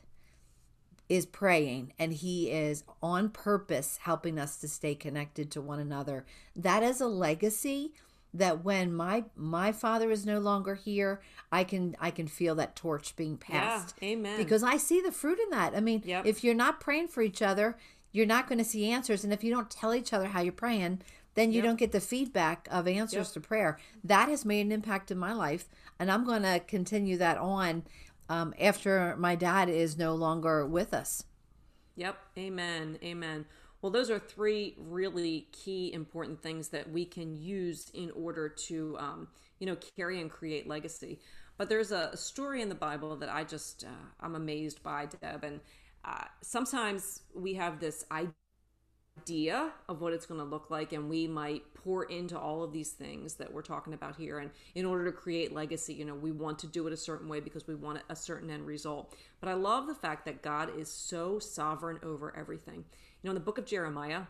is 1.12 1.26
praying 1.26 1.91
and 2.00 2.13
he 2.13 2.50
is 2.50 2.86
on 3.04 3.28
purpose 3.28 4.00
helping 4.04 4.39
us 4.39 4.56
to 4.56 4.65
stay 4.65 4.95
connected 4.95 5.52
to 5.52 5.60
one 5.60 5.78
another. 5.78 6.26
That 6.56 6.84
is 6.84 7.02
a 7.02 7.08
legacy 7.08 7.91
that 8.34 8.63
when 8.63 8.93
my 8.93 9.26
my 9.36 9.74
father 9.74 10.10
is 10.10 10.26
no 10.26 10.39
longer 10.39 10.76
here, 10.76 11.21
I 11.52 11.65
can 11.65 11.97
I 12.00 12.12
can 12.12 12.28
feel 12.28 12.56
that 12.56 12.78
torch 12.78 13.13
being 13.17 13.36
passed. 13.36 13.95
Yeah, 14.00 14.12
amen. 14.12 14.38
Because 14.38 14.63
I 14.63 14.78
see 14.78 15.02
the 15.02 15.12
fruit 15.12 15.38
in 15.38 15.50
that. 15.50 15.76
I 15.76 15.82
mean, 15.82 16.02
yep. 16.06 16.26
if 16.26 16.45
you're 16.45 16.56
not 16.56 16.80
praying 16.80 17.10
for 17.10 17.21
each 17.21 17.41
other, 17.41 17.78
you're 18.13 18.26
not 18.26 18.47
going 18.47 18.60
to 18.60 18.63
see 18.63 18.89
answers 18.89 19.26
and 19.26 19.34
if 19.34 19.43
you 19.43 19.52
don't 19.52 19.69
tell 19.69 19.93
each 19.93 20.13
other 20.13 20.28
how 20.28 20.39
you're 20.39 20.54
praying, 20.54 21.02
then 21.36 21.52
you 21.52 21.58
yep. 21.58 21.65
don't 21.65 21.80
get 21.80 21.91
the 21.91 22.00
feedback 22.00 22.69
of 22.71 22.88
answers 22.88 23.28
yep. 23.28 23.34
to 23.34 23.41
prayer. 23.41 23.78
That 24.02 24.30
has 24.30 24.45
made 24.45 24.65
an 24.65 24.71
impact 24.71 25.12
in 25.12 25.17
my 25.17 25.34
life 25.34 25.67
and 26.00 26.10
I'm 26.10 26.24
going 26.24 26.43
to 26.43 26.62
continue 26.65 27.17
that 27.17 27.38
on 27.38 27.84
um, 28.32 28.54
after 28.62 29.15
my 29.17 29.36
dad 29.36 29.67
is 29.67 29.98
no 29.98 30.15
longer 30.15 30.65
with 30.65 30.94
us. 30.94 31.26
Yep. 31.98 32.15
Amen. 32.38 32.98
Amen. 33.04 33.46
Well, 33.82 33.91
those 33.91 34.10
are 34.10 34.20
three 34.20 34.76
really 34.78 35.48
key 35.52 35.91
important 35.91 36.41
things 36.41 36.70
that 36.70 36.89
we 36.89 37.04
can 37.04 37.36
use 37.36 37.91
in 37.94 38.10
order 38.12 38.48
to, 38.48 38.96
um, 39.00 39.28
you 39.60 39.67
know, 39.67 39.76
carry 39.98 40.22
and 40.22 40.32
create 40.32 40.65
legacy. 40.65 41.20
But 41.58 41.67
there's 41.67 41.91
a 41.91 42.15
story 42.15 42.62
in 42.62 42.70
the 42.70 42.76
Bible 42.76 43.17
that 43.17 43.30
I 43.30 43.44
just 43.44 43.84
uh, 43.84 44.06
I'm 44.22 44.36
amazed 44.36 44.82
by, 44.82 45.08
Deb, 45.08 45.44
and 45.44 45.60
uh, 46.06 46.24
sometimes 46.41 47.24
we 47.36 47.56
have 47.56 47.82
this 47.82 48.06
idea 48.12 48.32
of 49.88 50.02
what 50.02 50.12
it's 50.13 50.26
going 50.26 50.39
to 50.39 50.45
look 50.45 50.69
like, 50.69 50.91
and 50.91 51.10
we 51.10 51.26
might 51.26 51.63
pour 51.74 52.04
into 52.04 52.38
all 52.38 52.63
of 52.63 52.74
these 52.74 52.91
things 52.91 53.36
that 53.36 53.54
we're 53.54 53.62
talking 53.62 53.93
about 53.93 54.15
here. 54.17 54.39
And 54.39 54.52
in 54.76 54.86
order 54.86 55.06
to 55.06 55.12
create 55.12 55.54
legacy, 55.54 55.93
you 55.93 56.04
know, 56.04 56.15
we 56.15 56.32
want 56.32 56.60
to 56.60 56.67
do 56.67 56.86
it 56.88 56.93
a 56.93 56.97
certain 56.97 57.30
way 57.30 57.39
because 57.39 57.65
we 57.65 57.76
want 57.76 58.02
a 58.10 58.15
certain 58.15 58.50
end 58.50 58.65
result. 58.65 59.15
But 59.39 59.50
I 59.50 59.54
love 59.54 59.88
the 59.88 59.95
fact 59.95 60.26
that 60.26 60.41
God 60.41 60.78
is 60.78 60.91
so 60.91 61.39
sovereign 61.39 62.00
over 62.04 62.36
everything. 62.36 62.84
You 63.21 63.28
know, 63.28 63.32
in 63.32 63.36
the 63.36 63.41
book 63.41 63.58
of 63.58 63.65
Jeremiah, 63.65 64.24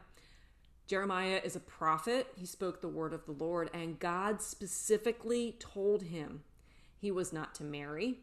Jeremiah 0.88 1.42
is 1.44 1.56
a 1.56 1.62
prophet. 1.62 2.28
He 2.36 2.46
spoke 2.46 2.82
the 2.82 2.88
word 2.88 3.14
of 3.14 3.26
the 3.26 3.32
Lord, 3.32 3.70
and 3.74 4.00
God 4.00 4.42
specifically 4.42 5.56
told 5.60 6.04
him 6.04 6.44
he 7.00 7.12
was 7.12 7.34
not 7.34 7.56
to 7.56 7.64
marry, 7.64 8.20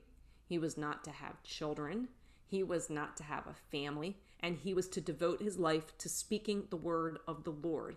he 0.48 0.58
was 0.58 0.76
not 0.76 1.02
to 1.04 1.10
have 1.10 1.42
children, 1.42 2.08
he 2.46 2.62
was 2.62 2.88
not 2.88 3.16
to 3.16 3.24
have 3.24 3.46
a 3.46 3.54
family, 3.72 4.16
and 4.40 4.59
he 4.59 4.74
was 4.74 4.88
to 4.88 5.01
devote 5.01 5.42
his 5.42 5.59
life 5.59 5.96
to 5.98 6.09
speaking 6.09 6.64
the 6.70 6.77
word 6.77 7.18
of 7.27 7.44
the 7.44 7.51
Lord. 7.51 7.96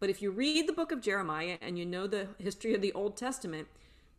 But 0.00 0.10
if 0.10 0.20
you 0.20 0.30
read 0.30 0.66
the 0.66 0.72
book 0.72 0.92
of 0.92 1.00
Jeremiah 1.00 1.58
and 1.62 1.78
you 1.78 1.86
know 1.86 2.06
the 2.06 2.28
history 2.38 2.74
of 2.74 2.82
the 2.82 2.92
Old 2.92 3.16
Testament, 3.16 3.68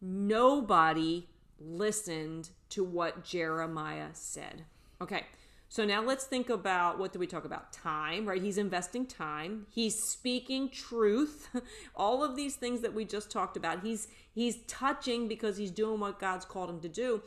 nobody 0.02 1.28
listened 1.60 2.50
to 2.70 2.84
what 2.84 3.24
Jeremiah 3.24 4.10
said. 4.14 4.64
Okay, 5.02 5.26
so 5.68 5.84
now 5.86 6.02
let's 6.02 6.24
think 6.24 6.50
about 6.50 7.00
what 7.00 7.12
do 7.12 7.20
we 7.20 7.28
talk 7.28 7.46
about? 7.46 7.74
Time, 7.74 8.26
right? 8.26 8.42
He's 8.42 8.58
investing 8.58 9.06
time. 9.06 9.66
He's 9.70 9.96
speaking 10.10 10.70
truth. 10.70 11.50
All 11.96 12.24
of 12.24 12.36
these 12.36 12.56
things 12.56 12.82
that 12.82 12.94
we 12.94 13.06
just 13.06 13.30
talked 13.30 13.58
about. 13.58 13.84
He's 13.84 14.08
he's 14.34 14.60
touching 14.68 15.28
because 15.28 15.58
he's 15.58 15.72
doing 15.72 16.00
what 16.00 16.20
God's 16.20 16.46
called 16.46 16.70
him 16.70 16.80
to 16.82 16.90
do 16.90 17.22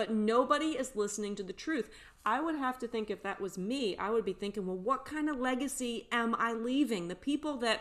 but 0.00 0.10
nobody 0.10 0.78
is 0.78 0.96
listening 0.96 1.34
to 1.36 1.42
the 1.42 1.52
truth. 1.52 1.90
I 2.24 2.40
would 2.40 2.54
have 2.54 2.78
to 2.80 2.88
think 2.88 3.10
if 3.10 3.22
that 3.22 3.40
was 3.40 3.56
me, 3.56 3.96
I 3.96 4.10
would 4.10 4.24
be 4.24 4.32
thinking, 4.32 4.66
well, 4.66 4.76
what 4.76 5.04
kind 5.04 5.28
of 5.28 5.38
legacy 5.38 6.06
am 6.12 6.34
I 6.38 6.52
leaving? 6.52 7.08
The 7.08 7.14
people 7.14 7.56
that 7.58 7.80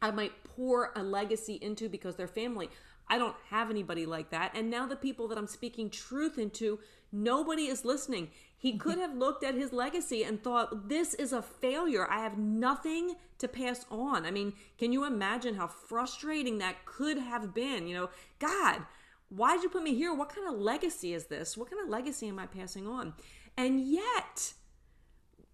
I 0.00 0.10
might 0.10 0.32
pour 0.44 0.92
a 0.96 1.02
legacy 1.02 1.54
into 1.54 1.88
because 1.88 2.16
they're 2.16 2.28
family. 2.28 2.70
I 3.08 3.18
don't 3.18 3.36
have 3.50 3.70
anybody 3.70 4.06
like 4.06 4.30
that. 4.30 4.52
And 4.54 4.70
now 4.70 4.86
the 4.86 4.96
people 4.96 5.28
that 5.28 5.38
I'm 5.38 5.46
speaking 5.46 5.90
truth 5.90 6.38
into, 6.38 6.78
nobody 7.10 7.66
is 7.66 7.84
listening. 7.84 8.30
He 8.56 8.76
could 8.76 8.98
have 8.98 9.16
looked 9.16 9.44
at 9.44 9.54
his 9.54 9.72
legacy 9.72 10.24
and 10.24 10.42
thought, 10.42 10.88
this 10.88 11.14
is 11.14 11.32
a 11.32 11.42
failure. 11.42 12.10
I 12.10 12.20
have 12.20 12.38
nothing 12.38 13.16
to 13.38 13.48
pass 13.48 13.84
on. 13.90 14.24
I 14.24 14.30
mean, 14.30 14.54
can 14.78 14.92
you 14.92 15.04
imagine 15.04 15.54
how 15.54 15.68
frustrating 15.68 16.58
that 16.58 16.84
could 16.84 17.18
have 17.18 17.54
been? 17.54 17.86
You 17.86 17.94
know, 17.94 18.10
God, 18.38 18.82
why 19.30 19.54
did 19.54 19.62
you 19.62 19.68
put 19.68 19.82
me 19.82 19.94
here? 19.94 20.14
What 20.14 20.34
kind 20.34 20.48
of 20.48 20.60
legacy 20.60 21.14
is 21.14 21.26
this? 21.26 21.56
What 21.56 21.70
kind 21.70 21.82
of 21.82 21.88
legacy 21.88 22.28
am 22.28 22.38
I 22.38 22.46
passing 22.46 22.86
on? 22.86 23.14
And 23.58 23.80
yet, 23.80 24.54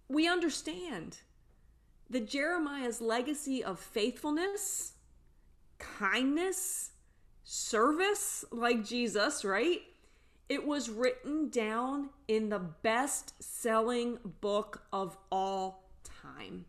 we 0.07 0.27
understand 0.27 1.17
that 2.07 2.29
Jeremiah's 2.29 3.01
legacy 3.01 3.63
of 3.63 3.79
faithfulness, 3.79 4.93
kindness, 5.79 6.91
service, 7.43 8.45
like 8.51 8.85
Jesus, 8.85 9.43
right? 9.43 9.81
It 10.49 10.67
was 10.67 10.87
written 10.87 11.49
down 11.49 12.11
in 12.27 12.49
the 12.49 12.59
best 12.59 13.33
selling 13.43 14.19
book 14.39 14.83
of 14.93 15.17
all 15.31 15.89
time. 16.03 16.65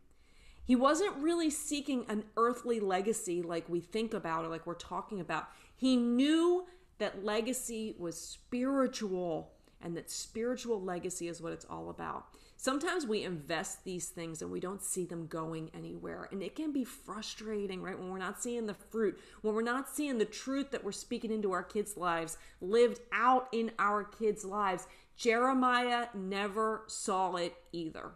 He 0.65 0.75
wasn't 0.75 1.19
really 1.19 1.51
seeking 1.51 2.07
an 2.09 2.25
earthly 2.39 2.81
legacy 2.81 3.43
like 3.43 3.69
we 3.69 3.81
think 3.81 4.15
about 4.15 4.47
or 4.47 4.49
like 4.49 4.67
we're 4.67 4.73
talking 4.73 5.21
about. 5.21 5.49
He 5.77 5.97
knew 5.97 6.65
that 6.97 7.27
legacy 7.27 7.95
was 7.99 8.19
spiritual 8.19 9.53
and 9.83 9.97
that 9.97 10.11
spiritual 10.11 10.81
legacy 10.81 11.29
is 11.29 11.41
what 11.41 11.53
it's 11.53 11.67
all 11.69 11.91
about. 11.91 12.27
Sometimes 12.57 13.07
we 13.07 13.23
invest 13.23 13.85
these 13.85 14.09
things 14.09 14.41
and 14.41 14.51
we 14.51 14.61
don't 14.61 14.83
see 14.83 15.05
them 15.05 15.27
going 15.27 15.71
anywhere. 15.75 16.29
And 16.33 16.43
it 16.43 16.57
can 16.57 16.73
be 16.73 16.85
frustrating, 16.85 17.83
right? 17.83 17.99
When 17.99 18.11
we're 18.11 18.19
not 18.19 18.43
seeing 18.43 18.67
the 18.67 18.75
fruit, 18.75 19.21
when 19.43 19.55
we're 19.55 19.63
not 19.63 19.89
seeing 19.89 20.19
the 20.19 20.25
truth 20.25 20.71
that 20.71 20.83
we're 20.83 20.93
speaking 20.93 21.31
into 21.31 21.53
our 21.53 21.63
kids' 21.63 21.97
lives 21.97 22.39
lived 22.61 23.01
out 23.13 23.49
in 23.53 23.73
our 23.79 24.05
kids' 24.05 24.45
lives. 24.45 24.87
Jeremiah 25.17 26.07
never 26.15 26.85
saw 26.87 27.37
it 27.37 27.55
either. 27.73 28.13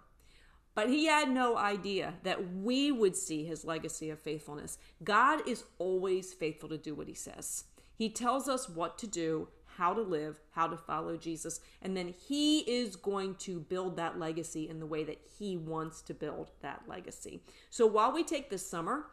But 0.74 0.88
he 0.88 1.06
had 1.06 1.30
no 1.30 1.56
idea 1.56 2.14
that 2.22 2.54
we 2.54 2.92
would 2.92 3.16
see 3.16 3.44
his 3.44 3.64
legacy 3.64 4.08
of 4.08 4.18
faithfulness. 4.18 4.78
God 5.02 5.46
is 5.46 5.64
always 5.78 6.32
faithful 6.32 6.68
to 6.70 6.78
do 6.78 6.94
what 6.94 7.08
he 7.08 7.14
says. 7.14 7.64
He 7.94 8.08
tells 8.08 8.48
us 8.48 8.68
what 8.68 8.96
to 8.98 9.06
do, 9.06 9.48
how 9.80 9.94
to 9.94 10.02
live, 10.02 10.38
how 10.50 10.66
to 10.66 10.76
follow 10.76 11.16
Jesus, 11.16 11.58
and 11.80 11.96
then 11.96 12.12
He 12.28 12.58
is 12.60 12.96
going 12.96 13.36
to 13.36 13.60
build 13.60 13.96
that 13.96 14.18
legacy 14.18 14.68
in 14.68 14.78
the 14.78 14.84
way 14.84 15.04
that 15.04 15.18
He 15.38 15.56
wants 15.56 16.02
to 16.02 16.12
build 16.12 16.50
that 16.60 16.82
legacy. 16.86 17.40
So 17.70 17.86
while 17.86 18.12
we 18.12 18.22
take 18.22 18.50
this 18.50 18.68
summer, 18.68 19.06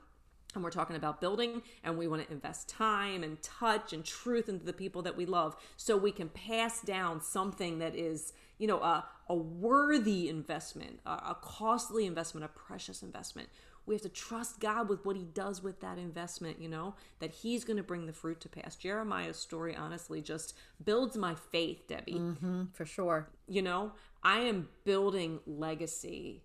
and 0.53 0.63
we're 0.63 0.71
talking 0.71 0.97
about 0.97 1.21
building 1.21 1.61
and 1.83 1.97
we 1.97 2.07
want 2.07 2.25
to 2.25 2.31
invest 2.33 2.67
time 2.67 3.23
and 3.23 3.41
touch 3.41 3.93
and 3.93 4.03
truth 4.03 4.49
into 4.49 4.65
the 4.65 4.73
people 4.73 5.01
that 5.03 5.15
we 5.15 5.25
love 5.25 5.55
so 5.77 5.95
we 5.95 6.11
can 6.11 6.29
pass 6.29 6.81
down 6.81 7.21
something 7.21 7.79
that 7.79 7.95
is 7.95 8.33
you 8.57 8.65
know 8.65 8.79
a, 8.79 9.05
a 9.29 9.35
worthy 9.35 10.29
investment 10.29 10.99
a, 11.05 11.11
a 11.11 11.37
costly 11.41 12.05
investment 12.05 12.43
a 12.43 12.47
precious 12.47 13.03
investment 13.03 13.49
we 13.87 13.95
have 13.95 14.01
to 14.01 14.09
trust 14.09 14.59
God 14.59 14.89
with 14.89 15.05
what 15.05 15.15
he 15.15 15.23
does 15.23 15.63
with 15.63 15.79
that 15.79 15.97
investment, 15.97 16.61
you 16.61 16.67
know, 16.67 16.95
that 17.19 17.31
he's 17.31 17.63
going 17.63 17.77
to 17.77 17.83
bring 17.83 18.05
the 18.05 18.13
fruit 18.13 18.41
to 18.41 18.49
pass. 18.49 18.75
Jeremiah's 18.75 19.37
story, 19.37 19.75
honestly, 19.75 20.21
just 20.21 20.53
builds 20.83 21.17
my 21.17 21.33
faith, 21.33 21.87
Debbie. 21.87 22.15
Mm-hmm, 22.15 22.63
for 22.73 22.85
sure. 22.85 23.29
You 23.47 23.61
know, 23.61 23.93
I 24.21 24.39
am 24.39 24.67
building 24.83 25.39
legacy 25.47 26.43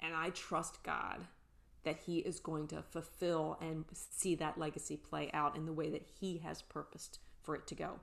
and 0.00 0.14
I 0.14 0.30
trust 0.30 0.82
God 0.82 1.20
that 1.84 1.98
he 2.06 2.18
is 2.18 2.40
going 2.40 2.66
to 2.68 2.82
fulfill 2.82 3.56
and 3.60 3.84
see 3.92 4.34
that 4.36 4.58
legacy 4.58 4.96
play 4.96 5.30
out 5.32 5.56
in 5.56 5.64
the 5.64 5.72
way 5.72 5.90
that 5.90 6.06
he 6.20 6.38
has 6.38 6.62
purposed 6.62 7.20
for 7.42 7.54
it 7.54 7.66
to 7.68 7.74
go 7.74 8.00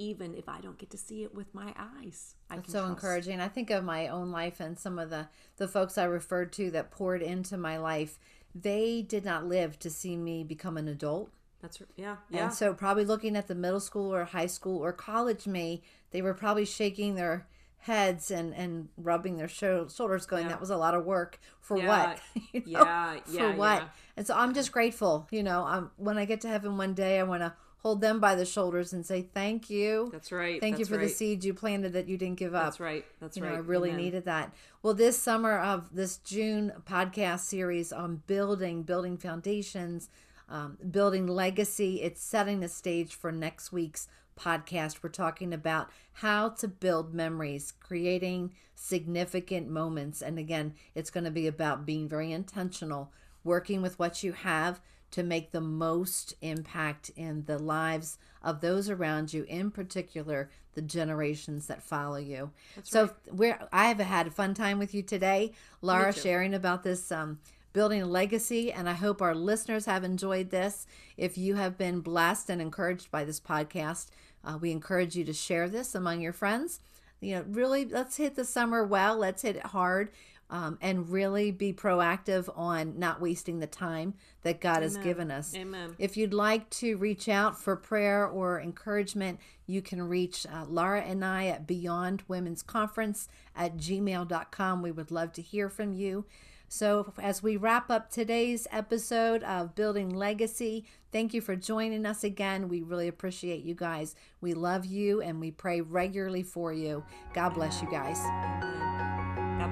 even 0.00 0.34
if 0.34 0.48
I 0.48 0.60
don't 0.62 0.78
get 0.78 0.88
to 0.90 0.96
see 0.96 1.22
it 1.24 1.34
with 1.34 1.54
my 1.54 1.74
eyes. 1.78 2.34
I 2.48 2.56
That's 2.56 2.72
so 2.72 2.80
trust. 2.80 2.90
encouraging. 2.90 3.40
I 3.40 3.48
think 3.48 3.68
of 3.68 3.84
my 3.84 4.08
own 4.08 4.30
life 4.30 4.58
and 4.58 4.78
some 4.78 4.98
of 4.98 5.10
the 5.10 5.28
the 5.58 5.68
folks 5.68 5.98
I 5.98 6.04
referred 6.04 6.52
to 6.54 6.70
that 6.70 6.90
poured 6.90 7.20
into 7.20 7.58
my 7.58 7.76
life. 7.76 8.18
They 8.54 9.02
did 9.02 9.26
not 9.26 9.46
live 9.46 9.78
to 9.80 9.90
see 9.90 10.16
me 10.16 10.42
become 10.42 10.78
an 10.78 10.88
adult. 10.88 11.30
That's 11.60 11.82
yeah, 11.96 12.16
yeah. 12.30 12.44
And 12.44 12.54
so 12.54 12.72
probably 12.72 13.04
looking 13.04 13.36
at 13.36 13.46
the 13.46 13.54
middle 13.54 13.78
school 13.78 14.12
or 14.12 14.24
high 14.24 14.46
school 14.46 14.82
or 14.82 14.92
college 14.94 15.46
me, 15.46 15.82
they 16.12 16.22
were 16.22 16.32
probably 16.32 16.64
shaking 16.64 17.14
their 17.14 17.46
heads 17.80 18.30
and 18.30 18.54
and 18.54 18.88
rubbing 18.96 19.36
their 19.36 19.48
shoulders 19.48 20.26
going 20.26 20.44
yeah. 20.44 20.48
that 20.48 20.60
was 20.60 20.70
a 20.70 20.76
lot 20.76 20.94
of 20.94 21.04
work 21.04 21.38
for 21.60 21.78
yeah. 21.78 21.86
what 21.86 22.20
you 22.52 22.62
know? 22.72 22.84
yeah 22.84 23.16
yeah 23.30 23.52
for 23.52 23.56
what 23.56 23.88
and 24.18 24.26
so 24.26 24.34
i'm 24.34 24.52
just 24.52 24.70
grateful 24.70 25.26
you 25.30 25.42
know 25.42 25.62
um, 25.62 25.90
when 25.96 26.18
i 26.18 26.26
get 26.26 26.42
to 26.42 26.48
heaven 26.48 26.76
one 26.76 26.92
day 26.92 27.18
i 27.18 27.22
want 27.22 27.40
to 27.40 27.50
hold 27.82 28.00
them 28.00 28.20
by 28.20 28.34
the 28.34 28.44
shoulders 28.44 28.92
and 28.92 29.04
say 29.04 29.22
thank 29.22 29.70
you. 29.70 30.10
That's 30.12 30.30
right. 30.32 30.60
Thank 30.60 30.76
That's 30.76 30.80
you 30.88 30.94
for 30.94 30.98
right. 30.98 31.08
the 31.08 31.14
seeds 31.14 31.46
you 31.46 31.54
planted 31.54 31.94
that 31.94 32.08
you 32.08 32.16
didn't 32.16 32.38
give 32.38 32.54
up. 32.54 32.64
That's 32.64 32.80
right. 32.80 33.04
That's 33.20 33.36
you 33.36 33.42
right. 33.42 33.52
Know, 33.52 33.56
I 33.56 33.60
really 33.60 33.90
Amen. 33.90 34.02
needed 34.02 34.24
that. 34.26 34.52
Well, 34.82 34.94
this 34.94 35.18
summer 35.18 35.58
of 35.58 35.94
this 35.94 36.18
June 36.18 36.72
podcast 36.84 37.40
series 37.40 37.92
on 37.92 38.22
building, 38.26 38.82
building 38.82 39.16
foundations, 39.16 40.10
um, 40.48 40.78
building 40.90 41.26
legacy, 41.26 42.02
it's 42.02 42.22
setting 42.22 42.60
the 42.60 42.68
stage 42.68 43.14
for 43.14 43.32
next 43.32 43.72
week's 43.72 44.08
podcast. 44.38 45.02
We're 45.02 45.10
talking 45.10 45.54
about 45.54 45.90
how 46.14 46.50
to 46.50 46.68
build 46.68 47.14
memories, 47.14 47.72
creating 47.80 48.54
significant 48.74 49.68
moments. 49.68 50.22
And 50.22 50.38
again, 50.38 50.74
it's 50.94 51.10
going 51.10 51.24
to 51.24 51.30
be 51.30 51.46
about 51.46 51.86
being 51.86 52.08
very 52.08 52.32
intentional, 52.32 53.12
working 53.44 53.80
with 53.80 53.98
what 53.98 54.22
you 54.22 54.32
have 54.32 54.80
to 55.10 55.22
make 55.22 55.50
the 55.50 55.60
most 55.60 56.34
impact 56.40 57.10
in 57.16 57.44
the 57.46 57.58
lives 57.58 58.18
of 58.42 58.60
those 58.60 58.88
around 58.88 59.32
you, 59.32 59.44
in 59.44 59.70
particular 59.70 60.50
the 60.74 60.82
generations 60.82 61.66
that 61.66 61.82
follow 61.82 62.16
you. 62.16 62.50
That's 62.76 62.90
so 62.90 63.02
right. 63.02 63.12
we're 63.32 63.58
I 63.72 63.86
have 63.86 63.98
had 63.98 64.28
a 64.28 64.30
fun 64.30 64.54
time 64.54 64.78
with 64.78 64.94
you 64.94 65.02
today, 65.02 65.52
Laura, 65.82 66.12
sharing 66.12 66.54
about 66.54 66.84
this 66.84 67.10
um, 67.10 67.40
building 67.72 68.02
a 68.02 68.06
legacy, 68.06 68.72
and 68.72 68.88
I 68.88 68.94
hope 68.94 69.20
our 69.20 69.34
listeners 69.34 69.86
have 69.86 70.04
enjoyed 70.04 70.50
this. 70.50 70.86
If 71.16 71.36
you 71.36 71.56
have 71.56 71.76
been 71.76 72.00
blessed 72.00 72.50
and 72.50 72.60
encouraged 72.60 73.10
by 73.10 73.24
this 73.24 73.40
podcast, 73.40 74.08
uh, 74.44 74.58
we 74.60 74.70
encourage 74.70 75.16
you 75.16 75.24
to 75.24 75.32
share 75.32 75.68
this 75.68 75.94
among 75.94 76.20
your 76.20 76.32
friends. 76.32 76.80
You 77.20 77.36
know, 77.36 77.44
really, 77.48 77.84
let's 77.84 78.16
hit 78.16 78.34
the 78.34 78.44
summer 78.44 78.84
well. 78.84 79.16
Let's 79.16 79.42
hit 79.42 79.56
it 79.56 79.66
hard 79.66 80.10
um, 80.50 80.78
and 80.80 81.08
really 81.08 81.50
be 81.50 81.72
proactive 81.72 82.48
on 82.56 82.98
not 82.98 83.20
wasting 83.20 83.60
the 83.60 83.66
time 83.66 84.14
that 84.42 84.60
God 84.60 84.78
Amen. 84.78 84.82
has 84.82 84.96
given 84.98 85.30
us. 85.30 85.54
Amen. 85.54 85.94
If 85.98 86.16
you'd 86.16 86.34
like 86.34 86.68
to 86.70 86.96
reach 86.96 87.28
out 87.28 87.58
for 87.58 87.76
prayer 87.76 88.26
or 88.26 88.60
encouragement, 88.60 89.38
you 89.66 89.80
can 89.80 90.02
reach 90.02 90.46
uh, 90.46 90.64
Laura 90.68 91.02
and 91.02 91.24
I 91.24 91.46
at 91.46 91.66
Beyond 91.66 92.24
Women's 92.26 92.62
Conference 92.62 93.28
at 93.54 93.76
gmail.com. 93.76 94.82
We 94.82 94.90
would 94.90 95.10
love 95.10 95.32
to 95.34 95.42
hear 95.42 95.68
from 95.68 95.94
you. 95.94 96.24
So, 96.72 97.12
as 97.18 97.42
we 97.42 97.56
wrap 97.56 97.90
up 97.90 98.12
today's 98.12 98.68
episode 98.70 99.42
of 99.42 99.74
Building 99.74 100.08
Legacy, 100.08 100.84
thank 101.10 101.34
you 101.34 101.40
for 101.40 101.56
joining 101.56 102.06
us 102.06 102.22
again. 102.22 102.68
We 102.68 102.80
really 102.80 103.08
appreciate 103.08 103.64
you 103.64 103.74
guys. 103.74 104.14
We 104.40 104.54
love 104.54 104.86
you 104.86 105.20
and 105.20 105.40
we 105.40 105.50
pray 105.50 105.80
regularly 105.80 106.44
for 106.44 106.72
you. 106.72 107.02
God 107.34 107.54
bless 107.54 107.82
you 107.82 107.90
guys. 107.90 108.20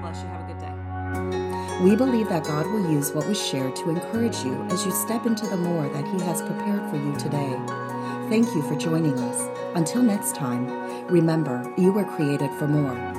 God 0.01 0.13
bless 0.13 0.23
you. 0.23 0.29
Have 0.29 0.49
a 0.49 0.53
good 0.53 0.59
day. 0.61 1.85
We 1.85 1.97
believe 1.97 2.29
that 2.29 2.45
God 2.45 2.67
will 2.67 2.91
use 2.91 3.13
what 3.13 3.27
was 3.27 3.41
shared 3.41 3.75
to 3.77 3.91
encourage 3.91 4.45
you 4.45 4.63
as 4.71 4.85
you 4.85 4.93
step 4.93 5.27
into 5.27 5.47
the 5.47 5.57
more 5.57 5.89
that 5.89 6.07
He 6.07 6.21
has 6.25 6.43
prepared 6.43 6.89
for 6.91 6.97
you 6.97 7.15
today. 7.17 7.57
Thank 8.29 8.55
you 8.55 8.63
for 8.63 8.77
joining 8.77 9.19
us. 9.19 9.49
Until 9.75 10.03
next 10.03 10.35
time, 10.35 10.67
remember, 11.07 11.73
you 11.77 11.93
were 11.93 12.05
created 12.05 12.51
for 12.59 12.69
more. 12.69 13.18